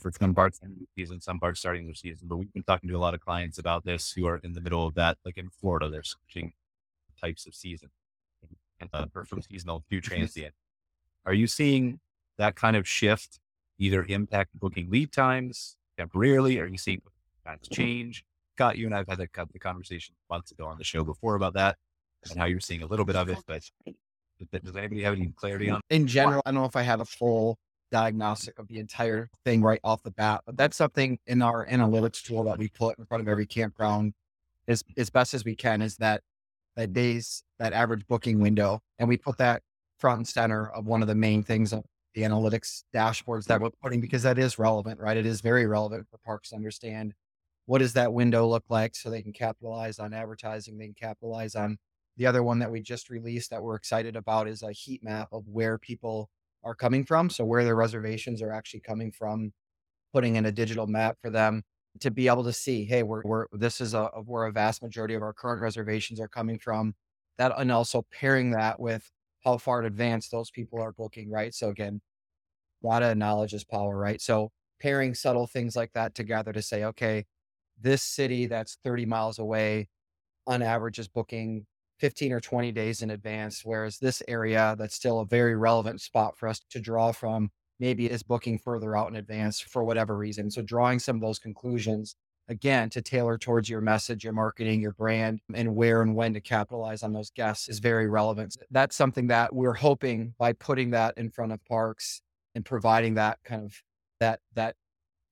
for 0.00 0.12
some 0.12 0.32
parts 0.32 0.60
in 0.62 0.76
the 0.78 0.86
season, 0.96 1.20
some 1.20 1.40
parts 1.40 1.58
starting 1.58 1.88
the 1.88 1.94
season. 1.96 2.28
But 2.28 2.36
we've 2.36 2.52
been 2.52 2.62
talking 2.62 2.88
to 2.90 2.96
a 2.96 2.98
lot 2.98 3.14
of 3.14 3.20
clients 3.20 3.58
about 3.58 3.84
this 3.84 4.12
who 4.12 4.26
are 4.26 4.36
in 4.44 4.52
the 4.52 4.60
middle 4.60 4.86
of 4.86 4.94
that, 4.94 5.18
like 5.24 5.36
in 5.36 5.48
Florida, 5.48 5.88
they're 5.88 6.04
switching 6.04 6.52
types 7.20 7.44
of 7.46 7.56
season 7.56 7.88
and 8.78 8.90
uh, 8.92 9.06
from 9.24 9.42
seasonal 9.42 9.82
to 9.90 10.00
transient. 10.00 10.54
Are 11.24 11.34
you 11.34 11.48
seeing 11.48 11.98
that 12.38 12.56
kind 12.56 12.76
of 12.76 12.86
shift 12.86 13.38
either 13.78 14.04
impact 14.08 14.50
booking 14.54 14.90
lead 14.90 15.12
times 15.12 15.76
temporarily? 15.98 16.58
Are 16.60 16.66
you 16.66 16.78
seeing 16.78 17.02
times 17.46 17.62
mm-hmm. 17.62 17.74
change? 17.74 18.24
Scott, 18.56 18.78
you 18.78 18.86
and 18.86 18.94
I've 18.94 19.08
had 19.08 19.18
the, 19.18 19.28
the 19.52 19.58
conversation 19.58 20.14
months 20.30 20.50
ago 20.50 20.66
on 20.66 20.78
the 20.78 20.84
show 20.84 21.04
before 21.04 21.34
about 21.34 21.54
that 21.54 21.76
and 22.30 22.38
how 22.38 22.46
you're 22.46 22.60
seeing 22.60 22.82
a 22.82 22.86
little 22.86 23.04
bit 23.04 23.16
of 23.16 23.28
it. 23.28 23.38
But 23.46 23.62
does- 24.64 24.76
anybody 24.76 25.02
have 25.02 25.14
any 25.14 25.32
clarity 25.36 25.70
on? 25.70 25.80
In 25.90 26.06
general, 26.06 26.42
I 26.46 26.50
don't 26.50 26.60
know 26.60 26.66
if 26.66 26.76
I 26.76 26.82
have 26.82 27.00
a 27.00 27.04
full 27.04 27.58
diagnostic 27.92 28.58
of 28.58 28.66
the 28.68 28.78
entire 28.78 29.28
thing 29.44 29.62
right 29.62 29.80
off 29.84 30.02
the 30.02 30.10
bat, 30.10 30.40
but 30.46 30.56
that's 30.56 30.76
something 30.76 31.18
in 31.26 31.42
our 31.42 31.66
analytics 31.66 32.22
tool 32.22 32.44
that 32.44 32.58
we 32.58 32.68
put 32.68 32.98
in 32.98 33.06
front 33.06 33.22
of 33.22 33.28
every 33.28 33.46
campground 33.46 34.12
as, 34.68 34.82
as 34.96 35.10
best 35.10 35.34
as 35.34 35.44
we 35.44 35.54
can 35.54 35.82
is 35.82 35.96
that 35.98 36.22
that 36.76 36.92
days, 36.92 37.42
that 37.58 37.72
average 37.72 38.06
booking 38.06 38.38
window. 38.38 38.80
And 38.98 39.08
we 39.08 39.16
put 39.16 39.38
that 39.38 39.62
front 39.98 40.18
and 40.18 40.28
center 40.28 40.68
of 40.70 40.86
one 40.86 41.02
of 41.02 41.08
the 41.08 41.14
main 41.14 41.42
things 41.42 41.72
of 41.72 41.84
the 42.16 42.22
analytics 42.22 42.82
dashboards 42.94 43.44
that 43.44 43.60
we're 43.60 43.68
putting 43.82 44.00
because 44.00 44.22
that 44.22 44.38
is 44.38 44.58
relevant, 44.58 44.98
right? 44.98 45.18
It 45.18 45.26
is 45.26 45.42
very 45.42 45.66
relevant 45.66 46.06
for 46.10 46.16
parks 46.24 46.48
to 46.48 46.56
understand 46.56 47.12
what 47.66 47.78
does 47.78 47.92
that 47.92 48.12
window 48.12 48.46
look 48.46 48.64
like 48.70 48.96
so 48.96 49.10
they 49.10 49.20
can 49.20 49.34
capitalize 49.34 49.98
on 49.98 50.14
advertising, 50.14 50.78
they 50.78 50.86
can 50.86 50.94
capitalize 50.94 51.54
on 51.54 51.76
the 52.16 52.26
other 52.26 52.42
one 52.42 52.58
that 52.60 52.70
we 52.70 52.80
just 52.80 53.10
released 53.10 53.50
that 53.50 53.62
we're 53.62 53.74
excited 53.74 54.16
about 54.16 54.48
is 54.48 54.62
a 54.62 54.72
heat 54.72 55.04
map 55.04 55.28
of 55.30 55.46
where 55.46 55.76
people 55.76 56.30
are 56.64 56.74
coming 56.74 57.04
from. 57.04 57.28
So 57.28 57.44
where 57.44 57.64
their 57.64 57.76
reservations 57.76 58.40
are 58.40 58.50
actually 58.50 58.80
coming 58.80 59.12
from, 59.12 59.52
putting 60.14 60.36
in 60.36 60.46
a 60.46 60.52
digital 60.52 60.86
map 60.86 61.18
for 61.20 61.28
them 61.28 61.64
to 62.00 62.10
be 62.10 62.28
able 62.28 62.44
to 62.44 62.52
see, 62.52 62.86
hey, 62.86 63.02
we're, 63.02 63.22
we're 63.24 63.46
this 63.52 63.82
is 63.82 63.92
a 63.92 64.06
where 64.24 64.46
a 64.46 64.52
vast 64.52 64.82
majority 64.82 65.12
of 65.12 65.22
our 65.22 65.34
current 65.34 65.60
reservations 65.60 66.18
are 66.18 66.28
coming 66.28 66.58
from. 66.58 66.94
That 67.36 67.52
and 67.58 67.70
also 67.70 68.06
pairing 68.10 68.52
that 68.52 68.80
with 68.80 69.10
how 69.46 69.56
far 69.56 69.80
in 69.80 69.86
advance 69.86 70.28
those 70.28 70.50
people 70.50 70.82
are 70.82 70.92
booking, 70.92 71.30
right? 71.30 71.54
So 71.54 71.70
again, 71.70 72.02
data 72.82 73.06
and 73.06 73.20
knowledge 73.20 73.54
is 73.54 73.64
power, 73.64 73.96
right? 73.96 74.20
So 74.20 74.50
pairing 74.80 75.14
subtle 75.14 75.46
things 75.46 75.76
like 75.76 75.92
that 75.94 76.14
together 76.14 76.52
to 76.52 76.60
say, 76.60 76.84
okay, 76.84 77.24
this 77.80 78.02
city 78.02 78.46
that's 78.46 78.78
30 78.84 79.06
miles 79.06 79.38
away 79.38 79.88
on 80.46 80.62
average 80.62 80.98
is 80.98 81.08
booking 81.08 81.66
15 82.00 82.32
or 82.32 82.40
20 82.40 82.72
days 82.72 83.02
in 83.02 83.10
advance, 83.10 83.62
whereas 83.64 83.98
this 83.98 84.22
area 84.28 84.74
that's 84.78 84.96
still 84.96 85.20
a 85.20 85.26
very 85.26 85.56
relevant 85.56 86.00
spot 86.00 86.36
for 86.36 86.48
us 86.48 86.60
to 86.70 86.80
draw 86.80 87.12
from 87.12 87.50
maybe 87.78 88.06
is 88.06 88.22
booking 88.22 88.58
further 88.58 88.96
out 88.96 89.08
in 89.08 89.16
advance 89.16 89.60
for 89.60 89.84
whatever 89.84 90.16
reason. 90.16 90.50
So 90.50 90.62
drawing 90.62 90.98
some 90.98 91.16
of 91.16 91.22
those 91.22 91.38
conclusions 91.38 92.16
again 92.48 92.88
to 92.90 93.02
tailor 93.02 93.38
towards 93.38 93.68
your 93.68 93.80
message, 93.80 94.24
your 94.24 94.32
marketing, 94.32 94.80
your 94.80 94.92
brand, 94.92 95.40
and 95.54 95.74
where 95.74 96.02
and 96.02 96.14
when 96.14 96.34
to 96.34 96.40
capitalize 96.40 97.02
on 97.02 97.12
those 97.12 97.30
guests 97.30 97.68
is 97.68 97.78
very 97.78 98.08
relevant. 98.08 98.56
That's 98.70 98.94
something 98.94 99.26
that 99.28 99.54
we're 99.54 99.72
hoping 99.74 100.34
by 100.38 100.52
putting 100.52 100.90
that 100.90 101.14
in 101.16 101.30
front 101.30 101.52
of 101.52 101.64
parks 101.64 102.22
and 102.54 102.64
providing 102.64 103.14
that 103.14 103.38
kind 103.44 103.64
of 103.64 103.74
that 104.20 104.40
that 104.54 104.76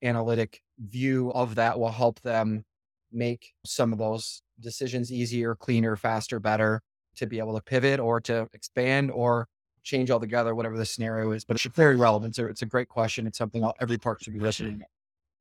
analytic 0.03 0.61
view 0.79 1.33
of 1.33 1.55
that 1.55 1.79
will 1.79 1.93
help 1.93 2.21
them 2.21 2.65
make 3.13 3.53
some 3.65 3.93
of 3.93 3.99
those 3.99 4.43
decisions 4.61 5.13
easier, 5.13 5.55
cleaner, 5.55 5.97
faster, 5.97 6.41
better 6.41 6.83
to 7.17 7.27
be 7.27 7.39
able 7.39 7.55
to 7.55 7.63
pivot 7.63 8.01
or 8.01 8.21
to 8.21 8.49
expand 8.53 9.11
or 9.11 9.47
change 9.83 10.11
altogether, 10.11 10.55
whatever 10.55 10.77
the 10.77 10.85
scenario 10.85 11.31
is. 11.31 11.45
But 11.45 11.57
it's 11.57 11.75
very 11.75 11.97
relevant. 11.97 12.35
So 12.35 12.47
it's 12.47 12.63
a 12.63 12.67
great 12.67 12.89
question. 12.89 13.27
It's 13.27 13.39
something 13.39 13.65
every 13.81 13.99
park 13.99 14.23
should 14.23 14.33
be 14.35 14.41
listening. 14.41 14.83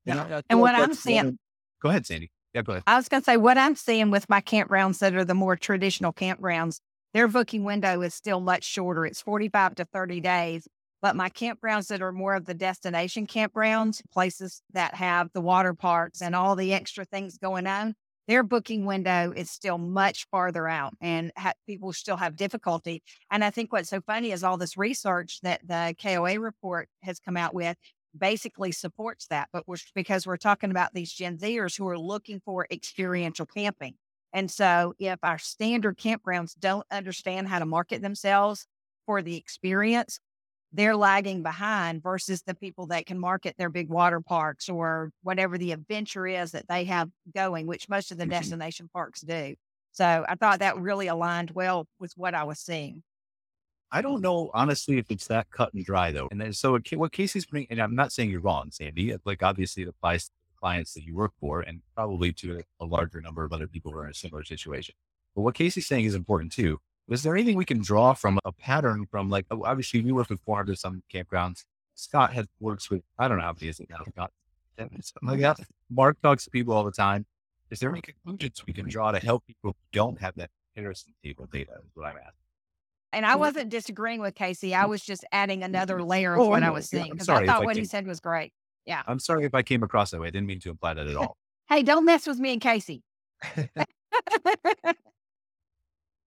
Yeah. 0.06 0.42
And 0.50 0.60
uh, 0.60 0.62
what 0.62 0.76
I'm 0.76 0.94
seeing, 0.94 1.40
Go 1.84 1.90
ahead, 1.90 2.06
Sandy. 2.06 2.32
Yeah, 2.54 2.62
go 2.62 2.72
ahead. 2.72 2.84
I 2.88 2.96
was 2.96 3.10
going 3.10 3.22
to 3.22 3.26
say 3.26 3.36
what 3.36 3.58
I'm 3.58 3.76
seeing 3.76 4.10
with 4.10 4.30
my 4.30 4.40
campgrounds 4.40 5.00
that 5.00 5.14
are 5.16 5.26
the 5.26 5.34
more 5.34 5.58
traditional 5.58 6.14
campgrounds, 6.14 6.80
their 7.14 7.28
booking 7.28 7.66
window 7.66 8.02
is 8.02 8.14
still 8.14 8.40
much 8.40 8.64
shorter. 8.64 9.06
It's 9.06 9.22
45 9.22 9.76
to 9.76 9.86
30 9.86 10.22
days. 10.22 10.68
But 11.02 11.18
my 11.18 11.30
campgrounds 11.30 11.88
that 11.88 12.02
are 12.02 12.14
more 12.14 12.36
of 12.36 12.46
the 12.46 12.54
destination 12.54 13.28
campgrounds, 13.28 14.02
places 14.14 14.62
that 14.72 14.96
have 14.96 15.30
the 15.34 15.42
water 15.42 15.74
parks 15.74 16.22
and 16.22 16.34
all 16.34 16.56
the 16.56 16.74
extra 16.74 17.04
things 17.04 17.38
going 17.38 17.68
on, 17.68 17.96
their 18.30 18.44
booking 18.44 18.86
window 18.86 19.34
is 19.36 19.52
still 19.52 19.78
much 19.78 20.26
farther 20.32 20.66
out 20.70 20.94
and 21.02 21.34
ha- 21.38 21.52
people 21.68 21.92
still 21.92 22.16
have 22.16 22.38
difficulty. 22.38 23.04
And 23.30 23.44
I 23.44 23.50
think 23.50 23.74
what's 23.74 23.90
so 23.90 24.00
funny 24.00 24.32
is 24.32 24.46
all 24.46 24.56
this 24.56 24.78
research 24.78 25.42
that 25.42 25.60
the 25.68 25.94
KOA 26.02 26.40
report 26.40 26.88
has 27.02 27.20
come 27.20 27.36
out 27.36 27.54
with 27.54 27.76
basically 28.18 28.72
supports 28.72 29.28
that. 29.28 29.50
But 29.52 29.68
we're, 29.68 29.78
because 29.96 30.28
we're 30.28 30.38
talking 30.38 30.72
about 30.72 30.94
these 30.94 31.12
Gen 31.12 31.38
Zers 31.38 31.78
who 31.78 31.88
are 31.88 31.98
looking 31.98 32.42
for 32.46 32.68
experiential 32.72 33.46
camping. 33.46 33.96
And 34.34 34.50
so 34.50 34.94
if 35.00 35.20
our 35.24 35.38
standard 35.38 35.98
campgrounds 35.98 36.58
don't 36.60 36.86
understand 36.92 37.48
how 37.48 37.60
to 37.60 37.66
market 37.66 38.02
themselves 38.02 38.66
for 39.06 39.22
the 39.22 39.38
experience, 39.38 40.20
they're 40.72 40.96
lagging 40.96 41.44
behind 41.44 42.02
versus 42.02 42.42
the 42.42 42.56
people 42.56 42.88
that 42.88 43.06
can 43.06 43.20
market 43.20 43.56
their 43.58 43.70
big 43.70 43.90
water 43.90 44.20
parks 44.20 44.70
or 44.70 45.12
whatever 45.22 45.58
the 45.58 45.72
adventure 45.72 46.26
is 46.26 46.52
that 46.52 46.68
they 46.68 46.86
have 46.86 47.10
going, 47.36 47.68
which 47.68 47.88
most 47.88 48.12
of 48.12 48.18
the 48.18 48.24
mm-hmm. 48.24 48.32
destination 48.32 48.90
parks 48.92 49.22
do. 49.22 49.54
So 49.92 50.26
I 50.28 50.34
thought 50.34 50.60
that 50.60 50.78
really 50.78 51.06
aligned 51.06 51.52
well 51.52 51.86
with 52.00 52.14
what 52.16 52.34
I 52.34 52.44
was 52.46 52.60
seeing. 52.60 53.04
I 53.94 54.02
don't 54.02 54.22
know, 54.22 54.50
honestly, 54.56 54.98
if 54.98 55.12
it's 55.12 55.28
that 55.28 55.52
cut 55.52 55.72
and 55.74 55.86
dry 55.86 56.12
though. 56.12 56.28
And 56.32 56.42
then, 56.42 56.52
so 56.52 56.80
what 56.96 57.12
Casey's 57.12 57.46
putting, 57.46 57.68
and 57.70 57.80
I'm 57.80 57.96
not 57.96 58.12
saying 58.12 58.32
you're 58.32 58.42
wrong, 58.42 58.72
Sandy, 58.72 59.16
like 59.24 59.44
obviously 59.44 59.84
it 59.84 59.90
applies 59.90 60.26
to 60.26 60.32
clients 60.60 60.96
that 60.96 61.04
you 61.04 61.16
work 61.16 61.32
for 61.40 61.62
and 61.62 61.82
probably 61.96 62.34
to 62.34 62.64
a 62.80 62.86
larger 62.86 63.22
number 63.22 63.44
of 63.44 63.54
other 63.54 63.68
people 63.68 63.92
who 63.92 64.00
are 64.00 64.06
in 64.06 64.12
a 64.12 64.16
similar 64.16 64.44
situation. 64.44 64.96
But 65.36 65.44
what 65.44 65.54
Casey's 65.54 65.86
saying 65.86 66.06
is 66.06 66.16
important 66.16 66.52
too. 66.52 66.80
Was 67.08 67.22
there 67.22 67.36
anything 67.36 67.56
we 67.56 67.66
can 67.66 67.82
draw 67.82 68.14
from 68.14 68.40
a 68.46 68.52
pattern 68.52 69.06
from 69.12 69.30
like, 69.30 69.46
oh, 69.52 69.64
obviously 69.64 70.02
we 70.02 70.12
work 70.12 70.30
with 70.30 70.40
400 70.42 70.80
some 70.80 71.04
campgrounds. 71.14 71.66
Scott 71.94 72.34
has 72.34 72.48
works 72.60 72.90
with, 72.90 73.04
I 73.20 73.28
don't 73.28 73.38
know 73.38 73.44
how 73.44 73.54
many 73.54 73.68
is 73.68 73.80
it 73.80 73.90
now, 73.90 74.04
Scott, 74.10 74.32
like 75.22 75.40
that. 75.42 75.60
Mark 75.92 76.18
talks 76.24 76.46
to 76.46 76.50
people 76.50 76.74
all 76.74 76.84
the 76.84 76.92
time. 76.92 77.28
Is 77.70 77.80
there 77.80 77.92
any 77.92 78.02
conclusions 78.02 78.64
we 78.66 78.74
can 78.74 78.90
draw 78.90 79.12
to 79.12 79.20
help 79.20 79.46
people 79.46 79.72
who 79.72 79.76
don't 79.92 80.20
have 80.20 80.34
that 80.36 80.50
comparison 80.76 81.14
table 81.24 81.48
data 81.52 81.74
is 81.74 81.92
what 81.94 82.08
I'm 82.08 82.18
asking. 82.18 82.43
And 83.14 83.26
I 83.26 83.36
wasn't 83.36 83.70
disagreeing 83.70 84.20
with 84.20 84.36
Casey. 84.36 84.76
I 84.76 84.84
mm. 84.84 84.90
was 84.90 85.02
just 85.02 85.24
adding 85.32 85.64
another 85.64 85.98
mm-hmm. 85.98 86.08
layer 86.08 86.34
of 86.34 86.42
oh, 86.42 86.50
what 86.50 86.64
I, 86.64 86.68
I 86.68 86.70
was 86.72 86.90
saying 86.90 87.12
because 87.12 87.30
I 87.30 87.46
thought 87.46 87.62
I 87.62 87.66
what 87.66 87.76
came, 87.76 87.84
he 87.84 87.88
said 87.88 88.08
was 88.08 88.20
great. 88.20 88.52
Yeah. 88.86 89.04
I'm 89.08 89.20
sorry 89.20 89.46
if 89.46 89.54
I 89.54 89.62
came 89.62 89.84
across 89.84 90.12
that 90.12 90.20
way. 90.20 90.28
I 90.28 90.32
didn't 90.32 90.48
mean 90.48 90.60
to 90.62 90.70
imply 90.70 90.94
that 90.96 91.08
at 91.08 91.16
all. 91.18 91.38
hey, 91.70 91.84
don't 91.84 92.06
mess 92.06 92.28
with 92.28 92.40
me 92.40 92.54
and 92.54 92.62
Casey. 92.62 93.04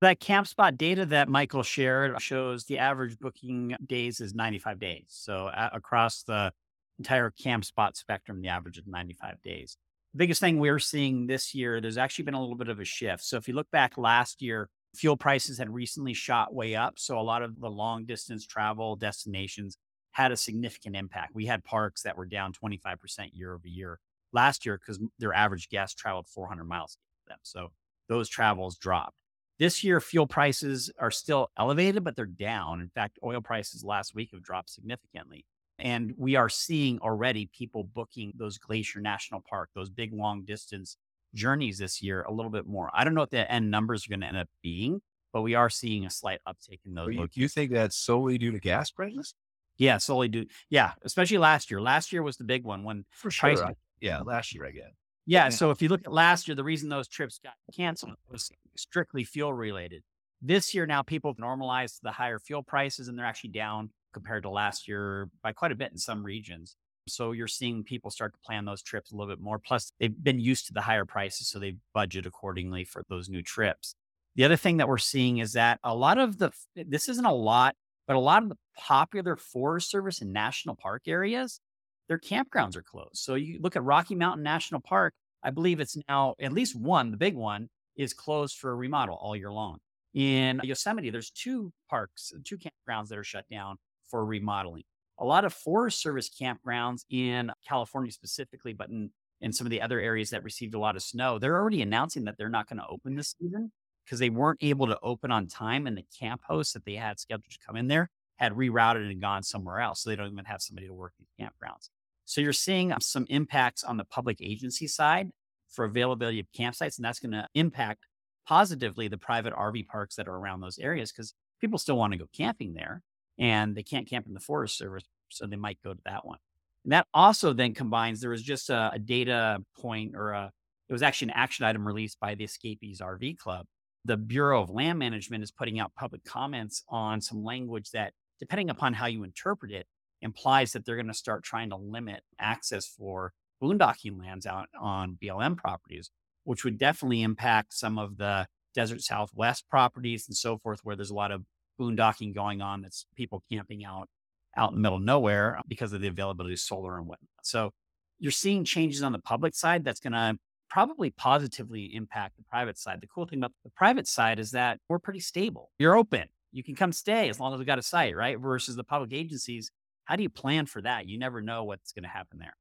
that 0.00 0.20
Campspot 0.20 0.76
data 0.76 1.06
that 1.06 1.28
Michael 1.28 1.62
shared 1.62 2.20
shows 2.20 2.64
the 2.64 2.78
average 2.78 3.18
booking 3.18 3.76
days 3.84 4.20
is 4.20 4.34
95 4.34 4.78
days. 4.78 5.04
So 5.08 5.50
across 5.72 6.22
the 6.22 6.52
entire 6.98 7.30
Campspot 7.30 7.96
spectrum, 7.96 8.40
the 8.40 8.48
average 8.48 8.78
is 8.78 8.84
95 8.86 9.42
days. 9.42 9.76
The 10.12 10.18
biggest 10.18 10.40
thing 10.40 10.58
we're 10.58 10.78
seeing 10.78 11.26
this 11.26 11.54
year, 11.54 11.80
there's 11.80 11.98
actually 11.98 12.24
been 12.24 12.34
a 12.34 12.40
little 12.40 12.56
bit 12.56 12.68
of 12.68 12.80
a 12.80 12.84
shift. 12.84 13.24
So 13.24 13.36
if 13.36 13.48
you 13.48 13.54
look 13.54 13.70
back 13.70 13.98
last 13.98 14.40
year, 14.40 14.68
fuel 14.96 15.16
prices 15.16 15.58
had 15.58 15.72
recently 15.72 16.14
shot 16.14 16.54
way 16.54 16.74
up. 16.74 16.98
So 16.98 17.18
a 17.18 17.22
lot 17.22 17.42
of 17.42 17.60
the 17.60 17.70
long 17.70 18.04
distance 18.04 18.46
travel 18.46 18.96
destinations 18.96 19.78
had 20.12 20.32
a 20.32 20.36
significant 20.36 20.96
impact. 20.96 21.34
We 21.34 21.46
had 21.46 21.64
parks 21.64 22.02
that 22.02 22.16
were 22.16 22.26
down 22.26 22.52
25% 22.52 23.30
year 23.32 23.54
over 23.54 23.68
year 23.68 23.98
last 24.32 24.66
year 24.66 24.78
because 24.78 25.00
their 25.18 25.34
average 25.34 25.68
guest 25.68 25.98
traveled 25.98 26.26
400 26.28 26.64
miles 26.64 26.98
them. 27.28 27.38
So 27.42 27.72
those 28.08 28.28
travels 28.28 28.76
dropped. 28.76 29.16
This 29.58 29.82
year, 29.82 30.00
fuel 30.00 30.26
prices 30.26 30.92
are 30.98 31.10
still 31.10 31.50
elevated, 31.58 32.04
but 32.04 32.14
they're 32.14 32.26
down. 32.26 32.80
In 32.80 32.90
fact, 32.90 33.18
oil 33.24 33.40
prices 33.40 33.82
last 33.82 34.14
week 34.14 34.30
have 34.32 34.42
dropped 34.42 34.70
significantly. 34.70 35.46
And 35.78 36.12
we 36.16 36.36
are 36.36 36.48
seeing 36.48 36.98
already 37.00 37.48
people 37.52 37.84
booking 37.84 38.32
those 38.36 38.58
Glacier 38.58 39.00
National 39.00 39.42
Park, 39.48 39.70
those 39.74 39.90
big 39.90 40.12
long 40.12 40.44
distance 40.44 40.96
journeys 41.36 41.78
this 41.78 42.02
year 42.02 42.22
a 42.22 42.32
little 42.32 42.50
bit 42.50 42.66
more. 42.66 42.90
I 42.92 43.04
don't 43.04 43.14
know 43.14 43.20
what 43.20 43.30
the 43.30 43.50
end 43.50 43.70
numbers 43.70 44.06
are 44.06 44.10
going 44.10 44.22
to 44.22 44.26
end 44.26 44.36
up 44.36 44.48
being, 44.62 45.00
but 45.32 45.42
we 45.42 45.54
are 45.54 45.70
seeing 45.70 46.04
a 46.04 46.10
slight 46.10 46.40
uptick 46.48 46.80
in 46.84 46.94
those. 46.94 47.14
You, 47.14 47.28
you 47.34 47.46
think 47.48 47.70
that's 47.70 47.96
solely 47.96 48.38
due 48.38 48.50
to 48.52 48.58
gas 48.58 48.90
prices? 48.90 49.34
Yeah, 49.78 49.98
solely 49.98 50.28
due. 50.28 50.46
Yeah, 50.70 50.92
especially 51.04 51.38
last 51.38 51.70
year. 51.70 51.80
Last 51.80 52.12
year 52.12 52.22
was 52.22 52.36
the 52.36 52.44
big 52.44 52.64
one 52.64 52.82
when 52.82 53.04
for 53.10 53.30
sure. 53.30 53.54
Price, 53.56 53.74
yeah, 54.00 54.20
last 54.20 54.54
year 54.54 54.66
I 54.66 54.70
guess. 54.70 54.92
Yeah, 55.26 55.44
yeah. 55.44 55.48
So 55.50 55.70
if 55.70 55.82
you 55.82 55.88
look 55.88 56.02
at 56.04 56.12
last 56.12 56.48
year, 56.48 56.54
the 56.54 56.64
reason 56.64 56.88
those 56.88 57.08
trips 57.08 57.38
got 57.42 57.54
canceled 57.76 58.14
was 58.30 58.50
strictly 58.76 59.24
fuel 59.24 59.52
related. 59.52 60.02
This 60.40 60.74
year 60.74 60.86
now, 60.86 61.02
people 61.02 61.30
have 61.30 61.38
normalized 61.38 62.00
the 62.02 62.12
higher 62.12 62.38
fuel 62.38 62.62
prices, 62.62 63.08
and 63.08 63.18
they're 63.18 63.26
actually 63.26 63.50
down 63.50 63.90
compared 64.12 64.44
to 64.44 64.50
last 64.50 64.88
year 64.88 65.28
by 65.42 65.52
quite 65.52 65.72
a 65.72 65.76
bit 65.76 65.92
in 65.92 65.98
some 65.98 66.24
regions. 66.24 66.76
So 67.08 67.32
you're 67.32 67.46
seeing 67.46 67.84
people 67.84 68.10
start 68.10 68.32
to 68.32 68.38
plan 68.40 68.64
those 68.64 68.82
trips 68.82 69.12
a 69.12 69.16
little 69.16 69.32
bit 69.32 69.42
more. 69.42 69.58
Plus, 69.58 69.92
they've 70.00 70.22
been 70.22 70.40
used 70.40 70.66
to 70.66 70.72
the 70.72 70.80
higher 70.80 71.04
prices, 71.04 71.48
so 71.48 71.58
they 71.58 71.76
budget 71.94 72.26
accordingly 72.26 72.84
for 72.84 73.04
those 73.08 73.28
new 73.28 73.42
trips. 73.42 73.94
The 74.34 74.44
other 74.44 74.56
thing 74.56 74.78
that 74.78 74.88
we're 74.88 74.98
seeing 74.98 75.38
is 75.38 75.52
that 75.52 75.78
a 75.82 75.94
lot 75.94 76.18
of 76.18 76.38
the, 76.38 76.52
this 76.74 77.08
isn't 77.08 77.24
a 77.24 77.32
lot, 77.32 77.74
but 78.06 78.16
a 78.16 78.20
lot 78.20 78.42
of 78.42 78.48
the 78.50 78.58
popular 78.76 79.36
Forest 79.36 79.90
Service 79.90 80.20
and 80.20 80.32
national 80.32 80.74
park 80.74 81.02
areas, 81.06 81.60
their 82.08 82.18
campgrounds 82.18 82.76
are 82.76 82.82
closed. 82.82 83.16
So 83.16 83.34
you 83.34 83.60
look 83.60 83.76
at 83.76 83.84
Rocky 83.84 84.14
Mountain 84.14 84.42
National 84.42 84.80
Park, 84.80 85.14
I 85.42 85.50
believe 85.50 85.80
it's 85.80 85.96
now 86.08 86.34
at 86.40 86.52
least 86.52 86.74
one, 86.74 87.12
the 87.12 87.16
big 87.16 87.34
one, 87.34 87.68
is 87.96 88.12
closed 88.12 88.58
for 88.58 88.70
a 88.70 88.74
remodel 88.74 89.16
all 89.20 89.36
year 89.36 89.52
long. 89.52 89.78
In 90.12 90.60
Yosemite, 90.64 91.10
there's 91.10 91.30
two 91.30 91.72
parks, 91.88 92.32
two 92.44 92.58
campgrounds 92.58 93.08
that 93.08 93.18
are 93.18 93.24
shut 93.24 93.44
down 93.50 93.76
for 94.08 94.24
remodeling 94.24 94.84
a 95.18 95.24
lot 95.24 95.44
of 95.44 95.52
Forest 95.52 96.00
Service 96.00 96.30
campgrounds 96.30 97.04
in 97.10 97.50
California 97.66 98.12
specifically, 98.12 98.72
but 98.72 98.88
in, 98.88 99.10
in 99.40 99.52
some 99.52 99.66
of 99.66 99.70
the 99.70 99.82
other 99.82 100.00
areas 100.00 100.30
that 100.30 100.44
received 100.44 100.74
a 100.74 100.78
lot 100.78 100.96
of 100.96 101.02
snow, 101.02 101.38
they're 101.38 101.56
already 101.56 101.82
announcing 101.82 102.24
that 102.24 102.36
they're 102.38 102.48
not 102.48 102.68
going 102.68 102.78
to 102.78 102.86
open 102.88 103.16
this 103.16 103.34
season 103.40 103.72
because 104.04 104.18
they 104.18 104.30
weren't 104.30 104.62
able 104.62 104.86
to 104.86 104.98
open 105.02 105.30
on 105.30 105.46
time 105.46 105.86
and 105.86 105.96
the 105.96 106.04
camp 106.18 106.42
hosts 106.46 106.74
that 106.74 106.84
they 106.84 106.94
had 106.94 107.18
scheduled 107.18 107.50
to 107.50 107.58
come 107.66 107.76
in 107.76 107.88
there 107.88 108.10
had 108.36 108.52
rerouted 108.52 109.10
and 109.10 109.20
gone 109.20 109.42
somewhere 109.42 109.80
else. 109.80 110.02
So 110.02 110.10
they 110.10 110.16
don't 110.16 110.30
even 110.30 110.44
have 110.44 110.60
somebody 110.60 110.86
to 110.86 110.94
work 110.94 111.12
these 111.18 111.32
campgrounds. 111.40 111.88
So 112.26 112.40
you're 112.40 112.52
seeing 112.52 112.92
um, 112.92 113.00
some 113.00 113.26
impacts 113.28 113.82
on 113.82 113.96
the 113.96 114.04
public 114.04 114.38
agency 114.42 114.86
side 114.86 115.30
for 115.70 115.84
availability 115.84 116.40
of 116.40 116.46
campsites, 116.56 116.98
and 116.98 117.04
that's 117.04 117.20
going 117.20 117.32
to 117.32 117.48
impact 117.54 118.06
positively 118.46 119.08
the 119.08 119.18
private 119.18 119.54
RV 119.54 119.86
parks 119.86 120.16
that 120.16 120.28
are 120.28 120.36
around 120.36 120.60
those 120.60 120.78
areas 120.78 121.10
because 121.10 121.34
people 121.60 121.78
still 121.78 121.96
want 121.96 122.12
to 122.12 122.18
go 122.18 122.26
camping 122.36 122.74
there 122.74 123.02
and 123.38 123.74
they 123.74 123.82
can't 123.82 124.08
camp 124.08 124.26
in 124.26 124.34
the 124.34 124.40
Forest 124.40 124.78
Service, 124.78 125.04
so 125.28 125.46
they 125.46 125.56
might 125.56 125.78
go 125.82 125.92
to 125.92 126.00
that 126.04 126.24
one. 126.24 126.38
And 126.84 126.92
that 126.92 127.06
also 127.12 127.52
then 127.52 127.74
combines. 127.74 128.20
There 128.20 128.30
was 128.30 128.42
just 128.42 128.70
a, 128.70 128.90
a 128.92 128.98
data 128.98 129.62
point 129.76 130.14
or 130.14 130.30
a 130.30 130.52
it 130.88 130.92
was 130.92 131.02
actually 131.02 131.32
an 131.32 131.38
action 131.38 131.64
item 131.64 131.86
released 131.86 132.20
by 132.20 132.34
the 132.34 132.44
Escapees 132.44 133.00
RV 133.00 133.38
Club. 133.38 133.66
The 134.04 134.16
Bureau 134.16 134.62
of 134.62 134.70
Land 134.70 134.98
Management 134.98 135.42
is 135.42 135.50
putting 135.50 135.80
out 135.80 135.94
public 135.96 136.24
comments 136.24 136.84
on 136.88 137.20
some 137.20 137.42
language 137.42 137.90
that, 137.90 138.12
depending 138.38 138.70
upon 138.70 138.94
how 138.94 139.06
you 139.06 139.24
interpret 139.24 139.72
it, 139.72 139.86
implies 140.22 140.72
that 140.72 140.86
they're 140.86 140.96
going 140.96 141.08
to 141.08 141.14
start 141.14 141.42
trying 141.42 141.70
to 141.70 141.76
limit 141.76 142.22
access 142.38 142.86
for 142.86 143.32
boondocking 143.60 144.18
lands 144.18 144.46
out 144.46 144.68
on 144.80 145.18
BLM 145.20 145.56
properties, 145.56 146.10
which 146.44 146.64
would 146.64 146.78
definitely 146.78 147.22
impact 147.22 147.74
some 147.74 147.98
of 147.98 148.16
the 148.16 148.46
desert 148.74 149.02
southwest 149.02 149.68
properties 149.68 150.28
and 150.28 150.36
so 150.36 150.56
forth, 150.56 150.80
where 150.84 150.94
there's 150.94 151.10
a 151.10 151.14
lot 151.14 151.32
of 151.32 151.42
boondocking 151.80 152.34
going 152.34 152.62
on. 152.62 152.82
That's 152.82 153.06
people 153.16 153.42
camping 153.50 153.84
out 153.84 154.08
out 154.56 154.70
in 154.70 154.76
the 154.76 154.80
middle 154.80 154.98
of 154.98 155.04
nowhere 155.04 155.60
because 155.68 155.92
of 155.92 156.00
the 156.00 156.08
availability 156.08 156.54
of 156.54 156.60
solar 156.60 156.96
and 156.96 157.06
whatnot. 157.06 157.28
So 157.42 157.72
you're 158.18 158.32
seeing 158.32 158.64
changes 158.64 159.02
on 159.02 159.12
the 159.12 159.18
public 159.18 159.54
side 159.54 159.84
that's 159.84 160.00
going 160.00 160.14
to 160.14 160.38
probably 160.70 161.10
positively 161.10 161.94
impact 161.94 162.36
the 162.36 162.42
private 162.44 162.78
side. 162.78 163.00
The 163.00 163.06
cool 163.06 163.26
thing 163.26 163.38
about 163.38 163.52
the 163.64 163.70
private 163.70 164.08
side 164.08 164.38
is 164.38 164.52
that 164.52 164.78
we're 164.88 164.98
pretty 164.98 165.20
stable. 165.20 165.70
You're 165.78 165.96
open. 165.96 166.24
You 166.52 166.64
can 166.64 166.74
come 166.74 166.92
stay 166.92 167.28
as 167.28 167.38
long 167.38 167.52
as 167.52 167.58
we've 167.58 167.66
got 167.66 167.78
a 167.78 167.82
site, 167.82 168.16
right? 168.16 168.38
Versus 168.38 168.76
the 168.76 168.84
public 168.84 169.12
agencies. 169.12 169.70
How 170.04 170.16
do 170.16 170.22
you 170.22 170.30
plan 170.30 170.66
for 170.66 170.80
that? 170.82 171.06
You 171.06 171.18
never 171.18 171.42
know 171.42 171.64
what's 171.64 171.92
going 171.92 172.04
to 172.04 172.08
happen 172.08 172.38
there. 172.38 172.54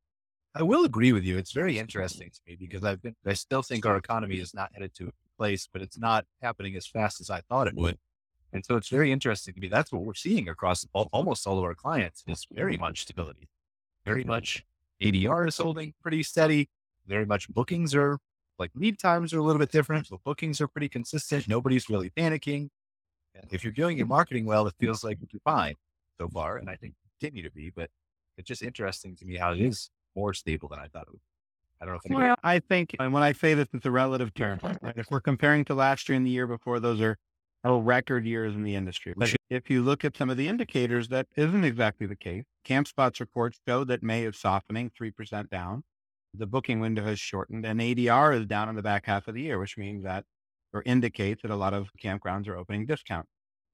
I 0.54 0.64
will 0.64 0.86
agree 0.86 1.12
with 1.12 1.24
you. 1.24 1.38
It's 1.38 1.52
very 1.52 1.78
interesting 1.78 2.30
to 2.30 2.40
me 2.48 2.58
because 2.60 2.84
I've 2.84 3.02
been, 3.02 3.16
I 3.26 3.34
still 3.34 3.62
think 3.62 3.86
our 3.86 3.98
economy 3.98 4.36
is 4.36 4.54
not 4.54 4.72
headed 4.74 4.94
to 4.96 5.08
a 5.08 5.12
place, 5.38 5.68
but 5.72 5.82
it's 5.82 5.98
not 5.98 6.26
happening 6.42 6.76
as 6.76 6.88
fast 6.88 7.20
as 7.22 7.30
I 7.30 7.42
thought 7.42 7.68
it 7.68 7.76
would. 7.76 7.98
And 8.56 8.66
so 8.66 8.78
it's 8.78 8.88
very 8.88 9.12
interesting 9.12 9.54
to 9.54 9.60
me. 9.60 9.68
That's 9.68 9.92
what 9.92 10.04
we're 10.04 10.14
seeing 10.14 10.48
across 10.48 10.88
all, 10.94 11.10
almost 11.12 11.46
all 11.46 11.58
of 11.58 11.66
our 11.66 11.76
clients 11.76 12.24
is 12.26 12.48
very 12.50 12.78
much 12.78 13.02
stability, 13.02 13.50
very 14.06 14.24
much 14.24 14.64
ADR 15.04 15.46
is 15.50 15.58
holding 15.58 15.94
pretty 16.02 16.24
steady. 16.24 16.70
Very 17.06 17.26
much 17.26 17.50
bookings 17.50 17.94
are 17.94 18.18
like 18.58 18.72
lead 18.74 18.98
times 18.98 19.34
are 19.34 19.40
a 19.40 19.44
little 19.44 19.60
bit 19.60 19.74
different. 19.74 20.08
So 20.08 20.22
bookings 20.24 20.62
are 20.62 20.70
pretty 20.70 20.88
consistent. 20.88 21.50
Nobody's 21.50 21.90
really 21.90 22.10
panicking. 22.10 22.70
And 23.36 23.52
if 23.52 23.62
you're 23.62 23.74
doing 23.74 23.98
your 23.98 24.08
marketing 24.08 24.46
well, 24.46 24.66
it 24.68 24.74
feels 24.80 25.04
like 25.04 25.20
you're 25.34 25.42
fine 25.44 25.76
so 26.18 26.30
far. 26.30 26.56
And 26.56 26.70
I 26.70 26.78
think 26.78 26.94
continue 27.20 27.44
to 27.44 27.52
be, 27.52 27.72
but 27.76 27.90
it's 28.38 28.48
just 28.48 28.64
interesting 28.64 29.18
to 29.18 29.26
me 29.26 29.36
how 29.36 29.52
it 29.52 29.60
is 29.60 29.90
more 30.16 30.34
stable 30.34 30.70
than 30.70 30.80
I 30.80 30.88
thought 30.88 31.08
it 31.08 31.12
would. 31.12 31.20
I 31.82 31.86
don't 31.86 31.96
know 31.96 32.00
if 32.06 32.10
Well, 32.10 32.38
I 32.42 32.60
think, 32.60 32.96
and 33.00 33.12
when 33.12 33.22
I 33.22 33.34
say 33.34 33.54
this, 33.54 33.68
it's 33.74 33.86
a 33.86 33.92
relative 33.92 34.34
term. 34.34 34.60
Right? 34.64 34.94
If 34.96 35.08
we're 35.12 35.20
comparing 35.20 35.66
to 35.66 35.76
last 35.76 36.08
year 36.08 36.16
and 36.16 36.26
the 36.26 36.32
year 36.32 36.48
before, 36.48 36.80
those 36.80 37.02
are 37.02 37.18
oh, 37.66 37.80
record 37.80 38.26
years 38.26 38.56
in 38.56 38.64
the 38.64 38.76
industry. 38.76 39.14
But 39.18 39.34
if 39.50 39.70
you 39.70 39.82
look 39.82 40.06
at 40.06 40.16
some 40.16 40.30
of 40.30 40.38
the 40.38 40.48
indicators, 40.48 41.10
that 41.10 41.28
isn't 41.36 41.64
exactly 41.64 42.08
the 42.08 42.16
case. 42.16 42.46
Campspot's 42.66 43.20
reports 43.20 43.60
show 43.68 43.84
that 43.84 44.04
May 44.04 44.24
is 44.24 44.38
softening, 44.38 44.92
3% 45.00 45.50
down. 45.50 45.84
The 46.34 46.46
booking 46.46 46.80
window 46.80 47.04
has 47.04 47.20
shortened 47.20 47.66
and 47.66 47.80
ADR 47.80 48.40
is 48.40 48.46
down 48.46 48.70
in 48.70 48.76
the 48.76 48.84
back 48.84 49.06
half 49.06 49.28
of 49.28 49.36
the 49.36 49.42
year, 49.42 49.58
which 49.58 49.78
means 49.78 50.04
that 50.04 50.26
or 50.74 50.84
indicates 50.86 51.42
that 51.42 51.52
a 51.52 51.56
lot 51.56 51.74
of 51.74 51.90
campgrounds 52.04 52.48
are 52.48 52.58
opening 52.58 52.86
discount. 52.86 53.26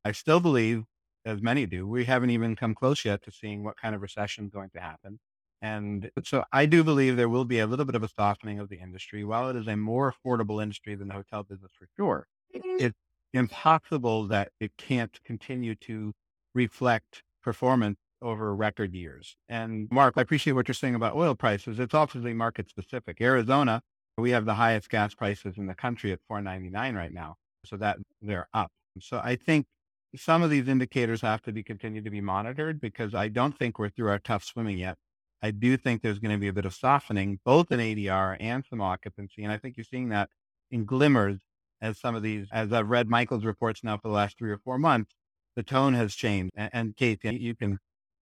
I 0.06 0.12
still 0.12 0.40
believe, 0.40 0.84
as 1.26 1.42
many 1.42 1.66
do, 1.66 1.88
we 1.88 2.06
haven't 2.06 2.30
even 2.30 2.56
come 2.56 2.76
close 2.76 3.04
yet 3.04 3.24
to 3.24 3.32
seeing 3.32 3.64
what 3.64 3.78
kind 3.78 3.96
of 3.96 4.02
recession 4.02 4.46
is 4.46 4.52
going 4.52 4.70
to 4.76 4.80
happen. 4.80 5.20
And 5.64 6.10
so 6.24 6.44
I 6.52 6.66
do 6.66 6.84
believe 6.84 7.18
there 7.18 7.30
will 7.30 7.46
be 7.46 7.60
a 7.60 7.68
little 7.68 7.86
bit 7.86 7.96
of 7.96 8.04
a 8.04 8.10
softening 8.10 8.60
of 8.60 8.70
the 8.70 8.80
industry. 8.80 9.24
While 9.24 9.50
it 9.50 9.56
is 9.56 9.68
a 9.68 9.76
more 9.76 10.14
affordable 10.14 10.62
industry 10.62 10.96
than 10.96 11.08
the 11.08 11.14
hotel 11.16 11.44
business 11.44 11.72
for 11.78 11.88
sure, 11.98 12.28
mm-hmm. 12.56 12.86
it's 12.86 12.98
impossible 13.34 14.28
that 14.28 14.52
it 14.60 14.72
can't 14.78 15.20
continue 15.24 15.76
to 15.76 16.14
reflect 16.54 17.24
performance 17.44 17.98
over 18.22 18.56
record 18.56 18.94
years. 18.94 19.36
And 19.50 19.88
Mark, 19.92 20.14
I 20.18 20.22
appreciate 20.22 20.54
what 20.54 20.68
you're 20.68 20.76
saying 20.76 20.96
about 20.96 21.16
oil 21.16 21.34
prices. 21.34 21.80
It's 21.80 21.94
obviously 21.94 22.34
market 22.34 22.70
specific. 22.70 23.20
Arizona, 23.20 23.82
we 24.18 24.32
have 24.32 24.46
the 24.46 24.54
highest 24.54 24.90
gas 24.90 25.16
prices 25.16 25.58
in 25.58 25.66
the 25.66 25.74
country 25.74 26.12
at 26.12 26.20
4.99 26.32 26.96
right 26.96 27.14
now. 27.14 27.36
So 27.66 27.78
that 27.78 27.98
they're 28.22 28.48
up. 28.54 28.72
So 29.00 29.22
I 29.24 29.36
think 29.36 29.68
some 30.16 30.42
of 30.44 30.50
these 30.50 30.68
indicators 30.68 31.22
have 31.22 31.42
to 31.44 31.52
be 31.52 31.64
continued 31.64 32.06
to 32.06 32.12
be 32.12 32.22
monitored 32.22 32.82
because 32.82 33.14
I 33.14 33.28
don't 33.28 33.58
think 33.58 33.80
we're 33.80 33.90
through 33.90 34.10
our 34.10 34.20
tough 34.20 34.44
swimming 34.44 34.78
yet. 34.78 34.98
I 35.42 35.52
do 35.52 35.78
think 35.78 36.02
there's 36.02 36.20
going 36.20 36.34
to 36.34 36.40
be 36.40 36.48
a 36.48 36.54
bit 36.54 36.66
of 36.66 36.74
softening, 36.74 37.40
both 37.46 37.72
in 37.72 37.80
ADR 37.80 38.38
and 38.40 38.64
some 38.70 38.82
occupancy. 38.82 39.44
And 39.44 39.52
I 39.52 39.58
think 39.58 39.78
you're 39.78 39.84
seeing 39.84 40.10
that 40.10 40.30
in 40.70 40.86
glimmers 40.86 41.40
as 41.82 42.00
some 42.00 42.16
of 42.16 42.24
these, 42.24 42.48
as 42.52 42.72
I've 42.72 42.90
read 42.90 43.10
Michael's 43.10 43.46
reports 43.46 43.84
now 43.84 43.98
for 43.98 44.08
the 44.08 44.14
last 44.14 44.38
three 44.38 44.52
or 44.52 44.58
four 44.58 44.78
months, 44.78 45.14
the 45.56 45.64
tone 45.64 45.94
has 45.94 46.16
changed. 46.16 46.52
And, 46.56 46.70
and 46.74 46.96
Kate, 46.96 47.24
you 47.24 47.56
can 47.56 47.80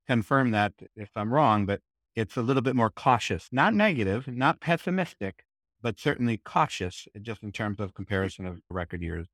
confirm 0.07 0.51
that 0.51 0.73
if 0.95 1.09
I'm 1.15 1.33
wrong, 1.33 1.65
but 1.65 1.81
it's 2.15 2.37
a 2.37 2.41
little 2.41 2.61
bit 2.61 2.75
more 2.75 2.89
cautious, 2.89 3.47
not 3.51 3.73
negative, 3.73 4.27
not 4.27 4.59
pessimistic, 4.59 5.43
but 5.81 5.99
certainly 5.99 6.37
cautious 6.37 7.07
eh, 7.15 7.19
just 7.21 7.43
in 7.43 7.51
terms 7.51 7.79
of 7.79 7.93
comparison 7.93 8.45
of 8.45 8.59
record 8.69 9.01
years. 9.01 9.27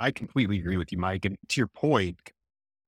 I 0.00 0.10
completely 0.10 0.58
agree 0.58 0.76
with 0.76 0.92
you, 0.92 0.98
Mike. 0.98 1.24
And 1.24 1.36
to 1.48 1.60
your 1.60 1.66
point, 1.68 2.18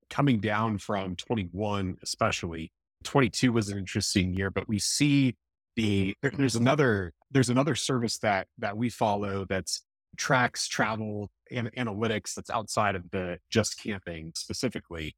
coming 0.09 0.39
down 0.39 0.77
from 0.77 1.15
21, 1.15 1.97
especially 2.03 2.71
22 3.03 3.51
was 3.51 3.69
an 3.69 3.77
interesting 3.77 4.33
year, 4.33 4.49
but 4.49 4.67
we 4.67 4.79
see 4.79 5.35
the 5.75 6.15
there's 6.21 6.55
another 6.55 7.13
there's 7.31 7.49
another 7.49 7.75
service 7.75 8.17
that 8.19 8.47
that 8.57 8.77
we 8.77 8.89
follow 8.89 9.45
that's 9.45 9.83
tracks 10.17 10.67
travel 10.67 11.29
and 11.51 11.71
analytics 11.75 12.33
that's 12.33 12.49
outside 12.49 12.95
of 12.95 13.09
the 13.11 13.37
just 13.49 13.81
camping 13.81 14.31
specifically. 14.35 15.15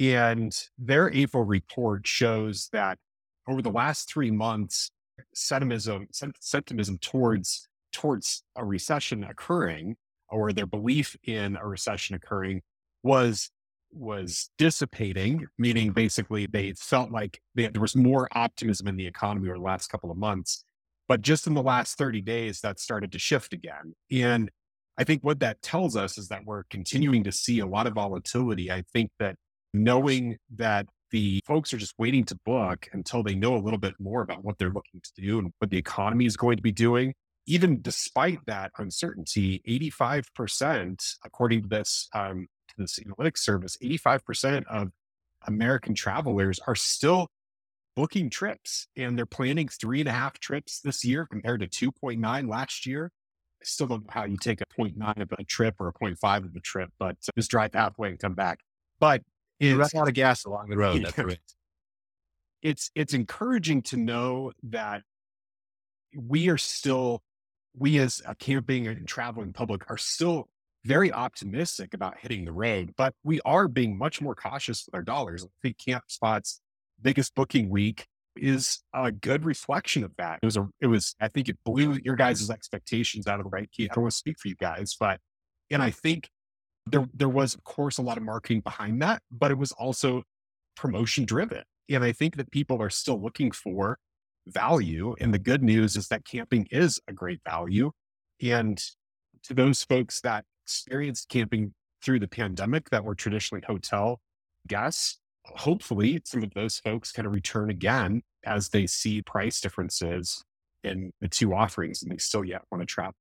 And 0.00 0.56
their 0.78 1.12
April 1.12 1.44
report 1.44 2.06
shows 2.06 2.68
that 2.72 2.98
over 3.48 3.62
the 3.62 3.70
last 3.70 4.10
three 4.12 4.30
months, 4.30 4.90
sentimentism, 5.34 7.00
towards 7.00 7.68
towards 7.92 8.42
a 8.56 8.64
recession 8.64 9.22
occurring 9.22 9.96
or 10.30 10.52
their 10.52 10.66
belief 10.66 11.14
in 11.24 11.56
a 11.56 11.66
recession 11.66 12.16
occurring 12.16 12.62
was 13.02 13.50
was 13.92 14.48
dissipating, 14.56 15.46
meaning 15.58 15.92
basically 15.92 16.46
they 16.46 16.72
felt 16.72 17.10
like 17.10 17.40
they, 17.54 17.68
there 17.68 17.82
was 17.82 17.94
more 17.94 18.26
optimism 18.32 18.88
in 18.88 18.96
the 18.96 19.06
economy 19.06 19.48
over 19.48 19.58
the 19.58 19.62
last 19.62 19.88
couple 19.88 20.10
of 20.10 20.16
months. 20.16 20.64
But 21.12 21.20
just 21.20 21.46
in 21.46 21.52
the 21.52 21.62
last 21.62 21.98
30 21.98 22.22
days, 22.22 22.62
that 22.62 22.80
started 22.80 23.12
to 23.12 23.18
shift 23.18 23.52
again. 23.52 23.94
And 24.10 24.50
I 24.96 25.04
think 25.04 25.22
what 25.22 25.40
that 25.40 25.60
tells 25.60 25.94
us 25.94 26.16
is 26.16 26.28
that 26.28 26.46
we're 26.46 26.62
continuing 26.70 27.22
to 27.24 27.32
see 27.32 27.58
a 27.58 27.66
lot 27.66 27.86
of 27.86 27.92
volatility. 27.92 28.72
I 28.72 28.84
think 28.94 29.10
that 29.18 29.36
knowing 29.74 30.38
that 30.56 30.86
the 31.10 31.42
folks 31.46 31.74
are 31.74 31.76
just 31.76 31.92
waiting 31.98 32.24
to 32.24 32.38
book 32.46 32.88
until 32.94 33.22
they 33.22 33.34
know 33.34 33.54
a 33.54 33.60
little 33.60 33.78
bit 33.78 33.92
more 34.00 34.22
about 34.22 34.42
what 34.42 34.56
they're 34.56 34.72
looking 34.72 35.02
to 35.02 35.20
do 35.20 35.38
and 35.38 35.52
what 35.58 35.68
the 35.68 35.76
economy 35.76 36.24
is 36.24 36.38
going 36.38 36.56
to 36.56 36.62
be 36.62 36.72
doing. 36.72 37.12
Even 37.46 37.82
despite 37.82 38.38
that 38.46 38.70
uncertainty, 38.78 39.60
85%, 39.68 41.16
according 41.26 41.64
to 41.64 41.68
this 41.68 42.08
um, 42.14 42.46
to 42.68 42.74
this 42.78 42.98
analytics 42.98 43.40
service, 43.40 43.76
85% 43.82 44.64
of 44.64 44.88
American 45.46 45.94
travelers 45.94 46.58
are 46.66 46.74
still 46.74 47.28
booking 47.94 48.30
trips 48.30 48.86
and 48.96 49.16
they're 49.16 49.26
planning 49.26 49.68
three 49.68 50.00
and 50.00 50.08
a 50.08 50.12
half 50.12 50.38
trips 50.38 50.80
this 50.80 51.04
year 51.04 51.26
compared 51.26 51.60
to 51.60 51.92
2.9 51.92 52.48
last 52.48 52.86
year. 52.86 53.10
I 53.60 53.64
still 53.64 53.86
don't 53.86 54.04
know 54.04 54.10
how 54.10 54.24
you 54.24 54.36
take 54.36 54.60
a 54.60 54.66
0.9 54.78 55.20
of 55.20 55.32
a 55.38 55.44
trip 55.44 55.76
or 55.78 55.88
a 55.88 55.92
0.5 55.92 56.44
of 56.44 56.56
a 56.56 56.60
trip, 56.60 56.90
but 56.98 57.16
just 57.36 57.50
drive 57.50 57.74
halfway 57.74 58.10
and 58.10 58.18
come 58.18 58.34
back. 58.34 58.60
But 58.98 59.22
it's 59.60 59.94
run 59.94 60.02
out 60.02 60.08
of 60.08 60.14
gas 60.14 60.44
along 60.44 60.68
the 60.68 60.76
road. 60.76 61.04
That's 61.04 61.18
right. 61.18 61.38
It's 62.62 62.90
it's 62.94 63.14
encouraging 63.14 63.82
to 63.82 63.96
know 63.96 64.52
that 64.64 65.02
we 66.16 66.48
are 66.48 66.58
still 66.58 67.22
we 67.76 67.98
as 67.98 68.20
a 68.26 68.34
camping 68.34 68.86
and 68.86 69.06
traveling 69.06 69.52
public 69.52 69.90
are 69.90 69.98
still 69.98 70.48
very 70.84 71.12
optimistic 71.12 71.94
about 71.94 72.18
hitting 72.18 72.44
the 72.44 72.52
road, 72.52 72.92
but 72.96 73.14
we 73.22 73.40
are 73.44 73.68
being 73.68 73.96
much 73.96 74.20
more 74.20 74.34
cautious 74.34 74.84
with 74.86 74.94
our 74.94 75.02
dollars. 75.02 75.44
I 75.44 75.48
think 75.62 75.78
Campspot's 75.78 76.60
biggest 77.02 77.34
booking 77.34 77.68
week 77.68 78.06
is 78.36 78.82
a 78.94 79.12
good 79.12 79.44
reflection 79.44 80.04
of 80.04 80.12
that. 80.16 80.38
It 80.42 80.46
was 80.46 80.56
a, 80.56 80.68
it 80.80 80.86
was, 80.86 81.14
I 81.20 81.28
think 81.28 81.48
it 81.48 81.58
blew 81.64 81.98
your 82.02 82.16
guys' 82.16 82.48
expectations 82.48 83.26
out 83.26 83.40
of 83.40 83.44
the 83.44 83.50
right 83.50 83.70
key. 83.70 83.84
I 83.90 83.94
don't 83.94 84.04
want 84.04 84.12
to 84.12 84.16
speak 84.16 84.38
for 84.38 84.48
you 84.48 84.54
guys, 84.54 84.96
but, 84.98 85.20
and 85.70 85.82
I 85.82 85.90
think 85.90 86.30
there, 86.86 87.06
there 87.14 87.28
was 87.28 87.54
of 87.54 87.62
course 87.64 87.98
a 87.98 88.02
lot 88.02 88.16
of 88.16 88.22
marketing 88.22 88.60
behind 88.60 89.02
that, 89.02 89.22
but 89.30 89.50
it 89.50 89.58
was 89.58 89.72
also 89.72 90.22
promotion 90.76 91.24
driven. 91.24 91.62
And 91.90 92.04
I 92.04 92.12
think 92.12 92.36
that 92.36 92.50
people 92.50 92.80
are 92.80 92.90
still 92.90 93.20
looking 93.20 93.50
for 93.50 93.98
value. 94.46 95.14
And 95.20 95.32
the 95.32 95.38
good 95.38 95.62
news 95.62 95.96
is 95.96 96.08
that 96.08 96.24
camping 96.24 96.66
is 96.70 97.00
a 97.08 97.12
great 97.12 97.40
value. 97.44 97.92
And 98.40 98.82
to 99.44 99.54
those 99.54 99.84
folks 99.84 100.20
that 100.22 100.44
experienced 100.64 101.28
camping 101.28 101.74
through 102.02 102.20
the 102.20 102.28
pandemic 102.28 102.90
that 102.90 103.04
were 103.04 103.14
traditionally 103.14 103.62
hotel 103.66 104.20
guests, 104.66 105.18
hopefully 105.44 106.20
some 106.24 106.42
of 106.42 106.54
those 106.54 106.78
folks 106.78 107.12
kind 107.12 107.26
of 107.26 107.34
return 107.34 107.70
again 107.70 108.22
as 108.44 108.68
they 108.68 108.86
see 108.86 109.22
price 109.22 109.60
differences 109.60 110.44
in 110.84 111.12
the 111.20 111.28
two 111.28 111.54
offerings 111.54 112.02
and 112.02 112.10
they 112.10 112.16
still 112.16 112.44
yet 112.44 112.62
want 112.70 112.82
to 112.82 112.86
travel. 112.86 113.14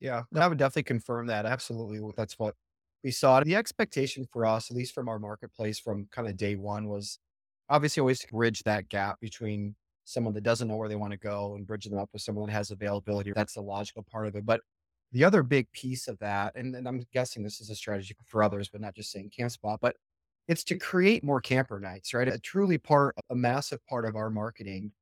Yeah, 0.00 0.22
I 0.34 0.46
would 0.46 0.58
definitely 0.58 0.84
confirm 0.84 1.26
that. 1.28 1.46
Absolutely. 1.46 2.00
That's 2.16 2.38
what 2.38 2.54
we 3.02 3.10
saw. 3.10 3.42
The 3.42 3.56
expectation 3.56 4.26
for 4.32 4.46
us, 4.46 4.70
at 4.70 4.76
least 4.76 4.94
from 4.94 5.08
our 5.08 5.18
marketplace 5.18 5.78
from 5.78 6.08
kind 6.10 6.28
of 6.28 6.36
day 6.36 6.56
one, 6.56 6.88
was 6.88 7.18
obviously 7.68 8.00
always 8.00 8.20
to 8.20 8.28
bridge 8.28 8.62
that 8.64 8.88
gap 8.88 9.20
between 9.20 9.74
someone 10.04 10.34
that 10.34 10.42
doesn't 10.42 10.68
know 10.68 10.76
where 10.76 10.88
they 10.88 10.96
want 10.96 11.12
to 11.12 11.18
go 11.18 11.54
and 11.54 11.66
bridging 11.66 11.92
them 11.92 12.00
up 12.00 12.10
with 12.12 12.22
someone 12.22 12.46
that 12.46 12.52
has 12.52 12.70
availability. 12.70 13.32
That's 13.34 13.54
the 13.54 13.62
logical 13.62 14.02
part 14.02 14.26
of 14.26 14.36
it. 14.36 14.44
But 14.44 14.60
the 15.12 15.24
other 15.24 15.42
big 15.42 15.70
piece 15.72 16.08
of 16.08 16.18
that, 16.18 16.54
and, 16.56 16.74
and 16.74 16.86
I'm 16.86 17.02
guessing 17.12 17.42
this 17.42 17.60
is 17.60 17.70
a 17.70 17.74
strategy 17.74 18.14
for 18.26 18.42
others, 18.42 18.68
but 18.68 18.80
not 18.80 18.94
just 18.94 19.12
saying 19.12 19.30
Campspot, 19.38 19.78
but 19.80 19.96
it's 20.48 20.64
to 20.64 20.78
create 20.78 21.24
more 21.24 21.40
camper 21.40 21.80
nights, 21.80 22.12
right? 22.14 22.28
A 22.28 22.38
truly 22.38 22.78
part, 22.78 23.14
a 23.30 23.34
massive 23.34 23.84
part 23.86 24.04
of 24.04 24.16
our 24.16 24.30
marketing 24.30 24.92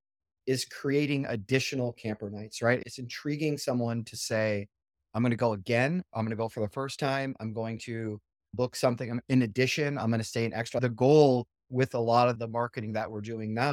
is 0.47 0.64
creating 0.64 1.26
additional 1.26 1.93
camper 1.93 2.30
nights, 2.30 2.62
right? 2.62 2.82
It's 2.86 2.99
intriguing 2.99 3.59
someone 3.59 4.05
to 4.05 4.16
say, 4.16 4.68
I'm 5.14 5.22
going 5.22 5.30
to 5.30 5.36
go 5.36 5.53
again. 5.53 6.03
I'm 6.14 6.24
going 6.24 6.30
to 6.30 6.36
go 6.36 6.49
for 6.49 6.61
the 6.61 6.68
first 6.68 6.99
time. 6.99 7.34
I'm 7.40 7.53
going 7.53 7.78
to 7.80 8.20
book 8.55 8.76
something 8.76 9.20
in 9.28 9.43
addition. 9.43 9.99
I'm 9.99 10.11
going 10.11 10.20
to 10.20 10.26
stay 10.26 10.45
an 10.45 10.55
extra. 10.55 10.80
The 10.80 10.88
goal 10.88 11.47
with 11.70 11.95
a 11.95 12.01
lot 12.01 12.28
of 12.28 12.38
the 12.38 12.49
marketing 12.49 12.93
that 12.95 13.11
we're 13.11 13.20
doing 13.20 13.55
now 13.55 13.72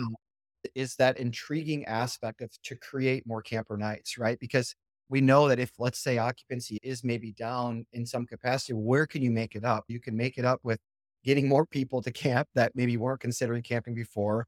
is 0.75 0.95
that 0.95 1.17
intriguing 1.19 1.85
aspect 1.85 2.41
of 2.41 2.51
to 2.63 2.75
create 2.75 3.25
more 3.25 3.41
camper 3.41 3.77
nights, 3.77 4.17
right? 4.17 4.39
Because 4.39 4.75
we 5.09 5.21
know 5.21 5.47
that 5.47 5.59
if 5.59 5.71
let's 5.79 5.99
say 5.99 6.17
occupancy 6.17 6.79
is 6.83 7.03
maybe 7.03 7.31
down 7.31 7.85
in 7.93 8.05
some 8.05 8.25
capacity, 8.25 8.73
where 8.73 9.07
can 9.07 9.21
you 9.21 9.31
make 9.31 9.55
it 9.55 9.65
up? 9.65 9.85
You 9.87 9.99
can 9.99 10.15
make 10.15 10.37
it 10.37 10.45
up 10.45 10.59
with 10.63 10.79
getting 11.23 11.47
more 11.47 11.65
people 11.65 12.01
to 12.01 12.11
camp 12.11 12.47
that 12.55 12.75
maybe 12.75 12.97
weren't 12.97 13.19
considering 13.19 13.61
camping 13.61 13.93
before, 13.93 14.47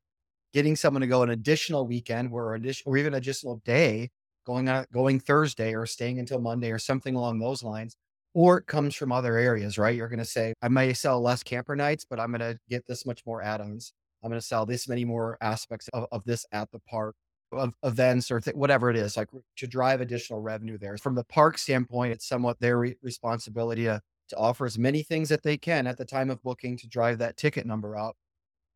getting 0.53 0.75
someone 0.75 1.01
to 1.01 1.07
go 1.07 1.23
an 1.23 1.29
additional 1.29 1.87
weekend 1.87 2.31
or 2.31 2.55
additional 2.55 2.93
or 2.93 2.97
even 2.97 3.13
additional 3.13 3.61
day 3.65 4.09
going 4.45 4.67
on 4.69 4.85
going 4.91 5.19
Thursday 5.19 5.73
or 5.75 5.85
staying 5.85 6.19
until 6.19 6.39
Monday 6.39 6.71
or 6.71 6.79
something 6.79 7.15
along 7.15 7.39
those 7.39 7.63
lines. 7.63 7.95
Or 8.33 8.59
it 8.59 8.65
comes 8.65 8.95
from 8.95 9.11
other 9.11 9.37
areas, 9.37 9.77
right? 9.77 9.95
You're 9.95 10.07
going 10.07 10.19
to 10.19 10.25
say, 10.25 10.53
I 10.61 10.69
may 10.69 10.93
sell 10.93 11.21
less 11.21 11.43
camper 11.43 11.75
nights, 11.75 12.05
but 12.09 12.17
I'm 12.17 12.31
going 12.31 12.39
to 12.39 12.57
get 12.69 12.87
this 12.87 13.05
much 13.05 13.25
more 13.25 13.41
add-ons. 13.41 13.91
I'm 14.23 14.29
going 14.29 14.39
to 14.39 14.45
sell 14.45 14.65
this 14.65 14.87
many 14.87 15.03
more 15.03 15.37
aspects 15.41 15.89
of, 15.89 16.05
of 16.13 16.23
this 16.23 16.45
at 16.53 16.71
the 16.71 16.79
park 16.79 17.15
of 17.51 17.73
events 17.83 18.31
or 18.31 18.39
th- 18.39 18.55
whatever 18.55 18.89
it 18.89 18.95
is, 18.95 19.17
like 19.17 19.27
to 19.57 19.67
drive 19.67 19.99
additional 19.99 20.39
revenue 20.39 20.77
there. 20.77 20.97
From 20.97 21.15
the 21.15 21.25
park 21.25 21.57
standpoint, 21.57 22.13
it's 22.13 22.25
somewhat 22.25 22.59
their 22.61 22.77
re- 22.77 22.95
responsibility 23.01 23.83
to, 23.83 24.01
to 24.31 24.37
offer 24.37 24.65
as 24.65 24.77
many 24.77 25.03
things 25.03 25.29
that 25.29 25.43
they 25.43 25.57
can 25.57 25.87
at 25.87 25.97
the 25.97 26.05
time 26.05 26.29
of 26.29 26.41
booking 26.43 26.77
to 26.77 26.87
drive 26.87 27.19
that 27.19 27.37
ticket 27.37 27.65
number 27.65 27.95
up. 27.97 28.15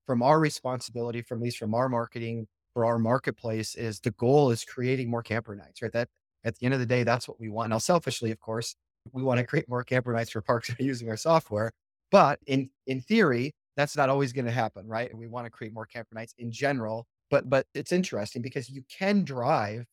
From 0.07 0.21
our 0.23 0.39
responsibility, 0.39 1.21
from 1.21 1.39
at 1.39 1.45
least 1.45 1.57
from 1.57 1.73
our 1.73 1.89
marketing 1.89 2.47
for 2.73 2.85
our 2.85 2.99
marketplace, 2.99 3.75
is 3.75 3.99
the 3.99 4.11
goal 4.11 4.51
is 4.51 4.63
creating 4.63 5.09
more 5.09 5.23
camper 5.23 5.55
nights, 5.55 5.81
right? 5.81 5.91
That 5.91 6.09
at 6.43 6.55
the 6.57 6.65
end 6.65 6.73
of 6.75 6.79
the 6.79 6.85
day, 6.85 7.03
that's 7.03 7.27
what 7.27 7.39
we 7.39 7.49
want. 7.49 7.71
Now, 7.71 7.79
selfishly, 7.79 8.31
of 8.31 8.39
course, 8.39 8.75
we 9.13 9.23
want 9.23 9.39
to 9.39 9.45
create 9.45 9.67
more 9.69 9.83
camper 9.83 10.13
nights 10.13 10.31
for 10.31 10.41
parks 10.41 10.69
using 10.79 11.09
our 11.09 11.17
software. 11.17 11.71
But 12.11 12.39
in 12.47 12.69
in 12.87 13.01
theory, 13.01 13.53
that's 13.77 13.97
not 13.97 14.09
always 14.09 14.31
going 14.33 14.45
to 14.45 14.51
happen, 14.51 14.87
right? 14.87 15.15
We 15.15 15.27
want 15.27 15.45
to 15.45 15.51
create 15.51 15.73
more 15.73 15.85
camper 15.87 16.15
nights 16.15 16.33
in 16.37 16.51
general 16.51 17.07
but 17.29 17.49
but 17.49 17.65
it's 17.73 17.91
interesting 17.91 18.41
because 18.41 18.69
you 18.69 18.83
can 18.89 19.23
drive 19.23 19.85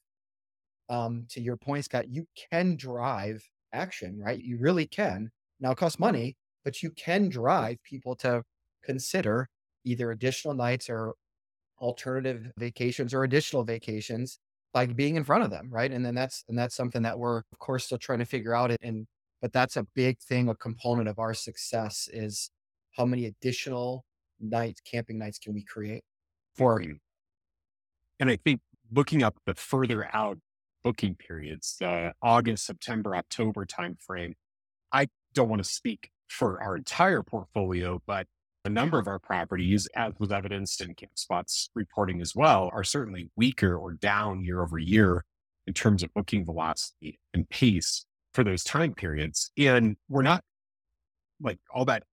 um 0.88 1.26
to 1.30 1.40
your 1.40 1.56
point 1.56 1.84
scott 1.84 2.08
you 2.08 2.26
can 2.50 2.76
drive 2.76 3.42
action 3.72 4.18
right 4.20 4.42
you 4.42 4.58
really 4.58 4.86
can 4.86 5.30
now 5.62 5.70
it 5.70 5.78
costs 5.78 5.96
mm-hmm. 5.96 6.04
money 6.04 6.36
but 6.64 6.82
you 6.82 6.90
can 6.90 7.28
drive 7.28 7.82
people 7.82 8.14
to 8.14 8.42
consider 8.84 9.48
either 9.84 10.10
additional 10.10 10.54
nights 10.54 10.88
or 10.90 11.14
alternative 11.80 12.52
vacations 12.56 13.12
or 13.12 13.24
additional 13.24 13.64
vacations 13.64 14.38
by 14.72 14.86
being 14.86 15.16
in 15.16 15.24
front 15.24 15.44
of 15.44 15.50
them 15.50 15.68
right? 15.70 15.90
And 15.90 16.04
then 16.04 16.14
that's 16.14 16.44
and 16.48 16.58
that's 16.58 16.74
something 16.74 17.02
that 17.02 17.18
we're 17.18 17.38
of 17.38 17.58
course 17.58 17.84
still 17.86 17.98
trying 17.98 18.20
to 18.20 18.24
figure 18.24 18.54
out 18.54 18.74
and 18.80 19.06
but 19.40 19.52
that's 19.52 19.76
a 19.76 19.86
big 19.94 20.20
thing 20.20 20.48
a 20.48 20.54
component 20.54 21.08
of 21.08 21.18
our 21.18 21.34
success 21.34 22.08
is 22.12 22.50
how 22.96 23.04
many 23.04 23.26
additional 23.26 24.04
nights 24.40 24.80
camping 24.80 25.18
nights 25.18 25.38
can 25.38 25.54
we 25.54 25.64
create 25.64 26.04
for 26.54 26.80
you. 26.80 26.88
Mm-hmm. 26.88 26.96
And 28.20 28.30
I 28.30 28.36
think 28.36 28.60
looking 28.92 29.22
up 29.22 29.36
the 29.46 29.54
further 29.54 30.08
out 30.14 30.38
booking 30.84 31.16
periods, 31.16 31.76
the 31.80 32.12
August, 32.22 32.66
September, 32.66 33.16
October 33.16 33.66
timeframe, 33.66 34.34
I 34.92 35.08
don't 35.34 35.48
want 35.48 35.62
to 35.62 35.68
speak 35.68 36.10
for 36.28 36.62
our 36.62 36.76
entire 36.76 37.22
portfolio, 37.22 38.00
but 38.06 38.26
a 38.64 38.68
number 38.68 38.98
of 38.98 39.08
our 39.08 39.18
properties, 39.18 39.88
as 39.96 40.12
was 40.18 40.30
evidenced 40.30 40.80
in 40.80 40.94
Campspot's 40.94 41.70
reporting 41.74 42.20
as 42.20 42.34
well, 42.34 42.70
are 42.72 42.84
certainly 42.84 43.30
weaker 43.36 43.76
or 43.76 43.92
down 43.92 44.44
year 44.44 44.62
over 44.62 44.78
year 44.78 45.24
in 45.66 45.74
terms 45.74 46.02
of 46.02 46.14
booking 46.14 46.44
velocity 46.44 47.18
and 47.34 47.48
pace 47.48 48.06
for 48.34 48.44
those 48.44 48.62
time 48.62 48.94
periods. 48.94 49.50
And 49.58 49.96
we're 50.08 50.22
not 50.22 50.44
like 51.40 51.58
all 51.74 51.84
that 51.86 52.04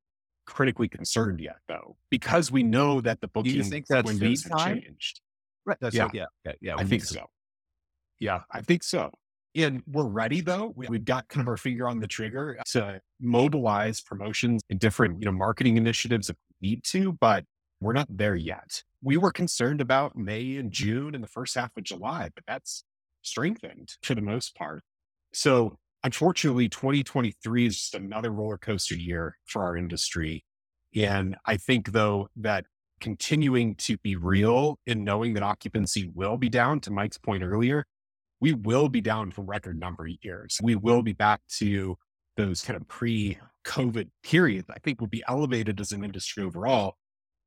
critically 0.46 0.90
concerned 0.90 1.40
yet, 1.40 1.58
though, 1.68 1.96
because 2.10 2.52
we 2.52 2.64
know 2.64 3.00
that 3.02 3.22
the 3.22 3.28
booking 3.28 3.58
windows 3.60 4.44
have 4.46 4.66
changed. 4.66 5.22
Right. 5.66 5.78
That's 5.80 5.96
yeah. 5.96 6.10
yeah. 6.14 6.26
Yeah. 6.46 6.54
Yeah. 6.62 6.76
I 6.78 6.84
think 6.84 7.04
so. 7.04 7.28
Yeah, 8.20 8.42
I 8.52 8.62
think 8.62 8.84
so. 8.84 9.12
And 9.56 9.82
we're 9.88 10.08
ready 10.08 10.42
though. 10.42 10.74
We, 10.76 10.86
have 10.86 11.06
got 11.06 11.28
kind 11.28 11.42
of 11.42 11.48
our 11.48 11.58
finger 11.58 11.88
on 11.88 12.00
the 12.00 12.08
trigger 12.08 12.58
uh, 12.60 12.64
to 12.74 13.02
mobilize 13.20 14.02
promotions 14.02 14.62
and 14.70 14.80
different, 14.80 15.20
you 15.20 15.26
know, 15.26 15.32
marketing 15.32 15.78
initiatives 15.78 16.30
if 16.30 16.36
we 16.62 16.70
need 16.70 16.84
to, 16.86 17.14
but 17.14 17.46
we're 17.82 17.94
not 17.94 18.08
there 18.10 18.36
yet. 18.36 18.84
We 19.02 19.18
were 19.18 19.32
concerned 19.32 19.82
about 19.82 20.16
May 20.16 20.58
and 20.58 20.72
June 20.72 21.16
and 21.16 21.24
the 21.24 21.28
first 21.28 21.56
half 21.56 21.72
of 21.78 21.84
July, 21.84 22.30
but 22.36 22.44
that's 22.48 22.84
strengthened 23.22 23.96
for 24.04 24.16
the 24.16 24.22
most 24.22 24.56
part. 24.56 24.84
So 25.34 25.78
unfortunately, 26.04 26.70
2023 26.70 27.66
is 27.66 27.78
just 27.78 27.96
another 27.96 28.32
roller 28.32 28.58
coaster 28.58 28.96
year 28.96 29.38
for 29.46 29.64
our 29.64 29.78
industry. 29.78 30.44
And 30.96 31.38
I 31.46 31.58
think 31.58 31.92
though 31.92 32.30
that 32.36 32.66
continuing 33.00 33.76
to 33.76 33.98
be 33.98 34.16
real 34.16 34.78
in 34.86 35.04
knowing 35.04 35.34
that 35.34 35.44
occupancy 35.44 36.12
will 36.14 36.38
be 36.38 36.50
down 36.50 36.82
to 36.82 36.92
Mike's 36.92 37.18
point 37.18 37.44
earlier, 37.44 37.86
we 38.42 38.54
will 38.54 38.90
be 38.90 39.02
down 39.02 39.32
for 39.32 39.42
record 39.42 39.80
number 39.80 40.06
of 40.06 40.14
years. 40.22 40.60
We 40.62 40.76
will 40.76 41.02
be 41.02 41.14
back 41.14 41.42
to 41.58 41.98
those 42.38 42.62
kind 42.62 42.80
of 42.80 42.88
pre 42.88 43.38
COVID 43.66 44.10
periods. 44.24 44.70
I 44.70 44.80
think 44.80 45.02
we'll 45.02 45.10
be 45.10 45.24
elevated 45.28 45.80
as 45.80 45.92
an 45.92 46.04
industry 46.04 46.44
overall. 46.44 46.96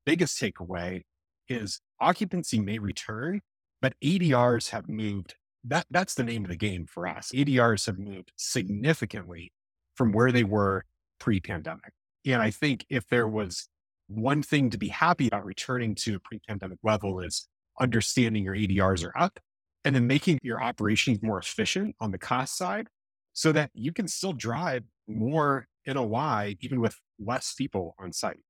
Biggest 0.04 0.40
takeaway 0.40 1.02
is 1.48 1.80
occupancy 2.00 2.60
may 2.60 2.78
return, 2.78 3.40
but 3.80 3.94
ADRs 4.04 4.70
have 4.70 4.88
moved. 4.88 5.34
That 5.64 5.86
that's 5.90 6.14
the 6.14 6.24
name 6.24 6.44
of 6.44 6.50
the 6.50 6.56
game 6.56 6.86
for 6.86 7.06
us. 7.06 7.30
ADRs 7.34 7.86
have 7.86 7.98
moved 7.98 8.32
significantly 8.36 9.52
from 9.94 10.12
where 10.12 10.32
they 10.32 10.44
were 10.44 10.84
pre-pandemic. 11.20 11.92
And 12.26 12.42
I 12.42 12.50
think 12.50 12.84
if 12.90 13.06
there 13.08 13.28
was 13.28 13.68
one 14.08 14.42
thing 14.42 14.70
to 14.70 14.78
be 14.78 14.88
happy 14.88 15.28
about 15.28 15.44
returning 15.44 15.94
to 15.94 16.16
a 16.16 16.20
pre-pandemic 16.20 16.78
level 16.82 17.20
is 17.20 17.48
understanding 17.80 18.44
your 18.44 18.54
ADRs 18.54 19.06
are 19.06 19.16
up 19.16 19.38
and 19.84 19.94
then 19.94 20.06
making 20.06 20.38
your 20.42 20.62
operations 20.62 21.22
more 21.22 21.38
efficient 21.38 21.94
on 22.00 22.10
the 22.10 22.18
cost 22.18 22.56
side 22.56 22.88
so 23.32 23.52
that 23.52 23.70
you 23.74 23.92
can 23.92 24.06
still 24.08 24.32
drive 24.32 24.84
more 25.08 25.66
NOI 25.86 26.56
even 26.60 26.80
with 26.80 26.96
less 27.18 27.54
people 27.54 27.94
on 27.98 28.12
site. 28.12 28.40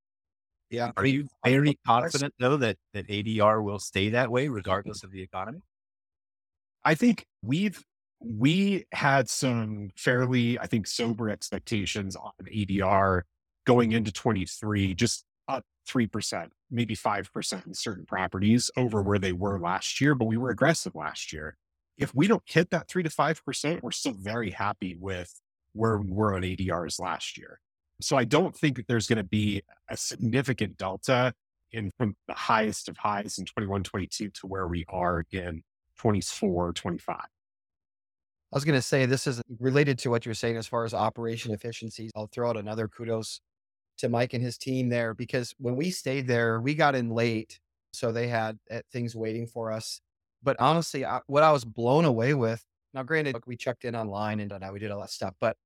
Yeah. 0.71 0.93
Are 0.97 1.07
you 1.07 1.29
very 1.45 1.79
confident 1.87 2.35
though 2.39 2.57
that, 2.57 2.77
that 2.95 3.09
ADR 3.09 3.63
will 3.63 3.79
stay 3.79 4.11
that 4.11 4.31
way 4.31 4.49
regardless 4.49 5.05
of 5.05 5.11
the 5.11 5.23
economy? 5.23 5.61
I 6.85 6.95
think 6.95 7.27
we've 7.43 7.83
we 8.25 8.85
had 8.93 9.29
some 9.29 9.91
fairly, 9.97 10.59
I 10.59 10.67
think, 10.67 10.87
sober 10.87 11.29
expectations 11.29 12.17
on 12.17 12.33
ADR 12.47 13.23
going 13.67 13.93
into 13.93 14.13
23, 14.13 14.95
just 14.95 15.25
3%, 15.89 16.49
maybe 16.71 16.97
5% 16.97 17.67
in 17.67 17.75
certain 17.75 18.07
properties 18.07 18.71
over 18.77 19.03
where 19.03 19.19
they 19.19 19.33
were 19.33 19.59
last 19.59 20.01
year, 20.01 20.15
but 20.15 20.27
we 20.27 20.37
were 20.37 20.51
aggressive 20.51 20.95
last 20.95 21.33
year. 21.33 21.57
If 21.99 22.15
we 22.15 22.27
don't 22.27 22.43
hit 22.47 22.71
that 22.71 22.89
3 22.89 23.03
to 23.03 23.11
5%, 23.11 23.83
we're 23.83 23.91
still 23.91 24.15
very 24.15 24.51
happy 24.51 24.97
with 24.99 25.41
where 25.73 25.99
we 25.99 26.11
were 26.11 26.35
on 26.35 26.43
ADRs 26.43 27.01
last 27.01 27.37
year. 27.37 27.61
So 28.01 28.17
I 28.17 28.25
don't 28.25 28.57
think 28.57 28.85
there's 28.89 29.07
going 29.07 29.19
to 29.19 29.25
be 29.25 29.63
a 29.89 29.97
significant 29.97 30.77
delta 30.77 31.35
in 31.71 31.91
from 31.97 32.17
the 32.29 32.35
highest 32.35 32.89
of 32.89 32.97
highs 32.99 33.39
in 33.39 33.45
21, 33.45 33.83
22 33.85 34.31
to 34.31 34.47
where 34.47 34.67
we 34.67 34.85
are 34.89 35.25
in 35.31 35.63
24, 35.99 36.73
25. 36.73 37.17
I 37.17 38.57
was 38.57 38.65
going 38.65 38.79
to 38.79 38.83
say 38.83 39.07
this 39.07 39.27
is 39.27 39.41
related 39.61 39.99
to 40.01 40.11
what 40.11 40.27
you're 40.27 40.35
saying 40.35 40.59
as 40.59 40.67
far 40.67 40.85
as 40.85 40.93
operation 40.93 41.55
efficiencies. 41.55 42.11
I'll 42.15 42.27
throw 42.27 42.51
out 42.51 42.59
another 42.59 42.87
kudos 42.87 43.41
to 43.99 44.09
Mike 44.09 44.35
and 44.35 44.43
his 44.43 44.59
team 44.59 44.89
there 44.89 45.15
because 45.15 45.55
when 45.59 45.77
we 45.77 45.91
stayed 45.91 46.27
there, 46.27 46.61
we 46.61 46.75
got 46.75 46.95
in 46.95 47.11
late. 47.11 47.61
So 47.93 48.11
they 48.11 48.29
had 48.29 48.59
uh, 48.71 48.81
things 48.91 49.15
waiting 49.15 49.47
for 49.47 49.71
us. 49.71 50.01
But 50.43 50.57
honestly, 50.59 51.05
I, 51.05 51.21
what 51.27 51.43
I 51.43 51.53
was 51.53 51.65
blown 51.65 52.05
away 52.05 52.35
with 52.35 52.65
now, 52.95 53.03
granted, 53.03 53.37
we 53.47 53.57
checked 53.57 53.85
in 53.85 53.97
online 53.97 54.41
and 54.41 54.53
we 54.73 54.79
did 54.79 54.91
all 54.91 55.01
that 55.01 55.11
stuff, 55.11 55.35
but 55.41 55.57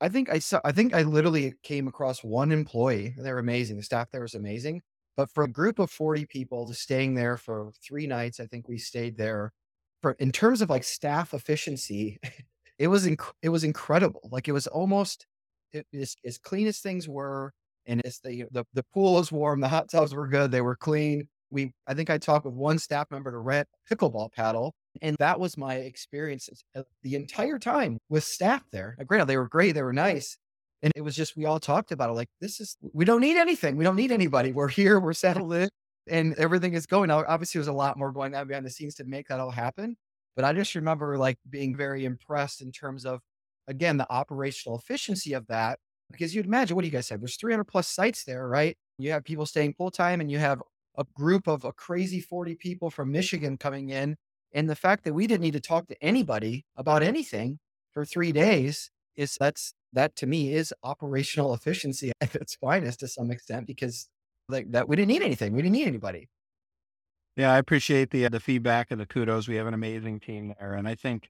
I 0.00 0.08
think 0.08 0.30
I 0.30 0.38
saw, 0.38 0.60
I 0.64 0.72
think 0.72 0.94
I 0.94 1.02
literally 1.02 1.54
came 1.62 1.88
across 1.88 2.22
one 2.22 2.52
employee. 2.52 3.14
They're 3.16 3.38
amazing. 3.38 3.76
The 3.76 3.82
staff 3.82 4.10
there 4.10 4.22
was 4.22 4.34
amazing. 4.34 4.82
But 5.16 5.30
for 5.30 5.42
a 5.44 5.48
group 5.48 5.78
of 5.80 5.90
40 5.90 6.26
people 6.26 6.66
to 6.66 6.74
staying 6.74 7.14
there 7.14 7.36
for 7.36 7.72
three 7.82 8.06
nights, 8.06 8.38
I 8.38 8.46
think 8.46 8.68
we 8.68 8.78
stayed 8.78 9.16
there 9.16 9.52
for, 10.00 10.12
in 10.12 10.30
terms 10.30 10.60
of 10.60 10.70
like 10.70 10.84
staff 10.84 11.34
efficiency, 11.34 12.20
it 12.78 12.88
was, 12.88 13.06
inc- 13.06 13.32
it 13.42 13.48
was 13.48 13.64
incredible. 13.64 14.28
Like 14.30 14.46
it 14.46 14.52
was 14.52 14.68
almost, 14.68 15.26
it, 15.72 15.86
as, 15.94 16.16
as 16.24 16.38
clean 16.38 16.66
as 16.66 16.78
things 16.78 17.08
were, 17.08 17.52
and 17.86 18.00
it's 18.04 18.20
the, 18.20 18.44
the 18.50 18.64
the 18.74 18.84
pool 18.94 19.14
was 19.14 19.32
warm, 19.32 19.60
the 19.60 19.68
hot 19.68 19.90
tubs 19.90 20.14
were 20.14 20.28
good, 20.28 20.50
they 20.50 20.60
were 20.60 20.76
clean. 20.76 21.28
we, 21.50 21.72
I 21.86 21.94
think 21.94 22.10
I 22.10 22.18
talked 22.18 22.44
with 22.44 22.54
one 22.54 22.78
staff 22.78 23.10
member 23.10 23.30
to 23.30 23.38
rent 23.38 23.68
pickleball 23.90 24.32
paddle. 24.32 24.74
And 25.00 25.16
that 25.18 25.38
was 25.38 25.56
my 25.56 25.76
experience 25.76 26.48
uh, 26.76 26.82
the 27.02 27.14
entire 27.14 27.58
time 27.58 27.98
with 28.08 28.24
staff 28.24 28.62
there. 28.70 28.96
Granted, 29.06 29.26
they 29.26 29.36
were 29.36 29.48
great. 29.48 29.72
They 29.72 29.82
were 29.82 29.92
nice. 29.92 30.36
And 30.82 30.92
it 30.94 31.02
was 31.02 31.16
just, 31.16 31.36
we 31.36 31.44
all 31.44 31.58
talked 31.58 31.92
about 31.92 32.10
it 32.10 32.14
like, 32.14 32.28
this 32.40 32.60
is, 32.60 32.76
we 32.92 33.04
don't 33.04 33.20
need 33.20 33.36
anything. 33.36 33.76
We 33.76 33.84
don't 33.84 33.96
need 33.96 34.12
anybody. 34.12 34.52
We're 34.52 34.68
here. 34.68 35.00
We're 35.00 35.12
settled 35.12 35.52
in 35.52 35.68
and 36.08 36.34
everything 36.34 36.74
is 36.74 36.86
going. 36.86 37.08
Now, 37.08 37.24
obviously, 37.26 37.58
there's 37.58 37.68
a 37.68 37.72
lot 37.72 37.98
more 37.98 38.12
going 38.12 38.34
on 38.34 38.46
behind 38.46 38.64
the 38.66 38.70
scenes 38.70 38.94
to 38.96 39.04
make 39.04 39.28
that 39.28 39.40
all 39.40 39.50
happen. 39.50 39.96
But 40.36 40.44
I 40.44 40.52
just 40.52 40.74
remember 40.74 41.18
like 41.18 41.38
being 41.50 41.76
very 41.76 42.04
impressed 42.04 42.60
in 42.60 42.70
terms 42.70 43.04
of, 43.04 43.20
again, 43.68 43.96
the 43.96 44.10
operational 44.10 44.78
efficiency 44.78 45.32
of 45.34 45.46
that. 45.46 45.78
Because 46.10 46.34
you'd 46.34 46.46
imagine, 46.46 46.74
what 46.74 46.82
do 46.82 46.88
you 46.88 46.92
guys 46.92 47.08
have? 47.10 47.20
There's 47.20 47.36
300 47.36 47.64
plus 47.64 47.86
sites 47.86 48.24
there, 48.24 48.48
right? 48.48 48.76
You 48.98 49.12
have 49.12 49.24
people 49.24 49.44
staying 49.46 49.74
full 49.74 49.90
time 49.90 50.20
and 50.20 50.30
you 50.30 50.38
have 50.38 50.62
a 50.96 51.04
group 51.14 51.46
of 51.46 51.64
a 51.64 51.72
crazy 51.72 52.20
40 52.20 52.56
people 52.56 52.90
from 52.90 53.12
Michigan 53.12 53.58
coming 53.58 53.90
in. 53.90 54.16
And 54.52 54.68
the 54.68 54.74
fact 54.74 55.04
that 55.04 55.12
we 55.12 55.26
didn't 55.26 55.42
need 55.42 55.52
to 55.52 55.60
talk 55.60 55.86
to 55.88 56.02
anybody 56.02 56.64
about 56.76 57.02
anything 57.02 57.58
for 57.92 58.04
three 58.04 58.32
days 58.32 58.90
is 59.16 59.36
that's 59.38 59.74
that 59.92 60.16
to 60.16 60.26
me 60.26 60.52
is 60.54 60.72
operational 60.82 61.52
efficiency 61.58 62.12
at 62.20 62.34
its 62.34 62.54
finest 62.54 63.00
to 63.00 63.08
some 63.08 63.30
extent 63.30 63.66
because 63.66 64.08
like 64.48 64.70
that 64.72 64.88
we 64.88 64.96
didn't 64.96 65.08
need 65.08 65.22
anything. 65.22 65.52
We 65.52 65.62
didn't 65.62 65.74
need 65.74 65.88
anybody. 65.88 66.28
Yeah, 67.36 67.52
I 67.52 67.58
appreciate 67.58 68.10
the 68.10 68.26
uh, 68.26 68.28
the 68.30 68.40
feedback 68.40 68.90
and 68.90 69.00
the 69.00 69.06
kudos. 69.06 69.46
We 69.46 69.56
have 69.56 69.66
an 69.66 69.74
amazing 69.74 70.20
team 70.20 70.54
there, 70.58 70.74
and 70.74 70.88
I 70.88 70.94
think 70.94 71.28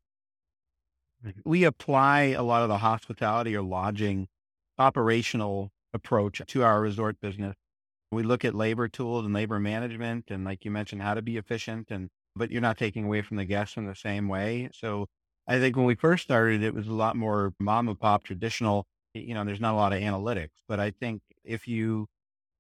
Mm-hmm. 1.25 1.41
we 1.45 1.65
apply 1.65 2.21
a 2.37 2.43
lot 2.43 2.63
of 2.63 2.69
the 2.69 2.79
hospitality 2.79 3.57
or 3.57 3.63
lodging 3.63 4.29
operational 4.79 5.71
approach 5.93 6.41
to 6.47 6.63
our 6.63 6.81
resort 6.81 7.21
business. 7.21 7.57
We 8.13 8.23
look 8.23 8.45
at 8.45 8.55
labor 8.55 8.89
tools 8.89 9.25
and 9.25 9.35
labor 9.35 9.59
management, 9.59 10.27
and 10.31 10.45
like 10.45 10.65
you 10.65 10.71
mentioned, 10.71 11.03
how 11.03 11.15
to 11.15 11.23
be 11.23 11.37
efficient, 11.37 11.91
and 11.91 12.09
but 12.37 12.51
you're 12.51 12.63
not 12.63 12.79
taking 12.79 13.05
away 13.07 13.23
from 13.23 13.37
the 13.37 13.45
guests 13.45 13.77
in 13.77 13.87
the 13.87 13.97
same 13.97 14.29
way. 14.29 14.71
So 14.73 15.07
I 15.49 15.59
think 15.59 15.77
when 15.77 15.87
we 15.87 15.97
first 15.97 16.25
started, 16.25 16.63
it 16.63 16.75
was 16.75 16.89
a 16.89 16.95
lot 16.95 17.17
more 17.17 17.53
mom 17.61 17.89
and 17.89 17.99
pop 17.99 18.25
traditional. 18.25 18.87
You 19.15 19.35
know, 19.35 19.45
there's 19.45 19.61
not 19.61 19.75
a 19.75 19.77
lot 19.77 19.93
of 19.93 20.01
analytics, 20.01 20.51
but 20.69 20.81
I 20.81 20.93
think 20.93 21.23
if 21.45 21.67
you 21.67 22.07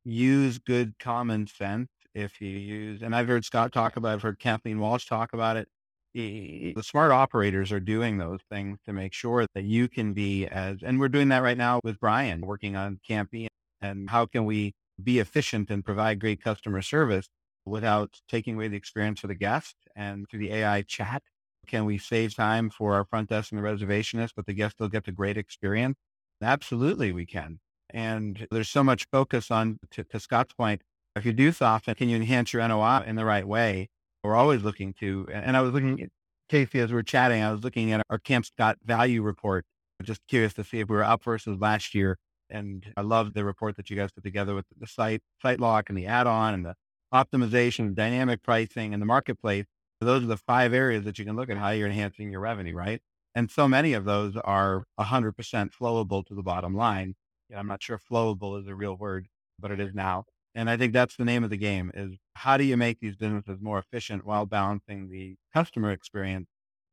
use 0.04 0.58
good 0.58 0.98
common 0.98 1.46
sense, 1.46 1.88
if 2.14 2.40
you 2.40 2.50
use, 2.50 3.02
and 3.02 3.14
I've 3.16 3.28
heard 3.28 3.44
Scott 3.44 3.72
talk 3.72 3.96
about, 3.96 4.10
it, 4.10 4.14
I've 4.14 4.22
heard 4.22 4.38
Kathleen 4.40 4.80
Walsh 4.80 5.06
talk 5.06 5.32
about 5.32 5.56
it. 5.56 5.68
The 6.14 6.82
smart 6.82 7.12
operators 7.12 7.70
are 7.70 7.80
doing 7.80 8.18
those 8.18 8.40
things 8.50 8.78
to 8.86 8.92
make 8.92 9.12
sure 9.12 9.46
that 9.54 9.64
you 9.64 9.88
can 9.88 10.14
be 10.14 10.46
as, 10.46 10.82
and 10.82 10.98
we're 10.98 11.08
doing 11.08 11.28
that 11.28 11.42
right 11.42 11.56
now 11.58 11.80
with 11.84 12.00
Brian 12.00 12.40
working 12.40 12.76
on 12.76 12.98
Campy 13.08 13.46
and 13.80 14.10
how 14.10 14.26
can 14.26 14.44
we 14.44 14.74
be 15.02 15.18
efficient 15.20 15.70
and 15.70 15.84
provide 15.84 16.18
great 16.18 16.42
customer 16.42 16.82
service 16.82 17.28
without 17.66 18.20
taking 18.28 18.54
away 18.54 18.68
the 18.68 18.76
experience 18.76 19.20
for 19.20 19.26
the 19.28 19.34
guest 19.34 19.76
and 19.94 20.26
through 20.28 20.40
the 20.40 20.52
AI 20.52 20.82
chat 20.82 21.22
can 21.66 21.84
we 21.84 21.98
save 21.98 22.34
time 22.34 22.70
for 22.70 22.94
our 22.94 23.04
front 23.04 23.28
desk 23.28 23.52
and 23.52 23.62
the 23.62 23.66
reservationist, 23.66 24.30
but 24.34 24.46
the 24.46 24.54
guest 24.54 24.76
still 24.76 24.88
gets 24.88 25.06
a 25.08 25.12
great 25.12 25.36
experience? 25.36 25.98
Absolutely, 26.40 27.12
we 27.12 27.26
can. 27.26 27.60
And 27.90 28.46
there's 28.50 28.70
so 28.70 28.82
much 28.82 29.06
focus 29.12 29.50
on, 29.50 29.78
to, 29.90 30.04
to 30.04 30.18
Scott's 30.20 30.54
point, 30.54 30.82
if 31.14 31.26
you 31.26 31.32
do 31.32 31.52
soften, 31.52 31.94
can 31.94 32.08
you 32.08 32.16
enhance 32.16 32.52
your 32.52 32.62
NOI 32.62 33.02
in 33.06 33.16
the 33.16 33.24
right 33.24 33.46
way? 33.46 33.88
We're 34.24 34.34
always 34.34 34.62
looking 34.62 34.94
to, 34.94 35.26
and 35.32 35.56
I 35.56 35.62
was 35.62 35.72
looking 35.72 36.02
at 36.02 36.08
Casey 36.48 36.80
as 36.80 36.90
we 36.92 36.98
are 36.98 37.02
chatting, 37.02 37.42
I 37.42 37.52
was 37.52 37.62
looking 37.62 37.92
at 37.92 38.02
our 38.10 38.18
Campspot 38.18 38.76
value 38.84 39.22
report. 39.22 39.64
Just 40.02 40.20
curious 40.28 40.54
to 40.54 40.64
see 40.64 40.80
if 40.80 40.88
we 40.88 40.96
were 40.96 41.04
up 41.04 41.24
versus 41.24 41.58
last 41.60 41.94
year. 41.94 42.18
And 42.50 42.92
I 42.96 43.02
love 43.02 43.34
the 43.34 43.44
report 43.44 43.76
that 43.76 43.90
you 43.90 43.96
guys 43.96 44.10
put 44.12 44.24
together 44.24 44.54
with 44.54 44.64
the 44.78 44.86
site, 44.86 45.20
site 45.42 45.60
lock 45.60 45.88
and 45.88 45.98
the 45.98 46.06
add-on 46.06 46.54
and 46.54 46.64
the 46.64 46.74
optimization, 47.12 47.94
dynamic 47.94 48.42
pricing 48.42 48.92
and 48.92 49.02
the 49.02 49.06
marketplace. 49.06 49.66
Those 50.00 50.22
are 50.22 50.26
the 50.26 50.36
five 50.36 50.72
areas 50.72 51.04
that 51.04 51.18
you 51.18 51.24
can 51.24 51.36
look 51.36 51.50
at 51.50 51.58
how 51.58 51.70
you're 51.70 51.88
enhancing 51.88 52.30
your 52.30 52.40
revenue, 52.40 52.74
right? 52.74 53.00
And 53.34 53.50
so 53.50 53.68
many 53.68 53.92
of 53.92 54.04
those 54.04 54.36
are 54.36 54.84
100% 54.98 55.32
flowable 55.72 56.24
to 56.26 56.34
the 56.34 56.42
bottom 56.42 56.74
line. 56.74 57.14
I'm 57.54 57.66
not 57.66 57.82
sure 57.82 57.98
flowable 57.98 58.60
is 58.60 58.68
a 58.68 58.74
real 58.74 58.96
word, 58.96 59.26
but 59.58 59.70
it 59.70 59.80
is 59.80 59.94
now. 59.94 60.24
And 60.54 60.68
I 60.68 60.76
think 60.76 60.92
that's 60.92 61.16
the 61.16 61.24
name 61.24 61.44
of 61.44 61.50
the 61.50 61.56
game 61.56 61.90
is 61.94 62.16
how 62.34 62.56
do 62.56 62.64
you 62.64 62.76
make 62.76 63.00
these 63.00 63.16
businesses 63.16 63.58
more 63.60 63.78
efficient 63.78 64.24
while 64.24 64.46
balancing 64.46 65.10
the 65.10 65.36
customer 65.54 65.90
experience? 65.90 66.48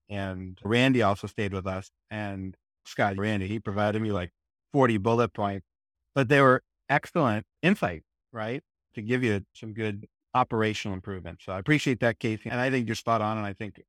And 0.09 0.59
Randy 0.63 1.01
also 1.01 1.27
stayed 1.27 1.53
with 1.53 1.65
us 1.65 1.89
and 2.11 2.55
Scott 2.85 3.17
Randy, 3.17 3.47
he 3.47 3.59
provided 3.59 4.01
me 4.01 4.11
like 4.11 4.31
40 4.73 4.97
bullet 4.97 5.33
points, 5.33 5.65
but 6.13 6.29
they 6.29 6.41
were 6.41 6.61
excellent 6.89 7.45
insight, 7.63 8.03
right? 8.31 8.61
To 8.93 9.01
give 9.01 9.23
you 9.23 9.41
some 9.53 9.73
good 9.73 10.05
operational 10.35 10.93
improvement. 10.93 11.39
So 11.41 11.53
I 11.53 11.59
appreciate 11.59 11.99
that, 12.01 12.19
Casey. 12.19 12.49
And 12.49 12.59
I 12.59 12.69
think 12.69 12.87
you're 12.87 12.95
spot 12.95 13.21
on. 13.21 13.37
And 13.37 13.45
I 13.47 13.53
think 13.53 13.81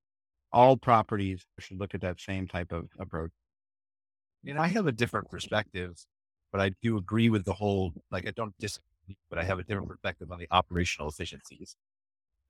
all 0.52 0.76
properties 0.76 1.44
should 1.58 1.78
look 1.78 1.94
at 1.94 2.00
that 2.00 2.20
same 2.20 2.46
type 2.46 2.72
of 2.72 2.88
approach. 2.98 3.32
And 4.46 4.58
I 4.58 4.68
have 4.68 4.86
a 4.86 4.92
different 4.92 5.30
perspective, 5.30 5.96
but 6.52 6.60
I 6.60 6.70
do 6.80 6.96
agree 6.96 7.28
with 7.28 7.44
the 7.44 7.52
whole, 7.52 7.92
like, 8.10 8.26
I 8.26 8.30
don't 8.30 8.54
disagree, 8.58 8.84
but 9.30 9.38
I 9.38 9.44
have 9.44 9.58
a 9.58 9.62
different 9.62 9.88
perspective 9.88 10.30
on 10.30 10.38
the 10.38 10.48
operational 10.50 11.08
efficiencies 11.08 11.76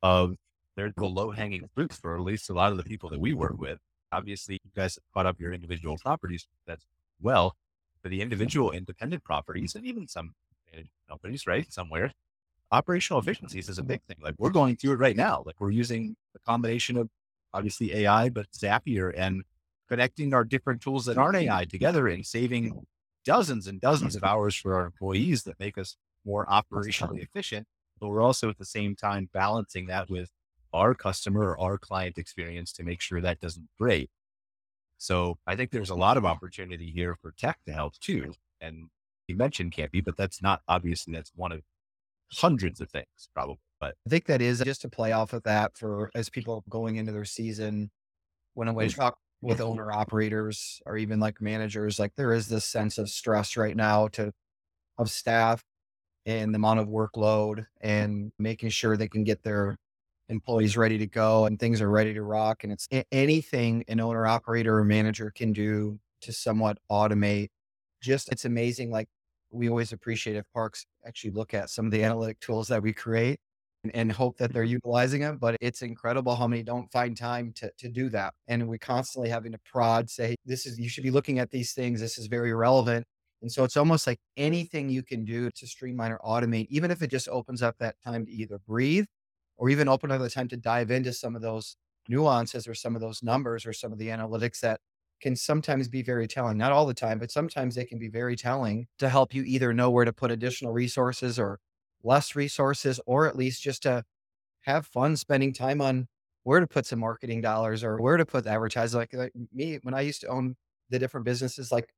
of 0.03 0.37
there's 0.77 0.93
the 0.97 1.07
low 1.07 1.31
hanging 1.31 1.69
fruits 1.75 1.97
for 1.97 2.15
at 2.15 2.21
least 2.21 2.51
a 2.51 2.55
lot 2.55 2.71
of 2.71 2.79
the 2.79 2.85
people 2.85 3.09
that 3.11 3.21
we 3.21 3.33
work 3.33 3.59
with. 3.59 3.79
Obviously, 4.13 4.61
you 4.63 4.71
guys 4.75 4.99
caught 5.13 5.27
up 5.27 5.41
your 5.41 5.53
individual 5.53 5.97
properties. 5.99 6.47
That's 6.67 6.85
well, 7.21 7.57
for 8.03 8.09
the 8.09 8.21
individual 8.21 8.71
independent 8.71 9.25
properties 9.25 9.75
and 9.75 9.85
even 9.87 10.07
some 10.07 10.35
companies, 11.09 11.47
right? 11.47 11.73
Somewhere 11.73 12.13
operational 12.73 13.21
efficiencies 13.21 13.69
is 13.69 13.79
a 13.79 13.83
big 13.83 14.03
thing. 14.03 14.17
Like 14.21 14.35
we're 14.39 14.51
going 14.51 14.77
through 14.77 14.93
it 14.93 14.99
right 14.99 15.17
now. 15.17 15.43
Like 15.47 15.57
we're 15.61 15.71
using 15.71 16.17
a 16.35 16.39
combination 16.41 16.97
of 16.97 17.09
obviously 17.55 17.95
AI, 17.95 18.29
but 18.29 18.51
Zapier 18.53 19.13
and 19.17 19.43
connecting 19.89 20.35
our 20.35 20.45
different 20.45 20.83
tools 20.83 21.07
that 21.07 21.17
aren't 21.17 21.37
AI 21.37 21.65
together 21.65 22.09
and 22.09 22.27
saving 22.27 22.87
dozens 23.25 23.67
and 23.67 23.81
dozens 23.81 24.17
of 24.17 24.25
hours 24.25 24.55
for 24.55 24.75
our 24.75 24.85
employees 24.85 25.45
that 25.45 25.59
make 25.59 25.79
us 25.79 25.97
more 26.27 26.45
operationally 26.47 27.23
efficient. 27.23 27.67
But 28.01 28.09
we're 28.09 28.21
also 28.21 28.51
at 28.51 28.59
the 28.59 28.67
same 28.67 28.95
time 28.95 29.31
balancing 29.33 29.87
that 29.87 30.11
with 30.11 30.31
our 30.73 30.95
customer 30.95 31.55
or 31.55 31.61
our 31.61 31.79
client 31.79 32.19
experience 32.19 32.73
to 32.75 32.83
make 32.83 33.01
sure 33.01 33.21
that 33.21 33.41
doesn't 33.41 33.69
break. 33.79 34.11
So 34.99 35.39
I 35.47 35.57
think 35.57 35.71
there's 35.71 35.91
a 35.91 35.95
lot 35.95 36.17
of 36.17 36.25
opportunity 36.25 36.91
here 36.91 37.17
for 37.21 37.33
tech 37.33 37.59
to 37.67 37.73
help 37.73 37.99
too. 37.99 38.35
And 38.61 38.89
you 39.29 39.37
mentioned 39.37 39.73
Campy, 39.73 40.05
but 40.05 40.17
that's 40.17 40.43
not 40.43 40.61
obviously 40.69 41.15
that's 41.15 41.33
one 41.35 41.53
of 41.53 41.61
hundreds 42.33 42.81
of 42.81 42.91
things 42.91 43.29
probably. 43.35 43.59
But 43.81 43.95
I 44.07 44.11
think 44.11 44.27
that 44.27 44.41
is 44.41 44.61
just 44.61 44.83
to 44.83 44.89
play 44.89 45.13
off 45.13 45.33
of 45.33 45.43
that 45.43 45.77
for 45.77 46.11
as 46.15 46.31
people 46.31 46.65
going 46.69 46.97
into 46.97 47.13
their 47.13 47.25
season. 47.25 47.91
When 48.55 48.69
I 48.69 48.73
mm. 48.73 48.95
talk 48.95 49.19
with 49.43 49.59
mm-hmm. 49.59 49.69
owner 49.69 49.93
operators 49.93 50.81
or 50.87 50.97
even 50.97 51.21
like 51.21 51.43
managers, 51.43 51.99
like 51.99 52.13
there 52.17 52.33
is 52.33 52.49
this 52.49 52.65
sense 52.65 52.97
of 52.97 53.11
stress 53.11 53.57
right 53.57 53.77
now 53.77 54.09
to 54.09 54.33
of 54.99 55.11
staff 55.11 55.63
and 56.27 56.53
the 56.53 56.57
amount 56.57 56.81
of 56.81 56.89
workload 56.89 57.67
and 57.81 58.33
making 58.39 58.69
sure 58.69 58.97
they 58.97 59.09
can 59.09 59.25
get 59.25 59.43
their 59.45 59.77
employees 60.29 60.77
ready 60.77 60.99
to 60.99 61.07
go 61.07 61.47
and 61.47 61.59
things 61.59 61.81
are 61.81 61.89
ready 61.89 62.13
to 62.13 62.23
rock. 62.23 62.65
And 62.65 62.73
it's 62.73 62.89
anything 63.13 63.85
an 63.89 64.01
owner 64.01 64.27
operator 64.27 64.79
or 64.79 64.85
manager 64.85 65.31
can 65.35 65.53
do 65.53 66.01
to 66.23 66.33
somewhat 66.33 66.79
automate. 66.91 67.49
Just 68.03 68.31
it's 68.33 68.45
amazing. 68.45 68.91
Like 68.91 69.09
we 69.53 69.69
always 69.69 69.93
appreciate 69.93 70.37
if 70.37 70.45
parks 70.53 70.85
actually 71.07 71.31
look 71.31 71.55
at 71.55 71.71
some 71.71 71.87
of 71.87 71.93
the 71.93 72.03
analytic 72.03 72.41
tools 72.41 72.69
that 72.69 72.83
we 72.83 72.93
create 72.93 73.39
and, 73.85 73.95
and 73.95 74.11
hope 74.11 74.37
that 74.39 74.53
they're 74.53 74.65
mm-hmm. 74.65 74.73
utilizing 74.73 75.21
them. 75.21 75.39
But 75.41 75.57
it's 75.61 75.83
incredible 75.83 76.35
how 76.35 76.49
many 76.49 76.65
don't 76.65 76.91
find 76.91 77.17
time 77.17 77.53
to, 77.57 77.71
to 77.79 77.89
do 77.89 78.09
that. 78.11 78.35
And 78.49 78.67
we're 78.69 78.79
constantly 78.79 79.31
having 79.31 79.53
to 79.53 79.59
prod, 79.65 80.11
say, 80.11 80.35
this 80.45 80.67
is, 80.67 80.77
you 80.79 80.89
should 80.89 81.05
be 81.05 81.13
looking 81.13 81.39
at 81.39 81.51
these 81.51 81.73
things. 81.73 82.01
This 82.01 82.19
is 82.19 82.27
very 82.27 82.53
relevant. 82.53 83.07
And 83.43 83.51
so 83.53 83.65
it's 83.65 83.77
almost 83.77 84.07
like 84.07 84.19
mm-hmm. 84.19 84.45
anything 84.47 84.89
you 84.89 85.03
can 85.03 85.25
do 85.25 85.51
to 85.51 85.67
streamline 85.67 86.13
or 86.13 86.19
automate, 86.19 86.67
even 86.71 86.91
if 86.91 87.03
it 87.03 87.11
just 87.11 87.29
opens 87.29 87.63
up 87.63 87.77
that 87.79 87.97
time 88.05 88.27
to 88.27 88.33
either 88.33 88.59
breathe 88.67 89.07
or 89.57 89.71
even 89.71 89.89
open 89.89 90.11
up 90.11 90.21
the 90.21 90.31
time 90.31 90.49
to 90.49 90.57
dive 90.57 90.91
into 90.91 91.13
some 91.13 91.37
of 91.37 91.43
those 91.43 91.77
nuances 92.09 92.69
or 92.69 92.75
some 92.75 92.95
of 92.95 93.01
those 93.01 93.23
numbers 93.23 93.67
or 93.67 93.73
some 93.73 93.93
of 93.93 93.99
the 93.99 94.09
analytics 94.09 94.61
that 94.61 94.81
can 95.21 95.35
sometimes 95.35 95.89
be 95.89 96.03
very 96.03 96.29
telling. 96.29 96.59
Not 96.59 96.73
all 96.73 96.87
the 96.87 96.95
time, 96.95 97.19
but 97.19 97.31
sometimes 97.31 97.75
they 97.75 97.85
can 97.85 97.99
be 97.99 98.09
very 98.09 98.37
telling 98.37 98.87
to 98.99 99.09
help 99.09 99.35
you 99.35 99.43
either 99.45 99.73
know 99.73 99.91
where 99.91 100.05
to 100.05 100.13
put 100.13 100.31
additional 100.31 100.73
resources 100.73 101.39
or 101.39 101.59
less 102.03 102.37
resources, 102.37 103.01
or 103.07 103.27
at 103.27 103.37
least 103.37 103.63
just 103.63 103.83
to 103.85 104.05
have 104.63 104.87
fun 104.87 105.17
spending 105.17 105.53
time 105.53 105.81
on 105.81 106.07
where 106.43 106.61
to 106.61 106.67
put 106.67 106.87
some 106.87 107.01
marketing 107.01 107.41
dollars 107.41 107.83
or 107.83 108.01
where 108.01 108.17
to 108.17 108.27
put 108.27 108.45
the 108.45 108.51
advertising. 108.51 108.99
Like, 108.99 109.15
like 109.15 109.33
me, 109.53 109.79
when 109.83 109.95
I 109.95 110.03
used 110.03 110.21
to 110.21 110.29
own 110.29 110.57
the 110.91 110.99
different 110.99 111.25
businesses, 111.25 111.73
like 111.73 111.89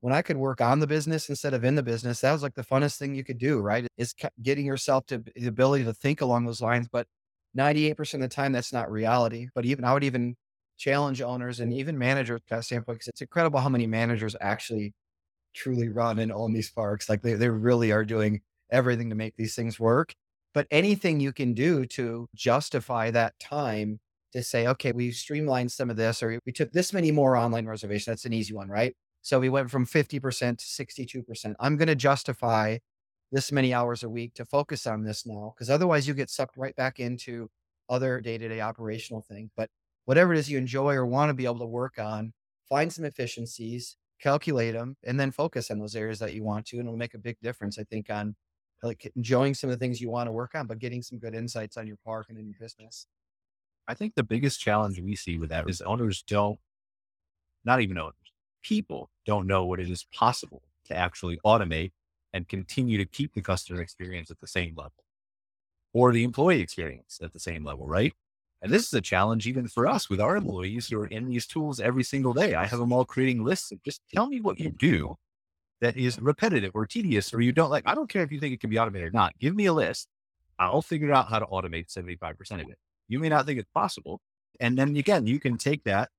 when 0.00 0.12
I 0.14 0.22
could 0.22 0.36
work 0.36 0.60
on 0.60 0.78
the 0.80 0.86
business 0.86 1.28
instead 1.28 1.54
of 1.54 1.64
in 1.64 1.74
the 1.74 1.82
business, 1.82 2.20
that 2.20 2.32
was 2.32 2.42
like 2.42 2.54
the 2.54 2.64
funnest 2.64 2.98
thing 2.98 3.14
you 3.14 3.24
could 3.24 3.38
do, 3.38 3.60
right? 3.60 3.86
Is 3.96 4.14
getting 4.42 4.66
yourself 4.66 5.06
to 5.06 5.18
the 5.36 5.46
ability 5.48 5.84
to 5.84 5.94
think 5.94 6.20
along 6.20 6.46
those 6.46 6.60
lines. 6.62 6.88
But 6.90 7.06
98% 7.54 8.22
of 8.24 8.30
the 8.30 8.34
time, 8.34 8.52
that's 8.52 8.72
not 8.72 8.90
reality. 8.90 9.48
But 9.54 9.64
even 9.66 9.84
I 9.84 9.92
would 9.94 10.04
even 10.04 10.36
challenge 10.78 11.20
owners 11.22 11.60
and 11.60 11.72
even 11.72 11.98
managers 11.98 12.40
that 12.48 12.64
standpoint 12.64 12.96
because 12.98 13.08
it's 13.08 13.20
incredible 13.22 13.60
how 13.60 13.68
many 13.68 13.86
managers 13.86 14.36
actually 14.40 14.92
truly 15.54 15.88
run 15.88 16.18
and 16.18 16.32
own 16.32 16.52
these 16.52 16.70
parks. 16.70 17.08
Like 17.08 17.22
they, 17.22 17.34
they 17.34 17.48
really 17.48 17.92
are 17.92 18.04
doing 18.04 18.40
everything 18.70 19.10
to 19.10 19.16
make 19.16 19.34
these 19.36 19.54
things 19.54 19.80
work. 19.80 20.14
but 20.54 20.66
anything 20.70 21.20
you 21.20 21.32
can 21.32 21.54
do 21.54 21.84
to 21.86 22.26
justify 22.34 23.10
that 23.10 23.38
time 23.40 23.98
to 24.32 24.42
say, 24.42 24.66
okay, 24.66 24.92
we 24.92 25.10
streamlined 25.12 25.72
some 25.72 25.90
of 25.90 25.96
this, 25.96 26.22
or 26.22 26.38
we 26.46 26.52
took 26.52 26.72
this 26.72 26.92
many 26.92 27.10
more 27.10 27.36
online 27.36 27.66
reservations. 27.66 28.06
That's 28.06 28.24
an 28.26 28.32
easy 28.34 28.54
one, 28.54 28.68
right? 28.68 28.94
So 29.22 29.40
we 29.40 29.48
went 29.48 29.70
from 29.70 29.86
50% 29.86 30.58
to 30.58 30.64
62%. 30.64 31.54
I'm 31.60 31.76
going 31.76 31.88
to 31.88 31.94
justify 31.94 32.78
this 33.30 33.52
many 33.52 33.74
hours 33.74 34.02
a 34.02 34.08
week 34.08 34.34
to 34.34 34.44
focus 34.44 34.86
on 34.86 35.04
this 35.04 35.26
now, 35.26 35.54
because 35.54 35.68
otherwise 35.68 36.08
you 36.08 36.14
get 36.14 36.30
sucked 36.30 36.56
right 36.56 36.74
back 36.76 36.98
into 36.98 37.50
other 37.88 38.20
day 38.20 38.38
to 38.38 38.48
day 38.48 38.60
operational 38.60 39.22
things. 39.22 39.50
But 39.56 39.70
whatever 40.04 40.32
it 40.32 40.38
is 40.38 40.50
you 40.50 40.58
enjoy 40.58 40.94
or 40.94 41.04
want 41.04 41.30
to 41.30 41.34
be 41.34 41.44
able 41.44 41.58
to 41.58 41.66
work 41.66 41.98
on, 41.98 42.32
find 42.68 42.92
some 42.92 43.04
efficiencies, 43.04 43.96
calculate 44.20 44.74
them, 44.74 44.96
and 45.04 45.18
then 45.18 45.30
focus 45.30 45.70
on 45.70 45.78
those 45.78 45.96
areas 45.96 46.18
that 46.20 46.34
you 46.34 46.42
want 46.42 46.66
to. 46.66 46.78
And 46.78 46.86
it'll 46.86 46.96
make 46.96 47.14
a 47.14 47.18
big 47.18 47.36
difference, 47.42 47.78
I 47.78 47.84
think, 47.84 48.10
on 48.10 48.34
like 48.82 49.10
enjoying 49.16 49.54
some 49.54 49.70
of 49.70 49.78
the 49.78 49.84
things 49.84 50.00
you 50.00 50.10
want 50.10 50.28
to 50.28 50.32
work 50.32 50.54
on, 50.54 50.66
but 50.66 50.78
getting 50.78 51.02
some 51.02 51.18
good 51.18 51.34
insights 51.34 51.76
on 51.76 51.86
your 51.86 51.96
park 52.04 52.26
and 52.28 52.38
in 52.38 52.46
your 52.46 52.58
business. 52.60 53.06
I 53.86 53.94
think 53.94 54.14
the 54.14 54.22
biggest 54.22 54.60
challenge 54.60 55.00
we 55.00 55.16
see 55.16 55.38
with 55.38 55.50
that 55.50 55.68
is 55.68 55.80
owners 55.80 56.22
don't, 56.22 56.58
not 57.64 57.80
even 57.80 57.98
owners, 57.98 58.14
people 58.62 59.10
don't 59.26 59.46
know 59.46 59.64
what 59.64 59.80
it 59.80 59.90
is 59.90 60.04
possible 60.14 60.62
to 60.86 60.96
actually 60.96 61.38
automate 61.44 61.92
and 62.32 62.48
continue 62.48 62.98
to 62.98 63.04
keep 63.04 63.34
the 63.34 63.40
customer 63.40 63.80
experience 63.80 64.30
at 64.30 64.40
the 64.40 64.46
same 64.46 64.74
level 64.76 64.92
or 65.92 66.12
the 66.12 66.24
employee 66.24 66.60
experience 66.60 67.18
at 67.22 67.32
the 67.32 67.40
same 67.40 67.64
level, 67.64 67.86
right? 67.86 68.12
And 68.60 68.72
this 68.72 68.86
is 68.86 68.92
a 68.92 69.00
challenge 69.00 69.46
even 69.46 69.68
for 69.68 69.86
us 69.86 70.10
with 70.10 70.20
our 70.20 70.36
employees 70.36 70.88
who 70.88 71.00
are 71.00 71.06
in 71.06 71.28
these 71.28 71.46
tools 71.46 71.80
every 71.80 72.02
single 72.02 72.34
day. 72.34 72.54
I 72.54 72.66
have 72.66 72.78
them 72.78 72.92
all 72.92 73.04
creating 73.04 73.44
lists 73.44 73.70
of 73.70 73.82
just 73.82 74.02
tell 74.12 74.26
me 74.26 74.40
what 74.40 74.58
you 74.58 74.70
do 74.70 75.16
that 75.80 75.96
is 75.96 76.18
repetitive 76.20 76.72
or 76.74 76.86
tedious 76.86 77.32
or 77.32 77.40
you 77.40 77.52
don't 77.52 77.70
like. 77.70 77.84
I 77.86 77.94
don't 77.94 78.08
care 78.10 78.22
if 78.22 78.32
you 78.32 78.40
think 78.40 78.52
it 78.52 78.60
can 78.60 78.70
be 78.70 78.78
automated 78.78 79.08
or 79.08 79.12
not. 79.12 79.38
Give 79.38 79.54
me 79.54 79.66
a 79.66 79.72
list. 79.72 80.08
I'll 80.58 80.82
figure 80.82 81.12
out 81.12 81.28
how 81.28 81.38
to 81.38 81.46
automate 81.46 81.86
75% 81.86 82.62
of 82.62 82.68
it. 82.68 82.78
You 83.06 83.20
may 83.20 83.28
not 83.28 83.46
think 83.46 83.60
it's 83.60 83.70
possible. 83.72 84.20
And 84.60 84.76
then 84.76 84.96
again, 84.96 85.26
you 85.26 85.38
can 85.38 85.56
take 85.56 85.84
that. 85.84 86.10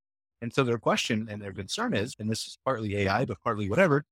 And 0.41 0.53
so 0.53 0.63
their 0.63 0.77
question 0.77 1.27
and 1.29 1.41
their 1.41 1.51
concern 1.51 1.93
is, 1.93 2.15
and 2.17 2.29
this 2.29 2.45
is 2.47 2.57
partly 2.63 2.95
AI, 2.97 3.25
but 3.25 3.41
partly 3.43 3.69
whatever, 3.69 4.05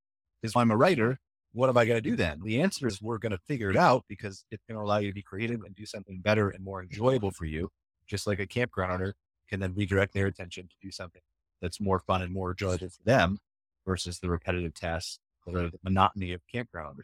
is 0.43 0.53
I'm 0.55 0.71
a 0.71 0.78
writer. 0.78 1.19
What 1.53 1.69
am 1.69 1.78
I 1.78 1.86
going 1.86 2.01
to 2.01 2.09
do 2.09 2.15
then? 2.15 2.41
The 2.43 2.61
answer 2.61 2.88
is 2.88 3.01
we're 3.01 3.17
going 3.17 3.32
to 3.32 3.39
figure 3.47 3.71
it 3.71 3.78
out 3.78 4.03
because 4.07 4.43
it's 4.51 4.63
going 4.67 4.78
to 4.78 4.84
allow 4.84 4.97
you 4.97 5.09
to 5.09 5.13
be 5.13 5.21
creative 5.21 5.61
and 5.63 5.73
do 5.73 5.86
something 5.86 6.19
better 6.19 6.49
and 6.49 6.63
more 6.63 6.84
enjoyable 6.84 7.32
for 7.32 7.45
you. 7.45 7.69
Just 8.05 8.28
like 8.28 8.39
a 8.39 8.45
campground 8.45 8.91
owner 8.91 9.15
can 9.49 9.59
then 9.59 9.73
redirect 9.73 10.13
their 10.13 10.28
attention 10.28 10.67
to 10.67 10.75
do 10.82 10.91
something 10.91 11.21
that's 11.61 11.80
more 11.80 11.99
fun 11.99 12.21
and 12.21 12.34
more 12.34 12.51
enjoyable 12.51 12.89
for 12.89 13.03
them 13.03 13.39
versus 13.86 14.19
the 14.19 14.30
repetitive 14.30 14.73
tasks 14.73 15.19
or 15.45 15.53
the 15.53 15.80
monotony 15.84 16.34
of 16.34 16.41
campground. 16.51 16.99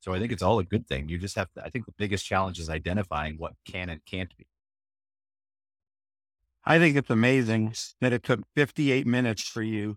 So 0.00 0.14
I 0.14 0.18
think 0.18 0.32
it's 0.32 0.42
all 0.42 0.58
a 0.58 0.64
good 0.64 0.86
thing. 0.86 1.08
You 1.08 1.18
just 1.18 1.36
have 1.36 1.52
to, 1.52 1.64
I 1.64 1.70
think 1.70 1.86
the 1.86 1.94
biggest 1.98 2.24
challenge 2.24 2.58
is 2.58 2.70
identifying 2.70 3.36
what 3.36 3.52
can 3.64 3.90
and 3.90 4.04
can't 4.06 4.34
be. 4.36 4.46
I 6.68 6.78
think 6.78 6.96
it's 6.96 7.08
amazing 7.08 7.72
that 8.02 8.12
it 8.12 8.22
took 8.22 8.40
58 8.54 9.06
minutes 9.06 9.42
for 9.48 9.62
you 9.62 9.96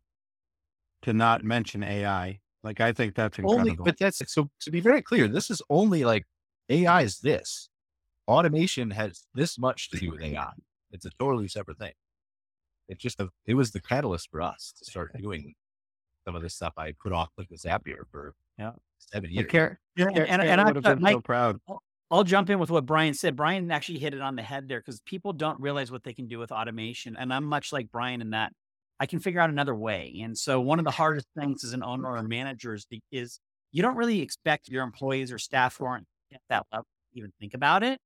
to 1.02 1.12
not 1.12 1.44
mention 1.44 1.84
AI. 1.84 2.40
Like, 2.64 2.80
I 2.80 2.94
think 2.94 3.14
that's 3.14 3.38
incredible. 3.38 3.72
Only, 3.72 3.76
but 3.76 3.98
that's 4.00 4.22
so 4.32 4.50
to 4.62 4.72
be 4.72 4.80
very 4.80 5.02
clear, 5.02 5.28
this 5.28 5.50
is 5.52 5.62
only 5.70 6.06
like 6.06 6.24
AI 6.70 7.02
is 7.02 7.20
this. 7.20 7.68
Automation 8.26 8.92
has 8.92 9.26
this 9.34 9.60
much 9.60 9.90
to 9.90 9.98
do 9.98 10.12
with 10.12 10.22
AI. 10.22 10.52
It's 10.92 11.06
a 11.06 11.10
totally 11.20 11.50
separate 11.50 11.78
thing. 11.78 11.92
It 12.88 13.00
just, 13.00 13.20
it 13.46 13.54
was 13.56 13.72
the 13.72 13.82
catalyst 13.82 14.30
for 14.32 14.42
us 14.42 14.74
to 14.80 14.90
start 14.90 15.12
doing 15.22 15.56
some 16.24 16.36
of 16.38 16.42
the 16.42 16.50
stuff 16.50 16.74
I 16.78 16.94
put 17.04 17.12
off 17.12 17.30
like 17.38 17.50
Zapier 17.50 18.04
for 18.12 18.34
yeah. 18.58 18.72
seven 18.98 19.30
years. 19.30 19.48
Care, 19.48 19.82
yeah, 19.98 20.08
and, 20.08 20.18
and, 20.20 20.42
and 20.42 20.62
I 20.62 20.66
would 20.66 20.76
have 20.78 20.84
been 20.84 21.02
Mike, 21.02 21.16
so 21.16 21.22
proud. 21.22 21.60
Oh, 21.68 21.80
I'll 22.12 22.26
jump 22.26 22.50
in 22.50 22.60
with 22.60 22.70
what 22.70 22.86
Brian 22.86 23.14
said. 23.14 23.38
Brian 23.38 23.72
actually 23.72 24.00
hit 24.00 24.14
it 24.14 24.22
on 24.22 24.36
the 24.36 24.42
head 24.42 24.68
there 24.68 24.82
because 24.82 25.00
people 25.02 25.32
don't 25.32 25.60
realize 25.62 25.92
what 25.92 26.04
they 26.04 26.14
can 26.14 26.28
do 26.28 26.40
with 26.40 26.52
automation. 26.52 27.16
And 27.18 27.34
I'm 27.34 27.46
much 27.46 27.72
like 27.72 27.90
Brian 27.90 28.22
in 28.22 28.32
that 28.32 28.52
I 29.00 29.06
can 29.06 29.20
figure 29.20 29.40
out 29.40 29.50
another 29.50 29.74
way. 29.74 30.20
And 30.22 30.38
so 30.38 30.60
one 30.60 30.78
of 30.78 30.86
the 30.86 30.92
hardest 30.92 31.26
things 31.38 31.64
as 31.64 31.74
an 31.74 31.84
owner 31.84 32.10
or 32.10 32.22
manager 32.22 32.74
is, 32.74 32.86
is 33.12 33.40
you 33.72 33.82
don't 33.82 33.96
really 33.96 34.22
expect 34.22 34.68
your 34.68 34.84
employees 34.84 35.32
or 35.32 35.40
staff 35.40 35.78
who 35.78 35.86
aren't 35.86 36.06
at 36.34 36.42
that 36.50 36.66
level 36.72 36.86
to 37.14 37.20
even 37.20 37.32
think 37.40 37.54
about 37.54 37.82
it, 37.82 38.00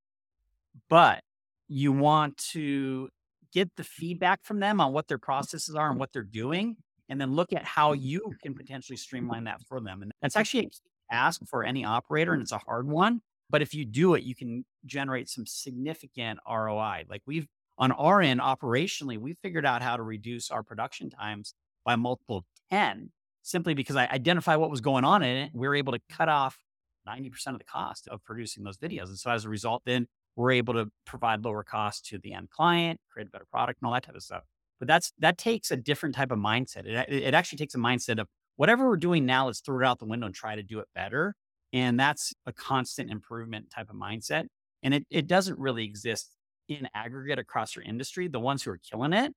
but 0.88 1.20
you 1.68 1.92
want 1.92 2.36
to 2.52 3.08
get 3.52 3.70
the 3.76 3.84
feedback 3.84 4.44
from 4.44 4.60
them 4.60 4.80
on 4.80 4.92
what 4.92 5.08
their 5.08 5.18
processes 5.18 5.74
are 5.74 5.90
and 5.90 5.98
what 5.98 6.12
they're 6.12 6.22
doing, 6.22 6.76
and 7.08 7.20
then 7.20 7.32
look 7.32 7.52
at 7.52 7.64
how 7.64 7.92
you 7.92 8.32
can 8.42 8.54
potentially 8.54 8.96
streamline 8.96 9.44
that 9.44 9.60
for 9.68 9.80
them. 9.80 10.02
And 10.02 10.12
that's 10.22 10.36
actually 10.36 10.66
a 10.66 11.14
ask 11.14 11.40
for 11.46 11.64
any 11.64 11.84
operator, 11.84 12.32
and 12.32 12.42
it's 12.42 12.52
a 12.52 12.58
hard 12.58 12.88
one. 12.88 13.20
But 13.48 13.62
if 13.62 13.74
you 13.74 13.84
do 13.84 14.14
it, 14.14 14.24
you 14.24 14.34
can 14.34 14.64
generate 14.84 15.28
some 15.28 15.46
significant 15.46 16.40
ROI. 16.48 17.04
Like 17.08 17.22
we've 17.26 17.46
on 17.78 17.92
our 17.92 18.22
end, 18.22 18.40
operationally, 18.40 19.18
we 19.18 19.34
figured 19.34 19.66
out 19.66 19.82
how 19.82 19.96
to 19.96 20.02
reduce 20.02 20.50
our 20.50 20.62
production 20.62 21.10
times 21.10 21.54
by 21.84 21.94
a 21.94 21.96
multiple 21.96 22.38
of 22.38 22.44
10 22.70 23.10
simply 23.42 23.74
because 23.74 23.96
I 23.96 24.06
identify 24.06 24.56
what 24.56 24.70
was 24.70 24.80
going 24.80 25.04
on 25.04 25.22
in 25.22 25.36
it. 25.36 25.50
We 25.54 25.68
were 25.68 25.74
able 25.74 25.92
to 25.92 26.00
cut 26.10 26.28
off 26.28 26.58
90% 27.06 27.30
of 27.48 27.58
the 27.58 27.64
cost 27.64 28.08
of 28.08 28.24
producing 28.24 28.64
those 28.64 28.78
videos. 28.78 29.06
And 29.06 29.18
so 29.18 29.30
as 29.30 29.44
a 29.44 29.48
result, 29.48 29.82
then 29.86 30.06
we're 30.34 30.52
able 30.52 30.74
to 30.74 30.90
provide 31.04 31.44
lower 31.44 31.62
cost 31.62 32.06
to 32.06 32.18
the 32.18 32.32
end 32.32 32.50
client, 32.50 32.98
create 33.10 33.28
a 33.28 33.30
better 33.30 33.46
product 33.50 33.80
and 33.80 33.86
all 33.86 33.94
that 33.94 34.02
type 34.02 34.14
of 34.14 34.22
stuff. 34.22 34.42
But 34.78 34.88
that's 34.88 35.12
that 35.20 35.38
takes 35.38 35.70
a 35.70 35.76
different 35.76 36.14
type 36.14 36.30
of 36.30 36.38
mindset. 36.38 36.86
It, 36.86 37.08
it 37.08 37.34
actually 37.34 37.58
takes 37.58 37.74
a 37.74 37.78
mindset 37.78 38.18
of 38.18 38.26
whatever 38.56 38.88
we're 38.88 38.96
doing 38.96 39.24
now, 39.24 39.46
let's 39.46 39.60
throw 39.60 39.80
it 39.80 39.86
out 39.86 39.98
the 39.98 40.06
window 40.06 40.26
and 40.26 40.34
try 40.34 40.56
to 40.56 40.62
do 40.62 40.80
it 40.80 40.88
better. 40.94 41.34
And 41.76 42.00
that's 42.00 42.32
a 42.46 42.54
constant 42.54 43.10
improvement 43.10 43.68
type 43.68 43.90
of 43.90 43.96
mindset. 43.96 44.46
And 44.82 44.94
it, 44.94 45.06
it 45.10 45.26
doesn't 45.26 45.58
really 45.58 45.84
exist 45.84 46.30
in 46.68 46.88
aggregate 46.94 47.38
across 47.38 47.76
your 47.76 47.84
industry. 47.84 48.28
The 48.28 48.40
ones 48.40 48.62
who 48.62 48.70
are 48.70 48.78
killing 48.78 49.12
it, 49.12 49.34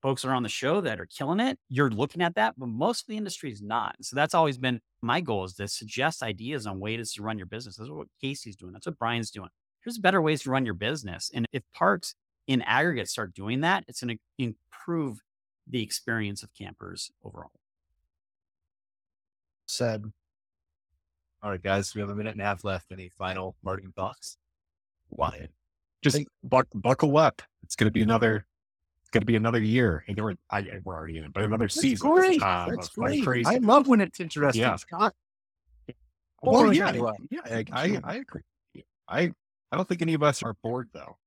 folks 0.00 0.24
are 0.24 0.32
on 0.32 0.44
the 0.44 0.48
show 0.48 0.80
that 0.82 1.00
are 1.00 1.06
killing 1.06 1.40
it. 1.40 1.58
You're 1.68 1.90
looking 1.90 2.22
at 2.22 2.36
that, 2.36 2.54
but 2.56 2.68
most 2.68 3.00
of 3.00 3.06
the 3.08 3.16
industry 3.16 3.50
is 3.50 3.60
not. 3.60 3.96
So 4.02 4.14
that's 4.14 4.34
always 4.34 4.56
been 4.56 4.78
my 5.02 5.20
goal 5.20 5.42
is 5.42 5.54
to 5.54 5.66
suggest 5.66 6.22
ideas 6.22 6.64
on 6.64 6.78
ways 6.78 7.12
to 7.14 7.24
run 7.24 7.38
your 7.38 7.48
business. 7.48 7.74
That's 7.74 7.90
what 7.90 8.06
Casey's 8.20 8.54
doing. 8.54 8.72
That's 8.72 8.86
what 8.86 8.96
Brian's 9.00 9.32
doing. 9.32 9.48
Here's 9.82 9.98
better 9.98 10.22
ways 10.22 10.42
to 10.42 10.52
run 10.52 10.64
your 10.64 10.74
business. 10.74 11.28
And 11.34 11.44
if 11.52 11.64
parks 11.74 12.14
in 12.46 12.62
aggregate 12.62 13.08
start 13.08 13.34
doing 13.34 13.62
that, 13.62 13.82
it's 13.88 14.00
going 14.00 14.16
to 14.16 14.22
improve 14.38 15.18
the 15.66 15.82
experience 15.82 16.44
of 16.44 16.54
campers 16.54 17.10
overall. 17.24 17.50
Said. 19.66 20.12
All 21.44 21.50
right, 21.50 21.62
guys, 21.62 21.94
we 21.94 22.00
have 22.00 22.08
a 22.08 22.14
minute 22.14 22.32
and 22.32 22.40
a 22.40 22.44
half 22.44 22.64
left. 22.64 22.90
Any 22.90 23.10
final 23.10 23.54
marketing 23.62 23.92
thoughts? 23.94 24.38
Why? 25.10 25.48
Just 26.02 26.24
buck, 26.42 26.66
buckle 26.74 27.18
up. 27.18 27.42
It's 27.62 27.76
going 27.76 27.86
to 27.86 27.92
be 27.92 28.00
another. 28.00 28.46
It's 29.02 29.10
going 29.10 29.20
to 29.20 29.26
be 29.26 29.36
another 29.36 29.60
year. 29.60 30.04
And 30.08 30.18
we're, 30.18 30.36
I, 30.50 30.66
we're 30.84 30.94
already 30.94 31.18
in 31.18 31.24
it, 31.24 31.34
but 31.34 31.42
another 31.42 31.66
That's 31.66 31.78
season. 31.78 32.10
great. 32.10 32.42
uh, 32.42 32.68
That's 32.70 32.88
great. 32.88 33.22
crazy. 33.22 33.44
I 33.46 33.58
love 33.58 33.88
when 33.88 34.00
it's 34.00 34.20
interesting. 34.20 34.62
Yeah. 34.62 34.76
Scott. 34.76 35.12
Well, 36.42 36.72
yeah, 36.72 36.92
yeah. 36.94 37.12
yeah, 37.30 37.40
I, 37.44 37.64
I, 37.72 38.00
I 38.04 38.14
agree. 38.16 38.42
I, 39.06 39.30
I 39.70 39.76
don't 39.76 39.86
think 39.86 40.00
any 40.00 40.14
of 40.14 40.22
us 40.22 40.42
are 40.42 40.54
bored 40.62 40.88
though. 40.94 41.18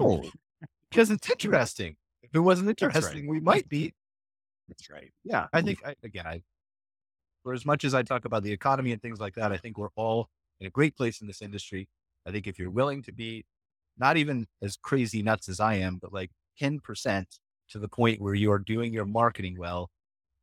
No, 0.00 0.24
because 0.90 1.12
it's 1.12 1.30
interesting. 1.30 1.94
If 2.24 2.30
it 2.34 2.40
wasn't 2.40 2.66
right. 2.66 2.82
interesting, 2.82 3.28
we 3.28 3.38
might 3.38 3.68
be. 3.68 3.94
That's 4.68 4.90
right. 4.90 5.12
Yeah, 5.22 5.46
I 5.52 5.62
think 5.62 5.80
I, 5.84 5.94
again, 6.02 6.26
I 6.26 6.42
for 7.42 7.52
as 7.52 7.64
much 7.64 7.84
as 7.84 7.94
I 7.94 8.02
talk 8.02 8.24
about 8.24 8.42
the 8.42 8.52
economy 8.52 8.92
and 8.92 9.00
things 9.00 9.20
like 9.20 9.34
that, 9.34 9.52
I 9.52 9.56
think 9.56 9.78
we're 9.78 9.88
all 9.96 10.28
in 10.60 10.66
a 10.66 10.70
great 10.70 10.96
place 10.96 11.20
in 11.20 11.26
this 11.26 11.42
industry. 11.42 11.88
I 12.26 12.30
think 12.30 12.46
if 12.46 12.58
you're 12.58 12.70
willing 12.70 13.02
to 13.04 13.12
be 13.12 13.44
not 13.98 14.16
even 14.16 14.46
as 14.62 14.76
crazy 14.76 15.22
nuts 15.22 15.48
as 15.48 15.60
I 15.60 15.74
am, 15.74 15.98
but 16.00 16.12
like 16.12 16.30
10% 16.60 17.24
to 17.70 17.78
the 17.78 17.88
point 17.88 18.20
where 18.20 18.34
you 18.34 18.52
are 18.52 18.58
doing 18.58 18.92
your 18.92 19.06
marketing 19.06 19.56
well, 19.58 19.90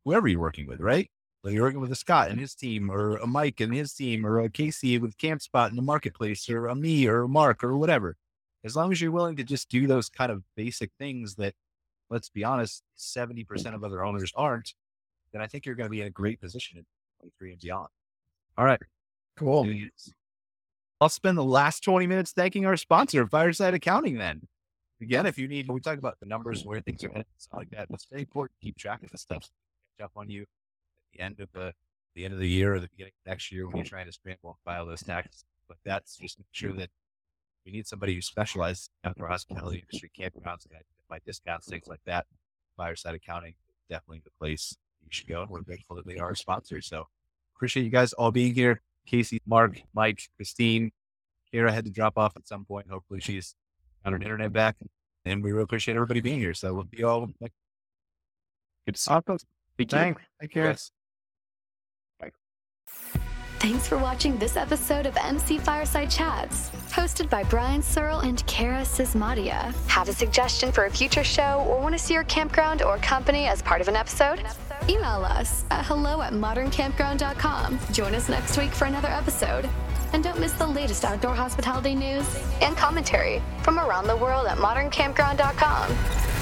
whoever 0.05 0.27
you're 0.27 0.39
working 0.39 0.67
with, 0.67 0.79
right? 0.79 1.09
Whether 1.41 1.55
you're 1.55 1.65
working 1.65 1.81
with 1.81 1.91
a 1.91 1.95
Scott 1.95 2.29
and 2.29 2.39
his 2.39 2.55
team, 2.55 2.89
or 2.89 3.17
a 3.17 3.27
Mike 3.27 3.59
and 3.59 3.73
his 3.73 3.93
team, 3.93 4.25
or 4.25 4.39
a 4.39 4.49
Casey 4.49 4.97
with 4.97 5.17
Campspot 5.17 5.69
in 5.69 5.75
the 5.75 5.81
marketplace, 5.81 6.49
or 6.49 6.67
a 6.67 6.75
me 6.75 7.07
or 7.07 7.23
a 7.23 7.27
Mark 7.27 7.63
or 7.63 7.77
whatever. 7.77 8.15
As 8.63 8.75
long 8.75 8.91
as 8.91 8.99
you're 8.99 9.11
willing 9.11 9.35
to 9.35 9.43
just 9.43 9.69
do 9.69 9.87
those 9.87 10.09
kind 10.09 10.31
of 10.31 10.43
basic 10.55 10.91
things 10.97 11.35
that, 11.35 11.53
let's 12.09 12.29
be 12.29 12.43
honest, 12.43 12.83
70% 12.97 13.75
of 13.75 13.83
other 13.83 14.03
owners 14.03 14.31
aren't, 14.35 14.73
then 15.37 15.43
I 15.43 15.47
think 15.47 15.65
you're 15.65 15.75
going 15.75 15.85
to 15.85 15.91
be 15.91 16.01
in 16.01 16.07
a 16.07 16.11
great 16.11 16.41
position 16.41 16.79
in 16.79 16.85
23 17.19 17.51
and 17.51 17.61
beyond. 17.61 17.89
All 18.57 18.65
right. 18.65 18.81
Cool. 19.35 19.71
I'll 20.99 21.09
spend 21.09 21.37
the 21.37 21.43
last 21.43 21.83
20 21.83 22.07
minutes 22.07 22.31
thanking 22.31 22.65
our 22.65 22.75
sponsor, 22.75 23.27
Fireside 23.27 23.75
Accounting, 23.75 24.17
then. 24.17 24.47
Again, 24.99 25.27
if 25.27 25.37
you 25.37 25.47
need, 25.47 25.69
we 25.69 25.79
talk 25.79 25.99
about 25.99 26.19
the 26.19 26.25
numbers, 26.25 26.65
where 26.65 26.81
things 26.81 27.03
are 27.03 27.09
headed, 27.09 27.27
stuff 27.37 27.59
like 27.59 27.69
that. 27.69 27.87
It's 27.91 28.07
very 28.09 28.23
important 28.23 28.59
to 28.59 28.65
keep 28.65 28.77
track 28.77 29.03
of 29.03 29.11
this 29.11 29.21
stuff. 29.21 29.47
Catch 29.99 30.05
up 30.05 30.11
on 30.15 30.27
you 30.27 30.41
at 30.41 30.47
the 31.13 31.19
end 31.23 31.39
of 31.39 31.49
the, 31.53 31.73
the 32.15 32.25
end 32.25 32.33
of 32.33 32.39
the 32.39 32.49
year 32.49 32.73
or 32.73 32.79
the 32.79 32.87
beginning 32.87 33.13
of 33.23 33.29
next 33.29 33.51
year 33.51 33.67
when 33.67 33.75
you're 33.77 33.85
trying 33.85 34.07
to 34.07 34.11
scramble 34.11 34.49
and 34.49 34.55
file 34.65 34.87
those 34.87 35.03
taxes. 35.03 35.45
But 35.67 35.77
that's 35.85 36.17
just 36.17 36.39
make 36.39 36.47
sure 36.51 36.73
that 36.73 36.89
we 37.63 37.71
need 37.71 37.85
somebody 37.85 38.15
who 38.15 38.21
specializes 38.21 38.89
in 39.03 39.11
outdoor 39.11 39.27
hospitality 39.27 39.83
industry, 39.87 40.09
campgrounds, 40.17 40.65
by 41.07 41.19
discounts, 41.27 41.67
things 41.67 41.87
like 41.87 42.01
that. 42.05 42.25
Fireside 42.75 43.13
Accounting 43.13 43.53
is 43.69 43.75
definitely 43.87 44.21
the 44.23 44.31
place 44.39 44.77
you 45.09 45.15
should 45.15 45.27
go. 45.27 45.41
And 45.41 45.49
we're 45.49 45.61
grateful 45.61 45.95
that 45.95 46.05
they 46.05 46.17
are 46.17 46.27
our 46.27 46.35
sponsors. 46.35 46.87
So 46.87 47.07
appreciate 47.55 47.83
you 47.83 47.89
guys 47.89 48.13
all 48.13 48.31
being 48.31 48.53
here. 48.53 48.81
Casey, 49.05 49.41
Mark, 49.45 49.81
Mike, 49.93 50.21
Christine. 50.35 50.91
Cara 51.51 51.71
had 51.71 51.85
to 51.85 51.91
drop 51.91 52.17
off 52.17 52.35
at 52.35 52.47
some 52.47 52.65
point. 52.65 52.89
Hopefully 52.89 53.21
she's 53.21 53.55
on 54.05 54.13
her 54.13 54.19
internet 54.19 54.51
back. 54.51 54.75
And 55.25 55.43
we 55.43 55.51
really 55.51 55.63
appreciate 55.63 55.95
everybody 55.95 56.19
being 56.21 56.39
here. 56.39 56.53
So 56.53 56.73
we'll 56.73 56.83
be 56.83 57.03
all 57.03 57.27
Good 58.85 58.95
to 58.95 59.01
see 59.01 59.11
Awesome. 59.11 59.37
Thank 59.77 59.91
you. 59.91 59.97
Thanks. 59.97 60.21
Take 60.41 60.51
care. 60.51 60.65
yes. 60.65 60.91
Thanks 63.59 63.87
for 63.87 63.97
watching 63.97 64.37
this 64.37 64.55
episode 64.55 65.05
of 65.07 65.17
MC 65.17 65.57
Fireside 65.57 66.11
Chats, 66.11 66.69
hosted 66.91 67.27
by 67.29 67.43
Brian 67.43 67.81
Searl 67.81 68.19
and 68.19 68.45
Cara 68.45 68.81
Csizmadia. 68.81 69.73
Have 69.87 70.09
a 70.09 70.13
suggestion 70.13 70.71
for 70.71 70.85
a 70.85 70.91
future 70.91 71.23
show 71.23 71.65
or 71.67 71.81
want 71.81 71.93
to 71.93 71.99
see 71.99 72.13
your 72.13 72.23
campground 72.25 72.83
or 72.83 72.97
company 72.99 73.47
as 73.47 73.61
part 73.63 73.81
of 73.81 73.87
an 73.87 73.95
episode? 73.95 74.43
Email 74.87 75.25
us 75.25 75.65
at 75.71 75.85
hello 75.85 76.21
at 76.21 76.33
moderncampground.com. 76.33 77.79
Join 77.91 78.13
us 78.13 78.29
next 78.29 78.57
week 78.57 78.71
for 78.71 78.85
another 78.85 79.09
episode. 79.09 79.67
And 80.13 80.23
don't 80.23 80.39
miss 80.39 80.53
the 80.53 80.67
latest 80.67 81.03
outdoor 81.03 81.33
hospitality 81.33 81.95
news 81.95 82.25
and 82.61 82.77
commentary 82.77 83.41
from 83.63 83.79
around 83.79 84.07
the 84.07 84.15
world 84.15 84.47
at 84.47 84.57
moderncampground.com. 84.57 86.36